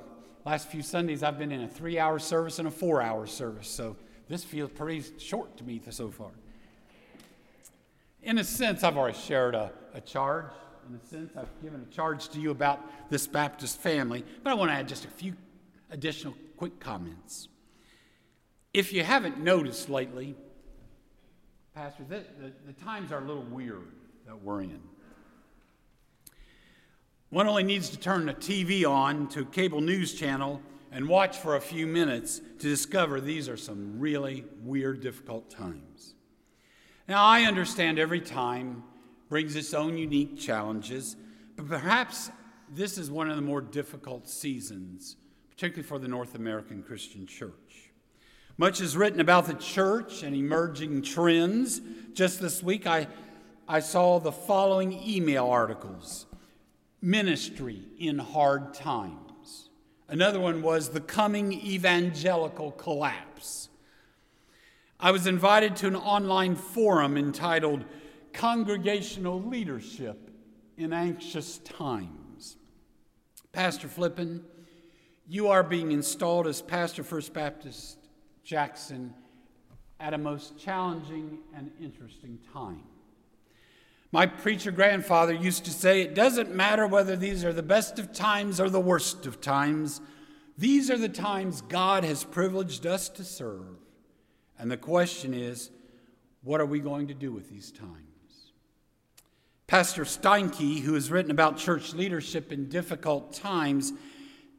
last 0.44 0.70
few 0.70 0.82
Sundays 0.82 1.22
I've 1.22 1.38
been 1.38 1.52
in 1.52 1.66
a 1.66 1.68
three 1.68 2.00
hour 2.00 2.18
service 2.18 2.58
and 2.58 2.68
a 2.68 2.72
four 2.72 3.00
hour 3.00 3.28
service. 3.28 3.70
So, 3.70 3.96
this 4.28 4.44
feels 4.44 4.72
pretty 4.72 5.06
short 5.20 5.56
to 5.58 5.64
me 5.64 5.80
so 5.92 6.10
far. 6.10 6.32
In 8.22 8.38
a 8.38 8.44
sense, 8.44 8.84
I've 8.84 8.98
already 8.98 9.18
shared 9.18 9.56
a, 9.56 9.72
a 9.94 10.02
charge. 10.02 10.52
In 10.90 10.96
a 10.96 11.06
sense, 11.06 11.34
I've 11.38 11.62
given 11.62 11.82
a 11.82 11.94
charge 11.94 12.30
to 12.30 12.40
you 12.40 12.52
about 12.52 13.10
this 13.10 13.28
Baptist 13.28 13.80
family, 13.80 14.24
but 14.44 14.52
I 14.52 14.54
want 14.54 14.72
to 14.72 14.76
add 14.76 14.88
just 14.88 15.06
a 15.06 15.10
few 15.10 15.34
additional 15.92 16.34
quick 16.56 16.80
comments. 16.80 17.50
If 18.74 18.94
you 18.94 19.04
haven't 19.04 19.40
noticed 19.40 19.90
lately, 19.90 20.36
Pastor, 21.74 22.04
the, 22.08 22.24
the, 22.40 22.54
the 22.66 22.74
times 22.74 23.12
are 23.12 23.20
a 23.20 23.26
little 23.26 23.44
weird 23.44 23.92
that 24.26 24.42
we're 24.42 24.62
in. 24.62 24.82
One 27.30 27.48
only 27.48 27.64
needs 27.64 27.90
to 27.90 28.00
turn 28.00 28.26
the 28.26 28.34
TV 28.34 28.90
on 28.90 29.28
to 29.30 29.42
a 29.42 29.46
cable 29.46 29.82
news 29.82 30.14
channel 30.14 30.62
and 30.92 31.08
watch 31.08 31.38
for 31.38 31.56
a 31.56 31.62
few 31.62 31.86
minutes 31.86 32.40
to 32.40 32.68
discover 32.68 33.20
these 33.20 33.50
are 33.50 33.58
some 33.58 34.00
really 34.00 34.46
weird, 34.64 35.02
difficult 35.02 35.50
times. 35.50 36.16
Now, 37.08 37.24
I 37.24 37.44
understand 37.44 38.00
every 38.00 38.20
time 38.20 38.84
brings 39.30 39.56
its 39.56 39.74
own 39.74 39.98
unique 39.98 40.38
challenges, 40.38 41.16
but 41.56 41.68
perhaps 41.68 42.30
this 42.70 42.98
is 42.98 43.10
one 43.10 43.30
of 43.30 43.38
the 43.38 43.42
more 43.42 43.62
difficult 43.62 44.28
seasons, 44.28 45.16
particularly 45.50 45.88
for 45.88 46.00
the 46.00 46.10
North 46.10 46.36
American 46.36 46.84
Christian 46.84 47.26
church. 47.26 47.92
Much 48.58 48.82
is 48.82 48.98
written 48.98 49.22
about 49.22 49.46
the 49.46 49.54
church 49.54 50.22
and 50.24 50.36
emerging 50.36 51.02
trends. 51.02 51.80
Just 52.12 52.42
this 52.42 52.62
week, 52.62 52.86
I, 52.86 53.08
I 53.70 53.80
saw 53.80 54.20
the 54.20 54.34
following 54.34 54.92
email 54.92 55.48
articles 55.48 56.26
Ministry 57.02 57.84
in 57.98 58.18
Hard 58.18 58.74
Times. 58.74 59.70
Another 60.10 60.42
one 60.42 60.62
was 60.62 60.90
The 60.90 61.00
Coming 61.00 61.54
Evangelical 61.54 62.72
Collapse. 62.72 63.70
I 65.00 65.12
was 65.12 65.28
invited 65.28 65.76
to 65.78 65.88
an 65.88 65.96
online 65.96 66.56
forum 66.56 67.18
entitled 67.18 67.86
Congregational 68.34 69.40
Leadership 69.40 70.32
in 70.76 70.92
Anxious 70.92 71.60
Times. 71.60 72.58
Pastor 73.52 73.88
Flippin, 73.88 74.44
you 75.28 75.50
are 75.50 75.62
being 75.62 75.92
installed 75.92 76.48
as 76.48 76.64
Pastor 76.64 77.04
First 77.04 77.32
Baptist 77.32 78.00
Jackson 78.44 79.14
at 80.00 80.16
a 80.16 80.18
most 80.18 80.58
challenging 80.58 81.40
and 81.56 81.70
interesting 81.80 82.40
time. 82.52 82.82
My 84.12 84.26
preacher 84.26 84.72
grandfather 84.72 85.34
used 85.34 85.66
to 85.66 85.72
say, 85.72 86.02
It 86.02 86.16
doesn't 86.16 86.56
matter 86.56 86.88
whether 86.88 87.16
these 87.16 87.46
are 87.46 87.54
the 87.54 87.62
best 87.62 88.00
of 88.00 88.14
times 88.14 88.60
or 88.60 88.68
the 88.68 88.80
worst 88.80 89.28
of 89.28 89.42
times, 89.42 90.02
these 90.58 90.90
are 90.90 90.98
the 90.98 91.08
times 91.08 91.62
God 91.62 92.04
has 92.04 92.24
privileged 92.24 92.88
us 92.88 93.10
to 93.10 93.24
serve. 93.24 93.77
And 94.60 94.72
the 94.72 94.78
question 94.78 95.34
is, 95.34 95.70
what 96.44 96.62
are 96.62 96.66
we 96.66 96.80
going 96.80 97.08
to 97.08 97.14
do 97.14 97.32
with 97.32 97.50
these 97.50 97.72
times? 97.72 98.52
Pastor 99.68 100.04
Steinke, 100.04 100.82
who 100.82 100.94
has 100.94 101.12
written 101.12 101.32
about 101.32 101.58
church 101.58 101.94
leadership 101.94 102.52
in 102.52 102.70
difficult 102.70 103.34
times, 103.34 103.92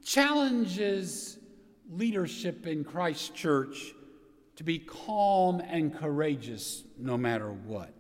challenges 0.05 1.39
leadership 1.91 2.67
in 2.67 2.85
Christ 2.85 3.35
Church 3.35 3.95
to 4.57 4.65
be 4.65 4.79
calm 4.79 5.61
and 5.61 5.95
courageous 5.95 6.85
no 6.99 7.17
matter 7.17 7.51
what. 7.51 7.95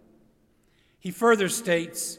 He 0.98 1.10
further 1.10 1.48
states, 1.48 2.18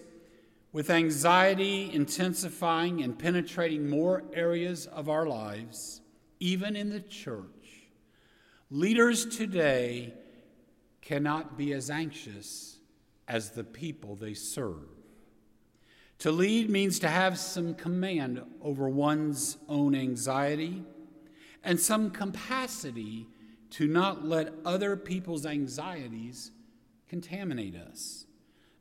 with 0.71 0.89
anxiety 0.89 1.91
intensifying 1.93 3.01
and 3.01 3.17
penetrating 3.17 3.89
more 3.89 4.23
areas 4.34 4.86
of 4.88 5.09
our 5.09 5.25
lives, 5.25 6.01
even 6.39 6.75
in 6.75 6.89
the 6.89 7.01
church, 7.01 7.59
Leaders 8.72 9.26
today 9.26 10.13
cannot 11.01 11.57
be 11.57 11.74
as 11.74 11.89
anxious 11.89 12.78
as 13.28 13.49
the 13.51 13.63
people 13.63 14.15
they 14.15 14.36
serve. 14.36 14.88
To 16.20 16.32
lead 16.32 16.70
means 16.70 16.99
to 16.99 17.07
have 17.07 17.39
some 17.39 17.74
command 17.74 18.43
over 18.61 18.88
one's 18.88 19.57
own 19.67 19.95
anxiety 19.95 20.84
and 21.63 21.80
some 21.80 22.11
capacity 22.11 23.26
to 23.72 23.88
not 23.88 24.26
let 24.26 24.53
other 24.63 24.95
people's 24.95 25.47
anxieties 25.47 26.51
contaminate 27.07 27.76
us, 27.76 28.28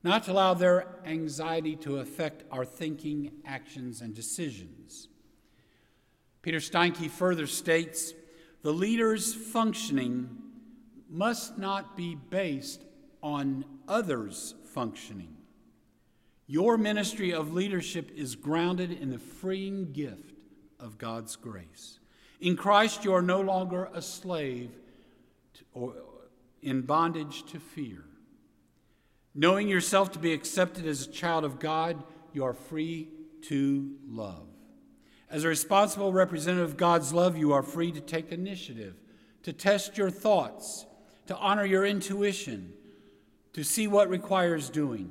not 0.04 0.24
to 0.24 0.32
allow 0.32 0.52
their 0.52 0.96
anxiety 1.06 1.76
to 1.76 2.00
affect 2.00 2.44
our 2.52 2.66
thinking, 2.66 3.32
actions, 3.46 4.02
and 4.02 4.14
decisions. 4.14 5.08
Peter 6.42 6.58
Steinke 6.58 7.08
further 7.08 7.46
states 7.46 8.12
the 8.62 8.72
leader's 8.72 9.34
functioning 9.34 10.28
must 11.08 11.58
not 11.58 11.96
be 11.96 12.14
based 12.14 12.84
on 13.22 13.64
others' 13.86 14.54
functioning. 14.72 15.36
Your 16.46 16.78
ministry 16.78 17.32
of 17.32 17.52
leadership 17.52 18.10
is 18.16 18.34
grounded 18.34 18.90
in 18.90 19.10
the 19.10 19.18
freeing 19.18 19.92
gift 19.92 20.34
of 20.80 20.98
God's 20.98 21.36
grace. 21.36 21.98
In 22.40 22.56
Christ, 22.56 23.04
you 23.04 23.12
are 23.12 23.22
no 23.22 23.40
longer 23.40 23.90
a 23.92 24.00
slave 24.00 24.70
to, 25.54 25.64
or 25.74 25.94
in 26.62 26.82
bondage 26.82 27.44
to 27.52 27.58
fear. 27.58 28.04
Knowing 29.34 29.68
yourself 29.68 30.12
to 30.12 30.18
be 30.18 30.32
accepted 30.32 30.86
as 30.86 31.06
a 31.06 31.10
child 31.10 31.44
of 31.44 31.58
God, 31.58 32.02
you 32.32 32.44
are 32.44 32.54
free 32.54 33.08
to 33.42 33.96
love. 34.08 34.48
As 35.30 35.44
a 35.44 35.48
responsible 35.48 36.12
representative 36.12 36.70
of 36.70 36.76
God's 36.76 37.12
love, 37.12 37.36
you 37.36 37.52
are 37.52 37.62
free 37.62 37.92
to 37.92 38.00
take 38.00 38.32
initiative, 38.32 38.94
to 39.42 39.52
test 39.52 39.98
your 39.98 40.10
thoughts, 40.10 40.86
to 41.26 41.36
honor 41.36 41.64
your 41.64 41.84
intuition, 41.84 42.72
to 43.52 43.62
see 43.62 43.86
what 43.86 44.08
requires 44.08 44.70
doing, 44.70 45.10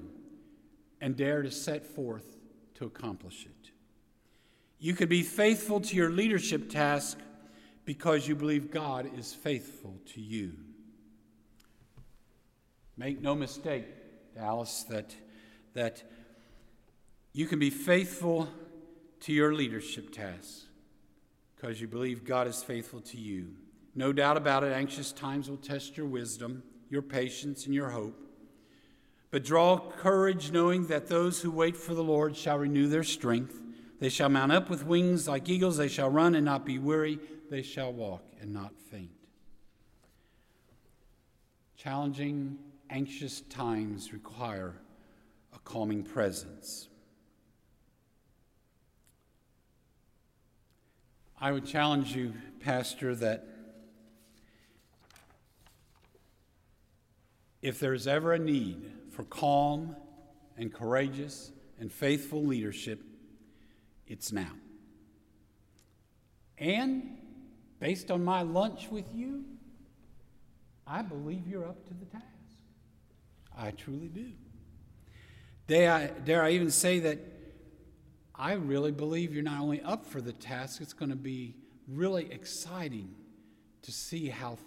and 0.99 1.15
dare 1.15 1.43
to 1.43 1.51
set 1.51 1.85
forth 1.85 2.37
to 2.75 2.85
accomplish 2.85 3.45
it. 3.45 3.71
You 4.79 4.93
could 4.93 5.09
be 5.09 5.23
faithful 5.23 5.81
to 5.81 5.95
your 5.95 6.09
leadership 6.09 6.69
task 6.69 7.19
because 7.85 8.27
you 8.27 8.35
believe 8.35 8.71
God 8.71 9.09
is 9.17 9.33
faithful 9.33 9.97
to 10.13 10.21
you. 10.21 10.53
Make 12.95 13.21
no 13.21 13.35
mistake, 13.35 13.85
Dallas, 14.35 14.83
that, 14.89 15.15
that 15.73 16.03
you 17.33 17.45
can 17.45 17.59
be 17.59 17.69
faithful 17.69 18.49
to 19.21 19.33
your 19.33 19.53
leadership 19.53 20.11
tasks 20.11 20.65
because 21.55 21.81
you 21.81 21.87
believe 21.87 22.23
God 22.23 22.47
is 22.47 22.63
faithful 22.63 23.01
to 23.01 23.17
you. 23.17 23.55
No 23.95 24.13
doubt 24.13 24.37
about 24.37 24.63
it, 24.63 24.71
anxious 24.71 25.11
times 25.11 25.49
will 25.49 25.57
test 25.57 25.97
your 25.97 26.05
wisdom, 26.05 26.61
your 26.89 27.01
patience, 27.01 27.65
and 27.65 27.73
your 27.73 27.89
hope. 27.89 28.19
But 29.31 29.43
draw 29.43 29.79
courage 29.79 30.51
knowing 30.51 30.87
that 30.87 31.07
those 31.07 31.41
who 31.41 31.51
wait 31.51 31.75
for 31.75 31.93
the 31.93 32.03
Lord 32.03 32.35
shall 32.35 32.59
renew 32.59 32.87
their 32.87 33.03
strength. 33.03 33.59
They 33.99 34.09
shall 34.09 34.29
mount 34.29 34.51
up 34.51 34.69
with 34.69 34.85
wings 34.85 35.27
like 35.27 35.49
eagles. 35.49 35.77
They 35.77 35.87
shall 35.87 36.09
run 36.09 36.35
and 36.35 36.45
not 36.45 36.65
be 36.65 36.77
weary. 36.77 37.19
They 37.49 37.63
shall 37.63 37.91
walk 37.91 38.23
and 38.39 38.53
not 38.53 38.73
faint. 38.91 39.09
Challenging, 41.75 42.57
anxious 42.89 43.41
times 43.41 44.13
require 44.13 44.75
a 45.53 45.59
calming 45.59 46.03
presence. 46.03 46.87
I 51.39 51.51
would 51.51 51.67
challenge 51.67 52.15
you, 52.15 52.33
Pastor, 52.61 53.13
that 53.13 53.45
if 57.61 57.79
there's 57.79 58.07
ever 58.07 58.33
a 58.33 58.39
need 58.39 58.91
for 59.11 59.23
calm 59.23 59.95
and 60.57 60.73
courageous 60.73 61.51
and 61.79 61.91
faithful 61.91 62.43
leadership, 62.43 63.03
it's 64.07 64.31
now. 64.31 64.51
And 66.57 67.17
based 67.79 68.09
on 68.09 68.23
my 68.23 68.41
lunch 68.41 68.87
with 68.89 69.13
you, 69.13 69.43
I 70.87 71.03
believe 71.03 71.47
you're 71.47 71.67
up 71.67 71.85
to 71.87 71.93
the 71.93 72.05
task. 72.05 72.23
I 73.55 73.71
truly 73.71 74.07
do. 74.07 74.31
Dare 75.67 75.91
I, 75.91 76.07
dare 76.07 76.41
I 76.41 76.51
even 76.51 76.71
say 76.71 76.99
that 77.01 77.19
I 78.37 78.53
really 78.53 78.91
believe 78.91 79.33
you're 79.33 79.43
not 79.43 79.61
only 79.61 79.81
up 79.81 80.05
for 80.05 80.21
the 80.21 80.33
task, 80.33 80.81
it's 80.81 80.93
going 80.93 81.09
to 81.09 81.15
be 81.15 81.55
really 81.87 82.31
exciting 82.31 83.15
to 83.81 83.91
see 83.91 84.27
how 84.29 84.57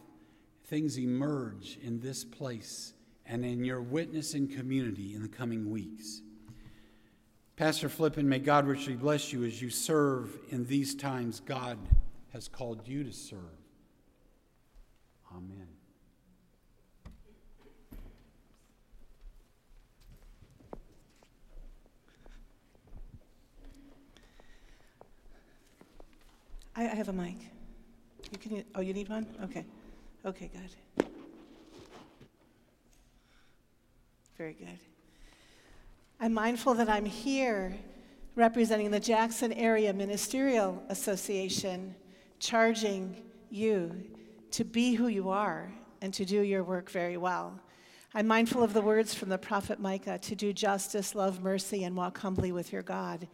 things 0.64 0.98
emerge 0.98 1.78
in 1.82 2.00
this 2.00 2.24
place 2.24 2.94
and 3.26 3.44
in 3.44 3.64
your 3.64 3.80
witness 3.80 4.34
and 4.34 4.50
community 4.50 5.14
in 5.14 5.22
the 5.22 5.28
coming 5.28 5.70
weeks. 5.70 6.22
Pastor 7.56 7.88
Flippin, 7.88 8.28
may 8.28 8.38
God 8.38 8.66
richly 8.66 8.94
bless 8.94 9.32
you 9.32 9.44
as 9.44 9.60
you 9.60 9.70
serve 9.70 10.36
in 10.48 10.64
these 10.64 10.94
times 10.94 11.40
God 11.40 11.78
has 12.32 12.48
called 12.48 12.88
you 12.88 13.04
to 13.04 13.12
serve. 13.12 13.38
Amen. 15.30 15.79
I, 26.80 26.84
I 26.84 26.94
have 26.94 27.10
a 27.10 27.12
mic. 27.12 27.36
You 28.32 28.38
can, 28.38 28.64
oh, 28.74 28.80
you 28.80 28.94
need 28.94 29.10
one? 29.10 29.26
Okay. 29.44 29.66
Okay, 30.24 30.50
good. 30.50 31.06
Very 34.38 34.54
good. 34.54 34.78
I'm 36.20 36.32
mindful 36.32 36.72
that 36.74 36.88
I'm 36.88 37.04
here 37.04 37.76
representing 38.34 38.90
the 38.90 39.00
Jackson 39.00 39.52
Area 39.52 39.92
Ministerial 39.92 40.82
Association, 40.88 41.94
charging 42.38 43.24
you 43.50 44.02
to 44.52 44.64
be 44.64 44.94
who 44.94 45.08
you 45.08 45.28
are 45.28 45.70
and 46.00 46.14
to 46.14 46.24
do 46.24 46.40
your 46.40 46.64
work 46.64 46.90
very 46.90 47.18
well. 47.18 47.60
I'm 48.14 48.26
mindful 48.26 48.62
of 48.62 48.72
the 48.72 48.80
words 48.80 49.14
from 49.14 49.28
the 49.28 49.36
prophet 49.36 49.80
Micah 49.80 50.18
to 50.18 50.34
do 50.34 50.54
justice, 50.54 51.14
love 51.14 51.42
mercy, 51.42 51.84
and 51.84 51.94
walk 51.94 52.16
humbly 52.18 52.52
with 52.52 52.72
your 52.72 52.82
God. 52.82 53.28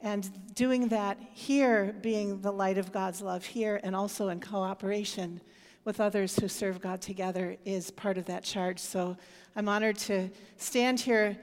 And 0.00 0.54
doing 0.54 0.88
that 0.88 1.18
here, 1.32 1.94
being 2.02 2.40
the 2.40 2.52
light 2.52 2.78
of 2.78 2.92
God's 2.92 3.20
love 3.20 3.44
here, 3.44 3.80
and 3.82 3.96
also 3.96 4.28
in 4.28 4.40
cooperation 4.40 5.40
with 5.84 6.00
others 6.00 6.36
who 6.36 6.48
serve 6.48 6.80
God 6.80 7.00
together, 7.00 7.56
is 7.64 7.90
part 7.90 8.16
of 8.16 8.24
that 8.26 8.44
charge. 8.44 8.78
So 8.78 9.16
I'm 9.56 9.68
honored 9.68 9.96
to 9.98 10.30
stand 10.56 11.00
here 11.00 11.36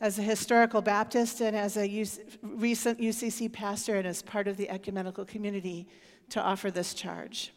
as 0.00 0.18
a 0.18 0.22
historical 0.22 0.82
Baptist 0.82 1.40
and 1.40 1.56
as 1.56 1.76
a 1.76 1.88
UC, 1.88 2.38
recent 2.42 3.00
UCC 3.00 3.52
pastor 3.52 3.96
and 3.96 4.06
as 4.06 4.22
part 4.22 4.46
of 4.46 4.56
the 4.56 4.68
ecumenical 4.68 5.24
community 5.24 5.88
to 6.30 6.40
offer 6.40 6.70
this 6.70 6.94
charge. 6.94 7.52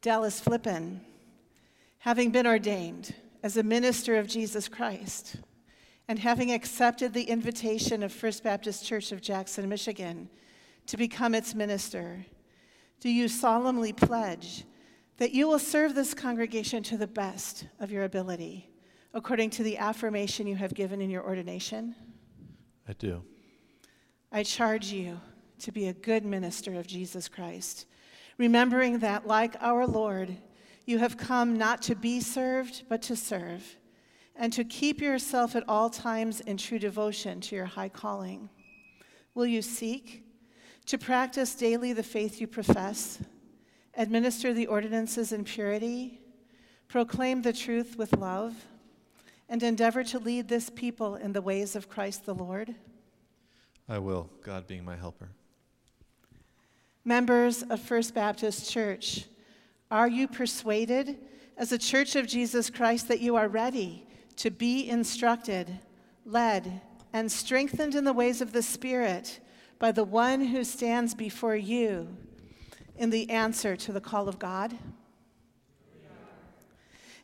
Dallas 0.00 0.40
Flippin, 0.40 1.02
having 1.98 2.30
been 2.30 2.46
ordained 2.46 3.14
as 3.42 3.56
a 3.56 3.62
minister 3.62 4.16
of 4.16 4.26
Jesus 4.26 4.68
Christ, 4.68 5.36
and 6.10 6.18
having 6.18 6.50
accepted 6.50 7.12
the 7.12 7.22
invitation 7.22 8.02
of 8.02 8.12
First 8.12 8.42
Baptist 8.42 8.84
Church 8.84 9.12
of 9.12 9.20
Jackson, 9.20 9.68
Michigan, 9.68 10.28
to 10.86 10.96
become 10.96 11.36
its 11.36 11.54
minister, 11.54 12.26
do 12.98 13.08
you 13.08 13.28
solemnly 13.28 13.92
pledge 13.92 14.64
that 15.18 15.30
you 15.30 15.46
will 15.46 15.60
serve 15.60 15.94
this 15.94 16.12
congregation 16.12 16.82
to 16.82 16.96
the 16.96 17.06
best 17.06 17.68
of 17.78 17.92
your 17.92 18.02
ability, 18.02 18.68
according 19.14 19.50
to 19.50 19.62
the 19.62 19.78
affirmation 19.78 20.48
you 20.48 20.56
have 20.56 20.74
given 20.74 21.00
in 21.00 21.10
your 21.10 21.22
ordination? 21.22 21.94
I 22.88 22.94
do. 22.94 23.22
I 24.32 24.42
charge 24.42 24.90
you 24.90 25.20
to 25.60 25.70
be 25.70 25.86
a 25.86 25.92
good 25.92 26.24
minister 26.24 26.74
of 26.74 26.88
Jesus 26.88 27.28
Christ, 27.28 27.86
remembering 28.36 28.98
that, 28.98 29.28
like 29.28 29.54
our 29.60 29.86
Lord, 29.86 30.36
you 30.86 30.98
have 30.98 31.16
come 31.16 31.56
not 31.56 31.82
to 31.82 31.94
be 31.94 32.18
served, 32.18 32.82
but 32.88 33.00
to 33.02 33.14
serve 33.14 33.76
and 34.40 34.54
to 34.54 34.64
keep 34.64 35.02
yourself 35.02 35.54
at 35.54 35.68
all 35.68 35.90
times 35.90 36.40
in 36.40 36.56
true 36.56 36.78
devotion 36.78 37.42
to 37.42 37.54
your 37.54 37.66
high 37.66 37.90
calling? 37.90 38.48
Will 39.34 39.44
you 39.44 39.60
seek 39.60 40.24
to 40.86 40.96
practice 40.96 41.54
daily 41.54 41.92
the 41.92 42.02
faith 42.02 42.40
you 42.40 42.46
profess, 42.46 43.18
administer 43.94 44.54
the 44.54 44.66
ordinances 44.66 45.32
in 45.32 45.44
purity, 45.44 46.22
proclaim 46.88 47.42
the 47.42 47.52
truth 47.52 47.98
with 47.98 48.16
love, 48.16 48.54
and 49.50 49.62
endeavor 49.62 50.02
to 50.04 50.18
lead 50.18 50.48
this 50.48 50.70
people 50.70 51.16
in 51.16 51.34
the 51.34 51.42
ways 51.42 51.76
of 51.76 51.90
Christ 51.90 52.24
the 52.24 52.34
Lord? 52.34 52.74
I 53.90 53.98
will, 53.98 54.30
God 54.42 54.66
being 54.66 54.86
my 54.86 54.96
helper. 54.96 55.28
Members 57.04 57.62
of 57.64 57.78
First 57.78 58.14
Baptist 58.14 58.70
Church, 58.70 59.26
are 59.90 60.08
you 60.08 60.26
persuaded 60.26 61.18
as 61.58 61.72
a 61.72 61.78
church 61.78 62.16
of 62.16 62.26
Jesus 62.26 62.70
Christ 62.70 63.08
that 63.08 63.20
you 63.20 63.36
are 63.36 63.48
ready 63.48 64.06
to 64.40 64.50
be 64.50 64.88
instructed, 64.88 65.80
led, 66.24 66.80
and 67.12 67.30
strengthened 67.30 67.94
in 67.94 68.04
the 68.04 68.12
ways 68.12 68.40
of 68.40 68.54
the 68.54 68.62
Spirit 68.62 69.38
by 69.78 69.92
the 69.92 70.02
one 70.02 70.46
who 70.46 70.64
stands 70.64 71.14
before 71.14 71.56
you 71.56 72.08
in 72.96 73.10
the 73.10 73.28
answer 73.28 73.76
to 73.76 73.92
the 73.92 74.00
call 74.00 74.30
of 74.30 74.38
God? 74.38 74.74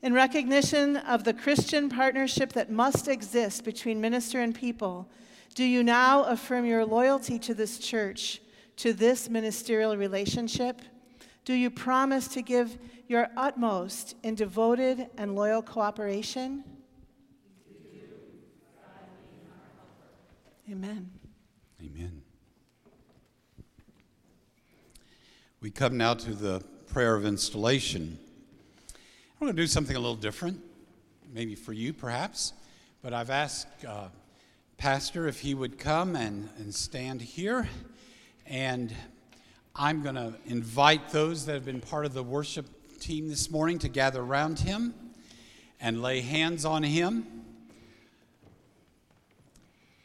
In 0.03 0.13
recognition 0.13 0.99
of 0.99 1.25
the 1.25 1.33
Christian 1.33 1.89
partnership 1.89 2.53
that 2.53 2.71
must 2.71 3.09
exist 3.09 3.65
between 3.65 3.99
minister 3.99 4.43
and 4.43 4.55
people, 4.55 5.09
do 5.55 5.65
you 5.65 5.83
now 5.83 6.25
affirm 6.25 6.67
your 6.67 6.85
loyalty 6.85 7.39
to 7.39 7.55
this 7.55 7.79
church, 7.79 8.43
to 8.77 8.93
this 8.93 9.31
ministerial 9.31 9.97
relationship? 9.97 10.83
Do 11.47 11.55
you 11.55 11.71
promise 11.71 12.29
to 12.29 12.43
give 12.43 12.77
your 13.09 13.29
utmost 13.39 14.17
in 14.23 14.35
devoted 14.35 15.09
and 15.17 15.35
loyal 15.35 15.63
cooperation? 15.63 16.63
Amen. 20.69 21.09
Amen. 21.81 22.23
We 25.61 25.71
come 25.71 25.97
now 25.97 26.15
to 26.15 26.35
the 26.35 26.61
prayer 26.89 27.15
of 27.15 27.25
installation. 27.25 28.19
I'm 28.93 29.47
going 29.47 29.55
to 29.55 29.63
do 29.63 29.69
something 29.69 29.95
a 29.95 30.01
little 30.01 30.17
different, 30.17 30.61
maybe 31.33 31.55
for 31.55 31.73
you 31.73 31.93
perhaps, 31.93 32.53
but 33.01 33.13
I've 33.13 33.31
asked 33.31 33.69
uh, 33.87 34.09
Pastor 34.77 35.29
if 35.29 35.39
he 35.39 35.55
would 35.55 35.79
come 35.79 36.17
and, 36.17 36.49
and 36.59 36.75
stand 36.75 37.21
here, 37.21 37.69
and 38.45 38.93
I'm 39.77 40.03
going 40.03 40.17
to 40.17 40.35
invite 40.47 41.11
those 41.11 41.47
that 41.47 41.53
have 41.53 41.65
been 41.65 41.81
part 41.81 42.07
of 42.07 42.13
the 42.13 42.25
worship 42.25 42.67
team 42.99 43.29
this 43.29 43.53
morning 43.53 43.79
to 43.79 43.89
gather 43.89 44.21
around 44.21 44.59
him 44.59 44.95
and 45.81 46.03
lay 46.03 46.23
hands 46.23 46.65
on 46.65 46.83
him. 46.83 47.36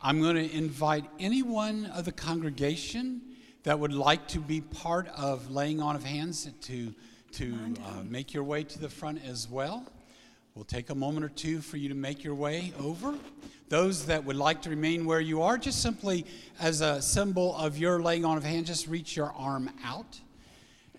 I'm 0.03 0.19
going 0.19 0.35
to 0.35 0.51
invite 0.51 1.05
anyone 1.19 1.85
of 1.85 2.05
the 2.05 2.11
congregation 2.11 3.21
that 3.61 3.79
would 3.79 3.93
like 3.93 4.27
to 4.29 4.39
be 4.39 4.59
part 4.59 5.07
of 5.15 5.51
laying 5.51 5.79
on 5.79 5.95
of 5.95 6.03
hands 6.03 6.49
to, 6.61 6.93
to 7.33 7.55
uh, 7.85 8.01
make 8.03 8.33
your 8.33 8.43
way 8.43 8.63
to 8.63 8.79
the 8.79 8.89
front 8.89 9.23
as 9.23 9.47
well. 9.47 9.85
We'll 10.55 10.65
take 10.65 10.89
a 10.89 10.95
moment 10.95 11.23
or 11.23 11.29
two 11.29 11.61
for 11.61 11.77
you 11.77 11.87
to 11.89 11.93
make 11.93 12.23
your 12.23 12.33
way 12.33 12.73
over. 12.79 13.13
Those 13.69 14.07
that 14.07 14.25
would 14.25 14.37
like 14.37 14.63
to 14.63 14.71
remain 14.71 15.05
where 15.05 15.21
you 15.21 15.43
are, 15.43 15.59
just 15.59 15.83
simply 15.83 16.25
as 16.59 16.81
a 16.81 16.99
symbol 16.99 17.55
of 17.55 17.77
your 17.77 18.01
laying 18.01 18.25
on 18.25 18.37
of 18.37 18.43
hands, 18.43 18.69
just 18.69 18.87
reach 18.87 19.15
your 19.15 19.31
arm 19.33 19.69
out. 19.85 20.19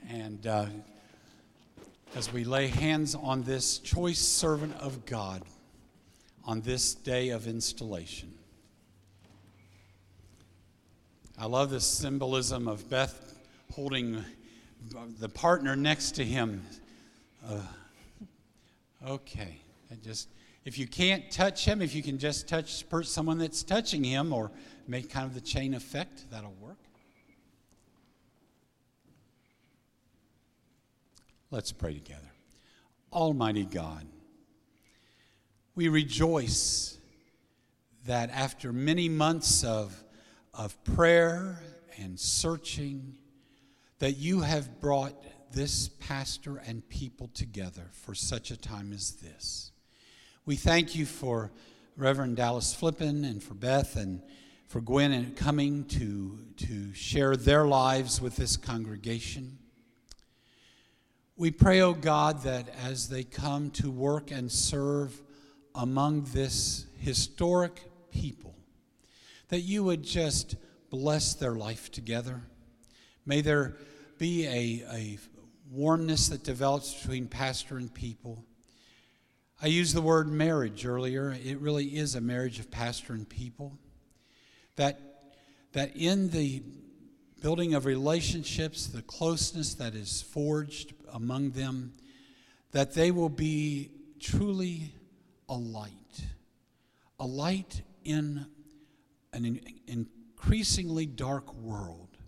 And 0.08 0.46
uh, 0.46 0.66
as 2.14 2.32
we 2.32 2.44
lay 2.44 2.68
hands 2.68 3.16
on 3.16 3.42
this 3.42 3.78
choice 3.78 4.20
servant 4.20 4.76
of 4.78 5.04
God 5.06 5.42
on 6.44 6.60
this 6.60 6.94
day 6.94 7.30
of 7.30 7.48
installation. 7.48 8.32
I 11.42 11.46
love 11.46 11.70
this 11.70 11.84
symbolism 11.84 12.68
of 12.68 12.88
Beth 12.88 13.36
holding 13.72 14.24
the 15.18 15.28
partner 15.28 15.74
next 15.74 16.12
to 16.12 16.24
him. 16.24 16.64
Uh, 17.44 17.62
okay, 19.04 19.56
I 19.90 19.96
just 19.96 20.28
if 20.64 20.78
you 20.78 20.86
can't 20.86 21.28
touch 21.32 21.64
him, 21.64 21.82
if 21.82 21.96
you 21.96 22.02
can 22.04 22.16
just 22.16 22.46
touch 22.46 22.84
someone 23.02 23.38
that's 23.38 23.64
touching 23.64 24.04
him, 24.04 24.32
or 24.32 24.52
make 24.86 25.10
kind 25.10 25.26
of 25.26 25.34
the 25.34 25.40
chain 25.40 25.74
effect, 25.74 26.30
that'll 26.30 26.54
work. 26.60 26.78
Let's 31.50 31.72
pray 31.72 31.94
together. 31.94 32.30
Almighty 33.12 33.64
God, 33.64 34.06
we 35.74 35.88
rejoice 35.88 36.98
that 38.06 38.30
after 38.30 38.72
many 38.72 39.08
months 39.08 39.64
of, 39.64 40.04
of 40.54 40.82
prayer 40.84 41.58
and 41.98 42.18
searching, 42.18 43.14
that 43.98 44.16
you 44.16 44.40
have 44.40 44.80
brought 44.80 45.14
this 45.52 45.88
pastor 45.88 46.62
and 46.66 46.86
people 46.88 47.28
together 47.34 47.90
for 47.92 48.14
such 48.14 48.50
a 48.50 48.56
time 48.56 48.92
as 48.92 49.12
this. 49.12 49.72
We 50.44 50.56
thank 50.56 50.94
you 50.96 51.06
for 51.06 51.52
Reverend 51.96 52.36
Dallas 52.36 52.74
Flippin 52.74 53.24
and 53.24 53.42
for 53.42 53.54
Beth 53.54 53.96
and 53.96 54.22
for 54.68 54.80
Gwen 54.80 55.12
and 55.12 55.36
coming 55.36 55.84
to, 55.84 56.38
to 56.56 56.94
share 56.94 57.36
their 57.36 57.66
lives 57.66 58.20
with 58.20 58.36
this 58.36 58.56
congregation. 58.56 59.58
We 61.36 61.50
pray, 61.50 61.80
O 61.80 61.90
oh 61.90 61.94
God, 61.94 62.42
that 62.44 62.68
as 62.82 63.08
they 63.08 63.24
come 63.24 63.70
to 63.72 63.90
work 63.90 64.30
and 64.30 64.50
serve 64.50 65.20
among 65.74 66.22
this 66.32 66.86
historic 66.98 67.82
people, 68.10 68.54
that 69.52 69.60
you 69.60 69.84
would 69.84 70.02
just 70.02 70.56
bless 70.88 71.34
their 71.34 71.52
life 71.52 71.90
together. 71.90 72.40
May 73.26 73.42
there 73.42 73.76
be 74.16 74.46
a, 74.46 74.82
a 74.90 75.18
warmness 75.70 76.30
that 76.30 76.42
develops 76.42 76.94
between 76.94 77.28
pastor 77.28 77.76
and 77.76 77.92
people. 77.92 78.46
I 79.60 79.66
used 79.66 79.94
the 79.94 80.00
word 80.00 80.28
marriage 80.28 80.86
earlier. 80.86 81.36
It 81.44 81.58
really 81.58 81.98
is 81.98 82.14
a 82.14 82.20
marriage 82.22 82.60
of 82.60 82.70
pastor 82.70 83.12
and 83.12 83.28
people. 83.28 83.76
That, 84.76 84.98
that 85.74 85.94
in 85.96 86.30
the 86.30 86.62
building 87.42 87.74
of 87.74 87.84
relationships, 87.84 88.86
the 88.86 89.02
closeness 89.02 89.74
that 89.74 89.94
is 89.94 90.22
forged 90.22 90.94
among 91.12 91.50
them, 91.50 91.92
that 92.70 92.94
they 92.94 93.10
will 93.10 93.28
be 93.28 93.90
truly 94.18 94.94
a 95.46 95.56
light, 95.56 96.22
a 97.20 97.26
light 97.26 97.82
in 98.02 98.46
an 99.32 99.60
increasingly 99.86 101.06
dark 101.06 101.52
world, 101.54 102.18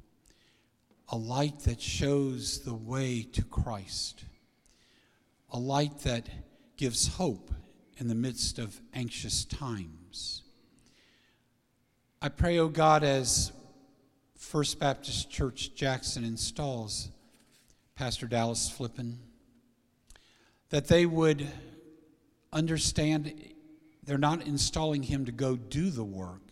a 1.09 1.17
light 1.17 1.61
that 1.61 1.81
shows 1.81 2.61
the 2.61 2.75
way 2.75 3.23
to 3.23 3.43
Christ, 3.43 4.25
a 5.51 5.59
light 5.59 5.99
that 6.01 6.29
gives 6.77 7.09
hope 7.09 7.51
in 7.99 8.09
the 8.09 8.15
midst 8.15 8.59
of 8.59 8.81
anxious 8.93 9.45
times. 9.45 10.43
I 12.21 12.29
pray, 12.29 12.59
O 12.59 12.65
oh 12.65 12.69
God, 12.69 13.05
as 13.05 13.53
First 14.37 14.79
Baptist 14.79 15.31
Church 15.31 15.75
Jackson 15.75 16.25
installs 16.25 17.11
Pastor 17.95 18.27
Dallas 18.27 18.71
Flippin, 18.71 19.19
that 20.71 20.89
they 20.89 21.07
would 21.07 21.47
understand 22.53 23.33
they're 24.03 24.19
not 24.19 24.47
installing 24.47 25.03
him 25.03 25.25
to 25.27 25.33
go 25.33 25.57
do 25.57 25.91
the 25.91 26.05
work, 26.05 26.44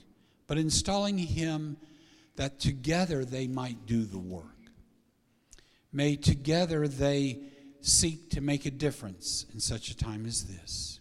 but 0.52 0.58
installing 0.58 1.16
him 1.16 1.78
that 2.36 2.60
together 2.60 3.24
they 3.24 3.46
might 3.46 3.86
do 3.86 4.04
the 4.04 4.18
work. 4.18 4.68
May 5.90 6.14
together 6.14 6.86
they 6.86 7.40
seek 7.80 8.28
to 8.32 8.42
make 8.42 8.66
a 8.66 8.70
difference 8.70 9.46
in 9.54 9.60
such 9.60 9.88
a 9.88 9.96
time 9.96 10.26
as 10.26 10.44
this. 10.44 11.00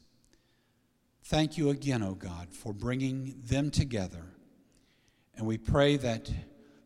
Thank 1.25 1.57
you 1.57 1.69
again, 1.69 2.01
O 2.01 2.11
oh 2.11 2.13
God, 2.13 2.47
for 2.53 2.71
bringing 2.71 3.41
them 3.43 3.71
together. 3.71 4.23
And 5.35 5.45
we 5.45 5.57
pray 5.57 5.97
that 5.97 6.31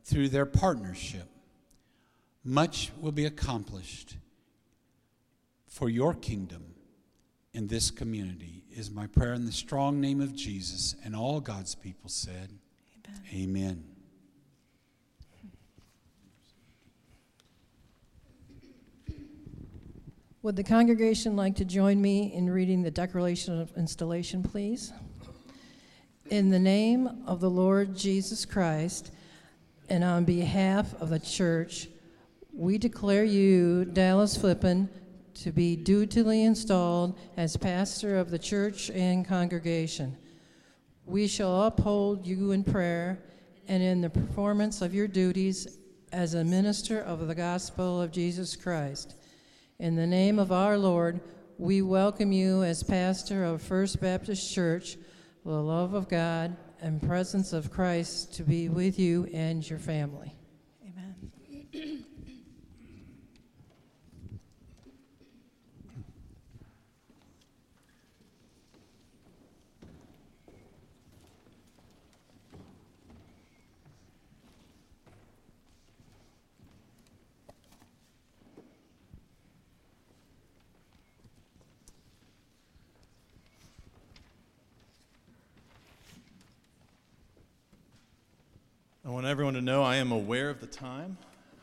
through 0.04 0.30
their 0.30 0.48
partnership, 0.48 1.30
much 2.44 2.92
will 3.00 3.12
be 3.12 3.26
accomplished 3.26 4.18
for 5.68 5.88
your 5.88 6.16
kingdom 6.16 6.74
in 7.54 7.68
this 7.68 7.92
community, 7.92 8.64
is 8.76 8.92
my 8.92 9.08
prayer 9.08 9.34
in 9.34 9.46
the 9.46 9.52
strong 9.52 10.02
name 10.02 10.20
of 10.20 10.36
Jesus. 10.36 10.96
And 11.06 11.16
all 11.16 11.40
God's 11.40 11.76
people 11.76 12.10
said, 12.10 12.50
Amen. 13.34 13.84
Amen. 19.08 19.16
Would 20.42 20.58
the 20.58 20.64
congregation 20.64 21.36
like 21.36 21.56
to 21.56 21.66
join 21.66 22.00
me 22.00 22.32
in 22.34 22.50
reading 22.50 22.84
the 22.84 22.92
Declaration 22.92 23.60
of 23.60 23.72
Installation, 23.76 24.44
please? 24.44 24.94
In 26.30 26.50
the 26.50 26.60
name 26.60 27.24
of 27.26 27.40
the 27.40 27.50
Lord 27.50 27.96
Jesus 27.96 28.46
Christ, 28.46 29.12
and 29.90 30.04
on 30.04 30.24
behalf 30.26 30.94
of 31.02 31.10
the 31.10 31.20
church, 31.20 31.88
we 32.54 32.78
declare 32.78 33.24
you, 33.24 33.86
Dallas 33.86 34.38
Flippin, 34.38 34.90
to 35.36 35.52
be 35.52 35.76
dutifully 35.76 36.44
installed 36.44 37.18
as 37.38 37.56
pastor 37.58 38.18
of 38.18 38.32
the 38.32 38.40
church 38.40 38.90
and 38.90 39.28
congregation. 39.28 40.18
We 41.06 41.28
shall 41.28 41.64
uphold 41.64 42.26
you 42.26 42.52
in 42.52 42.64
prayer 42.64 43.24
and 43.68 43.82
in 43.84 44.02
the 44.02 44.10
performance 44.10 44.82
of 44.82 44.94
your 44.94 45.08
duties 45.08 45.80
as 46.12 46.34
a 46.34 46.44
minister 46.44 47.00
of 47.00 47.28
the 47.28 47.36
gospel 47.36 48.02
of 48.02 48.12
Jesus 48.12 48.56
Christ 48.56 49.16
in 49.80 49.98
the 49.98 50.08
name 50.08 50.40
of 50.40 50.54
our 50.54 50.78
Lord, 50.78 51.20
we 51.58 51.82
welcome 51.82 52.32
you 52.32 52.64
as 52.64 52.82
pastor 52.82 53.44
of 53.44 53.62
First 53.62 54.00
Baptist 54.00 54.54
Church, 54.54 54.98
the 55.44 55.52
love 55.52 55.94
of 55.94 56.08
God 56.08 56.56
and 56.82 57.02
presence 57.02 57.52
of 57.52 57.72
Christ 57.72 58.34
to 58.36 58.44
be 58.44 58.70
with 58.70 58.98
you 58.98 59.28
and 59.34 59.70
your 59.70 59.80
family. 59.80 60.34
I 89.08 89.10
want 89.10 89.28
everyone 89.28 89.54
to 89.54 89.62
know 89.62 89.84
I 89.84 89.98
am 89.98 90.12
aware 90.12 90.50
of 90.50 90.60
the 90.60 90.66
time. 90.66 91.16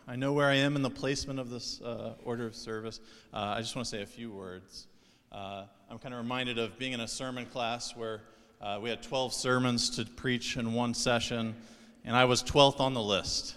I 0.07 0.14
know 0.14 0.32
where 0.32 0.49
I 0.49 0.55
am 0.55 0.76
in 0.76 0.82
the 0.82 0.90
placement 0.90 1.40
of 1.40 1.51
this 1.51 1.80
uh, 1.80 2.14
order 2.24 2.47
of 2.47 2.55
service. 2.55 3.01
Uh, 3.34 3.55
I 3.57 3.61
just 3.61 3.74
want 3.74 3.84
to 3.84 3.90
say 3.90 4.01
a 4.01 4.07
few 4.07 4.30
words. 4.30 4.86
Uh, 5.32 5.64
I'm 5.90 5.99
kind 5.99 6.14
of 6.14 6.20
reminded 6.20 6.61
of 6.61 6.78
being 6.78 6.93
in 6.93 7.01
a 7.01 7.09
sermon 7.09 7.47
class 7.47 7.97
where 7.97 8.20
uh, 8.61 8.78
we 8.80 8.90
had 8.90 9.03
12 9.03 9.34
sermons 9.34 9.90
to 9.97 10.05
preach 10.05 10.57
in 10.57 10.72
one 10.72 10.95
session, 10.95 11.57
and 12.05 12.14
I 12.14 12.26
was 12.26 12.45
12th 12.45 12.78
on 12.78 12.95
the 12.95 13.03
list. 13.03 13.57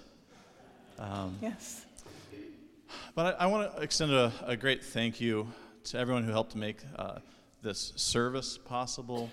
Um, 0.97 1.37
yes. 1.39 1.85
But 3.13 3.39
I, 3.39 3.43
I 3.43 3.45
want 3.45 3.75
to 3.75 3.83
extend 3.83 4.11
a, 4.13 4.33
a, 4.47 4.57
great 4.57 4.83
thank 4.83 5.21
you 5.21 5.47
to 5.83 5.99
everyone 5.99 6.23
who 6.23 6.31
helped 6.31 6.55
make 6.55 6.77
uh, 6.95 7.19
this 7.61 7.93
service 7.97 8.57
possible. 8.57 9.29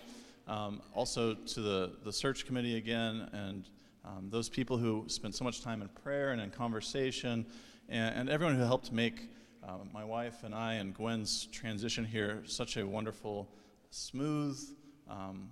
Um, 0.47 0.83
also 0.93 1.33
to 1.33 1.61
the, 1.63 1.93
the 2.05 2.13
search 2.13 2.45
committee 2.45 2.77
again, 2.77 3.31
and 3.33 3.65
um, 4.05 4.29
those 4.31 4.49
people 4.49 4.77
who 4.77 5.05
spent 5.07 5.35
so 5.35 5.45
much 5.45 5.63
time 5.63 5.81
in 5.81 5.89
prayer 5.89 6.33
and 6.33 6.41
in 6.41 6.51
conversation, 6.51 7.47
and, 7.89 8.15
and 8.15 8.29
everyone 8.29 8.57
who 8.57 8.63
helped 8.63 8.93
make 8.93 9.31
uh, 9.63 9.77
my 9.93 10.05
wife 10.05 10.43
and 10.43 10.55
I 10.55 10.75
and 10.75 10.93
Gwen's 10.93 11.47
transition 11.53 12.05
here 12.05 12.43
such 12.47 12.77
a 12.77 12.87
wonderful, 12.87 13.49
smooth. 13.91 14.61
Um, 15.09 15.51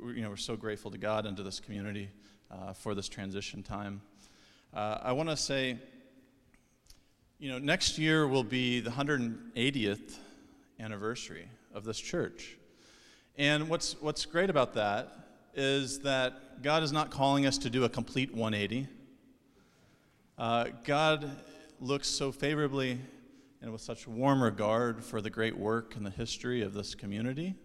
you 0.00 0.22
know, 0.22 0.30
we're 0.30 0.36
so 0.36 0.56
grateful 0.56 0.90
to 0.90 0.98
God 0.98 1.24
and 1.24 1.36
to 1.36 1.42
this 1.42 1.60
community 1.60 2.08
uh, 2.50 2.72
for 2.72 2.94
this 2.94 3.08
transition 3.08 3.62
time. 3.62 4.00
Uh, 4.74 4.98
I 5.02 5.12
want 5.12 5.28
to 5.28 5.36
say, 5.36 5.78
you 7.38 7.50
know, 7.50 7.58
next 7.58 7.96
year 7.96 8.26
will 8.26 8.44
be 8.44 8.80
the 8.80 8.90
180th 8.90 10.16
anniversary 10.80 11.48
of 11.72 11.84
this 11.84 11.98
church. 11.98 12.56
And 13.36 13.68
what's, 13.68 14.00
what's 14.00 14.26
great 14.26 14.50
about 14.50 14.74
that 14.74 15.27
is 15.58 15.98
that 16.00 16.62
God 16.62 16.84
is 16.84 16.92
not 16.92 17.10
calling 17.10 17.44
us 17.44 17.58
to 17.58 17.68
do 17.68 17.82
a 17.82 17.88
complete 17.88 18.32
180. 18.32 18.86
Uh, 20.38 20.66
God 20.84 21.28
looks 21.80 22.06
so 22.06 22.30
favorably 22.30 23.00
and 23.60 23.72
with 23.72 23.80
such 23.80 24.06
warm 24.06 24.40
regard 24.40 25.02
for 25.02 25.20
the 25.20 25.30
great 25.30 25.58
work 25.58 25.96
and 25.96 26.06
the 26.06 26.10
history 26.10 26.62
of 26.62 26.74
this 26.74 26.94
community. 26.94 27.56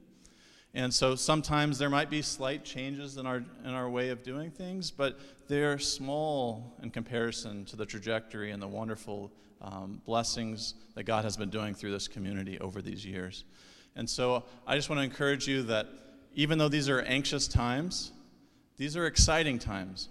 And 0.73 0.91
so 0.91 1.13
sometimes 1.13 1.77
there 1.77 1.89
might 1.91 2.09
be 2.09 2.23
slight 2.23 2.65
changes 2.65 3.17
in 3.17 3.27
our, 3.27 3.43
in 3.63 3.69
our 3.69 3.87
way 3.87 4.09
of 4.09 4.23
doing 4.23 4.49
things, 4.49 4.89
but 4.89 5.19
they're 5.47 5.77
small 5.77 6.75
in 6.81 6.89
comparison 6.89 7.63
to 7.65 7.75
the 7.75 7.85
trajectory 7.85 8.49
and 8.49 8.59
the 8.59 8.67
wonderful 8.67 9.31
um, 9.61 10.01
blessings 10.03 10.73
that 10.95 11.03
God 11.03 11.25
has 11.25 11.37
been 11.37 11.51
doing 11.51 11.75
through 11.75 11.91
this 11.91 12.07
community 12.07 12.59
over 12.59 12.81
these 12.81 13.05
years. 13.05 13.45
And 13.95 14.09
so 14.09 14.45
I 14.65 14.75
just 14.75 14.89
want 14.89 14.99
to 14.99 15.03
encourage 15.03 15.47
you 15.47 15.61
that 15.63 15.87
even 16.33 16.57
though 16.57 16.69
these 16.69 16.89
are 16.89 17.01
anxious 17.01 17.47
times, 17.47 18.11
these 18.77 18.97
are 18.97 19.05
exciting 19.05 19.59
times. 19.59 20.09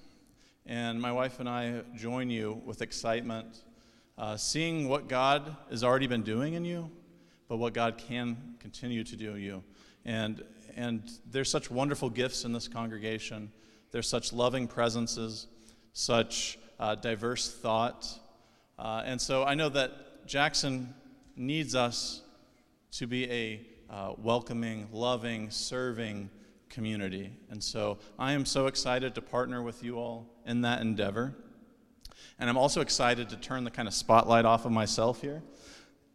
And 0.66 1.00
my 1.00 1.10
wife 1.10 1.40
and 1.40 1.48
I 1.48 1.82
join 1.96 2.30
you 2.30 2.62
with 2.64 2.82
excitement, 2.82 3.62
uh, 4.16 4.36
seeing 4.36 4.88
what 4.88 5.08
God 5.08 5.56
has 5.70 5.82
already 5.82 6.06
been 6.06 6.22
doing 6.22 6.54
in 6.54 6.64
you, 6.64 6.88
but 7.48 7.56
what 7.56 7.74
God 7.74 7.98
can 7.98 8.36
continue 8.60 9.02
to 9.02 9.16
do 9.16 9.34
in 9.34 9.42
you. 9.42 9.64
And, 10.04 10.44
and 10.76 11.02
there's 11.28 11.50
such 11.50 11.70
wonderful 11.70 12.08
gifts 12.08 12.44
in 12.44 12.52
this 12.52 12.68
congregation. 12.68 13.50
There's 13.90 14.08
such 14.08 14.32
loving 14.32 14.68
presences, 14.68 15.48
such 15.92 16.58
uh, 16.78 16.94
diverse 16.94 17.52
thought. 17.52 18.08
Uh, 18.78 19.02
and 19.04 19.20
so 19.20 19.44
I 19.44 19.54
know 19.54 19.68
that 19.70 20.26
Jackson 20.26 20.94
needs 21.36 21.74
us 21.74 22.22
to 22.92 23.06
be 23.08 23.28
a 23.30 23.60
uh, 23.92 24.14
welcoming, 24.16 24.88
loving, 24.90 25.50
serving 25.50 26.30
community. 26.70 27.30
And 27.50 27.62
so 27.62 27.98
I 28.18 28.32
am 28.32 28.46
so 28.46 28.66
excited 28.66 29.14
to 29.14 29.22
partner 29.22 29.62
with 29.62 29.84
you 29.84 29.98
all 29.98 30.26
in 30.46 30.62
that 30.62 30.80
endeavor. 30.80 31.34
And 32.38 32.48
I'm 32.48 32.56
also 32.56 32.80
excited 32.80 33.28
to 33.28 33.36
turn 33.36 33.64
the 33.64 33.70
kind 33.70 33.86
of 33.86 33.94
spotlight 33.94 34.44
off 34.46 34.64
of 34.64 34.72
myself 34.72 35.20
here. 35.20 35.42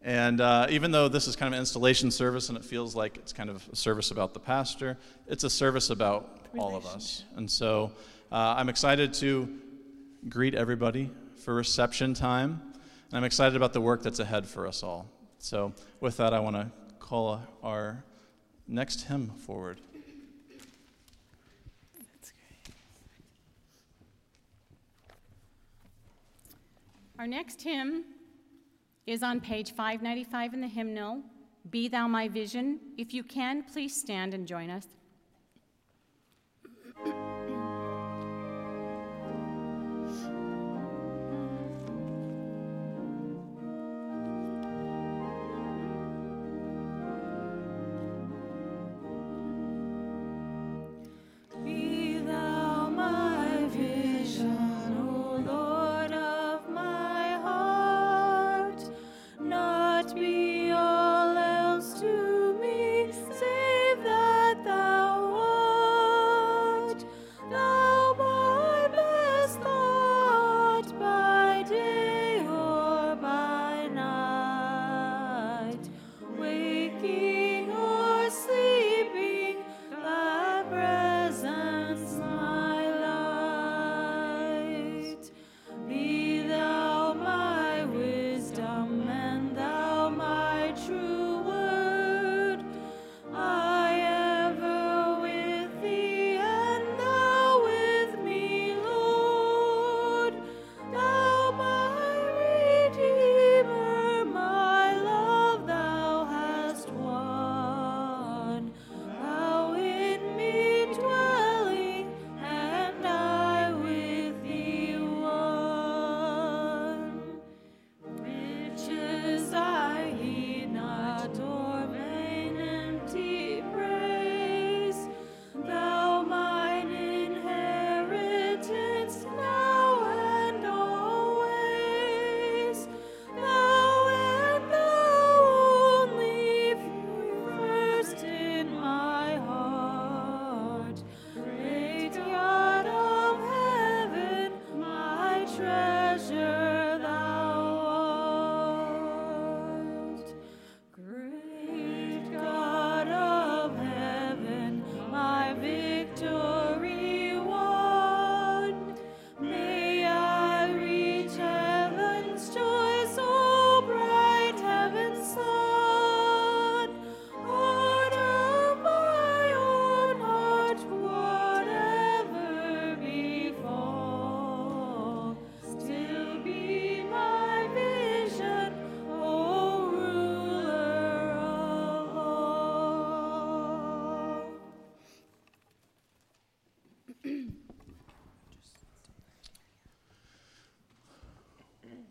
And 0.02 0.42
uh, 0.42 0.68
even 0.70 0.92
though 0.92 1.08
this 1.08 1.28
is 1.28 1.36
kind 1.36 1.54
of 1.54 1.54
an 1.54 1.60
installation 1.60 2.12
service 2.12 2.50
and 2.50 2.58
it 2.58 2.66
feels 2.66 2.96
like 2.96 3.18
it's 3.18 3.34
kind 3.34 3.50
of 3.50 3.68
a 3.72 3.76
service 3.76 4.10
about 4.12 4.34
the 4.34 4.40
pastor, 4.40 4.98
it's 5.28 5.44
a 5.44 5.50
service 5.50 5.90
about 5.90 6.40
all 6.58 6.76
of 6.76 6.86
us. 6.86 7.24
And 7.36 7.50
so 7.50 7.92
uh, 8.32 8.56
I'm 8.58 8.70
excited 8.70 9.14
to 9.16 9.48
greet 10.28 10.56
everybody 10.56 11.12
for 11.44 11.54
reception 11.54 12.14
time. 12.14 12.62
And 13.10 13.18
I'm 13.18 13.24
excited 13.24 13.56
about 13.56 13.74
the 13.74 13.82
work 13.82 14.02
that's 14.02 14.20
ahead 14.20 14.48
for 14.48 14.68
us 14.68 14.84
all. 14.84 15.10
So, 15.40 15.74
with 16.02 16.18
that, 16.18 16.34
I 16.34 16.40
want 16.40 16.56
to 16.56 16.72
call 17.08 17.42
our 17.64 18.04
next 18.68 19.04
hymn 19.04 19.30
forward. 19.30 19.80
Our 27.18 27.26
next 27.28 27.62
hymn 27.62 28.04
is 29.06 29.24
on 29.24 29.40
page 29.40 29.72
595 29.72 30.54
in 30.54 30.62
the 30.62 30.68
hymnal, 30.68 31.22
Be 31.70 31.88
Thou 31.88 32.08
My 32.08 32.28
Vision. 32.28 32.80
If 32.98 33.14
you 33.14 33.24
can, 33.24 33.64
please 33.64 33.96
stand 33.96 34.34
and 34.34 34.46
join 34.46 34.70
us. 34.70 34.88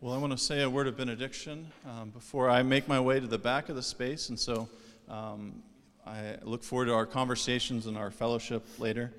Well, 0.07 0.15
I 0.15 0.19
want 0.19 0.31
to 0.31 0.37
say 0.37 0.61
a 0.61 0.69
word 0.69 0.87
of 0.87 0.95
benediction 0.95 1.69
um, 1.85 2.11
before 2.11 2.49
I 2.49 2.63
make 2.63 2.87
my 2.87 2.97
way 2.97 3.19
to 3.19 3.27
the 3.27 3.37
back 3.37 3.67
of 3.67 3.75
the 3.75 3.83
space. 3.83 4.29
And 4.29 4.39
so 4.39 4.69
um, 5.09 5.61
I 6.05 6.37
look 6.43 6.63
forward 6.63 6.85
to 6.85 6.93
our 6.93 7.05
conversations 7.05 7.87
and 7.87 7.97
our 7.97 8.09
fellowship 8.09 8.65
later. 8.79 9.11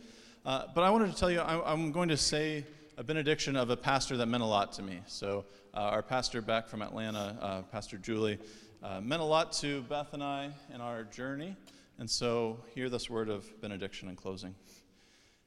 Uh, 0.46 0.64
but 0.74 0.84
I 0.84 0.90
wanted 0.90 1.12
to 1.12 1.18
tell 1.18 1.30
you, 1.30 1.40
I, 1.40 1.74
am 1.74 1.92
going 1.92 2.08
to 2.08 2.16
say 2.16 2.64
a 2.96 3.04
benediction 3.04 3.54
of 3.54 3.68
a 3.68 3.76
pastor 3.76 4.16
that 4.16 4.24
meant 4.28 4.42
a 4.42 4.46
lot 4.46 4.72
to 4.72 4.82
me. 4.82 5.02
So, 5.06 5.44
uh, 5.74 5.80
our 5.80 6.02
pastor 6.02 6.40
back 6.40 6.68
from 6.68 6.80
Atlanta, 6.80 7.36
uh, 7.38 7.62
Pastor 7.70 7.98
Julie, 7.98 8.38
uh, 8.82 9.02
meant 9.02 9.20
a 9.20 9.26
lot 9.26 9.52
to 9.60 9.82
Beth 9.90 10.14
and 10.14 10.22
I 10.22 10.52
in 10.72 10.80
our 10.80 11.04
journey. 11.04 11.54
And 11.98 12.08
so, 12.08 12.60
hear 12.74 12.88
this 12.88 13.10
word 13.10 13.28
of 13.28 13.44
benediction 13.60 14.08
in 14.08 14.16
closing. 14.16 14.54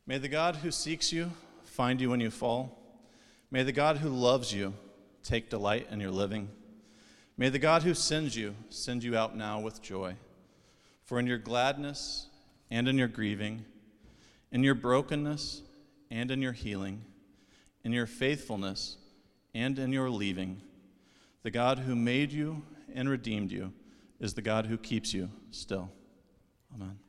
May 0.05 0.19
the 0.19 0.29
God 0.29 0.57
who 0.57 0.69
seeks 0.69 1.11
you 1.11 1.31
find 1.63 1.99
you 1.99 2.11
when 2.11 2.19
you 2.19 2.29
fall. 2.29 2.77
May 3.49 3.63
the 3.63 3.71
God 3.71 3.97
who 3.97 4.09
loves 4.09 4.53
you 4.53 4.75
take 5.23 5.49
delight 5.49 5.87
in 5.91 5.99
your 5.99 6.11
living. 6.11 6.49
May 7.37 7.49
the 7.49 7.59
God 7.59 7.83
who 7.83 7.93
sends 7.93 8.35
you 8.35 8.55
send 8.69 9.03
you 9.03 9.17
out 9.17 9.35
now 9.35 9.59
with 9.59 9.81
joy. 9.81 10.15
For 11.03 11.19
in 11.19 11.27
your 11.27 11.37
gladness 11.37 12.27
and 12.69 12.87
in 12.87 12.97
your 12.97 13.07
grieving, 13.07 13.65
in 14.51 14.63
your 14.63 14.75
brokenness 14.75 15.61
and 16.09 16.31
in 16.31 16.41
your 16.41 16.51
healing, 16.51 17.03
in 17.83 17.91
your 17.91 18.05
faithfulness 18.05 18.97
and 19.53 19.77
in 19.79 19.91
your 19.91 20.09
leaving, 20.09 20.61
the 21.43 21.51
God 21.51 21.79
who 21.79 21.95
made 21.95 22.31
you 22.31 22.63
and 22.93 23.09
redeemed 23.09 23.51
you 23.51 23.73
is 24.19 24.33
the 24.33 24.41
God 24.41 24.67
who 24.67 24.77
keeps 24.77 25.13
you 25.13 25.29
still. 25.49 25.89
Amen. 26.73 26.99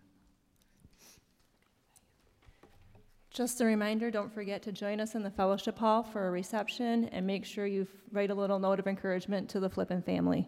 Just 3.32 3.62
a 3.62 3.64
reminder 3.64 4.10
don't 4.10 4.30
forget 4.30 4.60
to 4.64 4.72
join 4.72 5.00
us 5.00 5.14
in 5.14 5.22
the 5.22 5.30
fellowship 5.30 5.78
hall 5.78 6.02
for 6.02 6.28
a 6.28 6.30
reception 6.30 7.06
and 7.06 7.26
make 7.26 7.46
sure 7.46 7.64
you 7.64 7.86
write 8.10 8.30
a 8.30 8.34
little 8.34 8.58
note 8.58 8.78
of 8.78 8.86
encouragement 8.86 9.48
to 9.48 9.60
the 9.60 9.70
Flippin 9.70 10.02
family. 10.02 10.46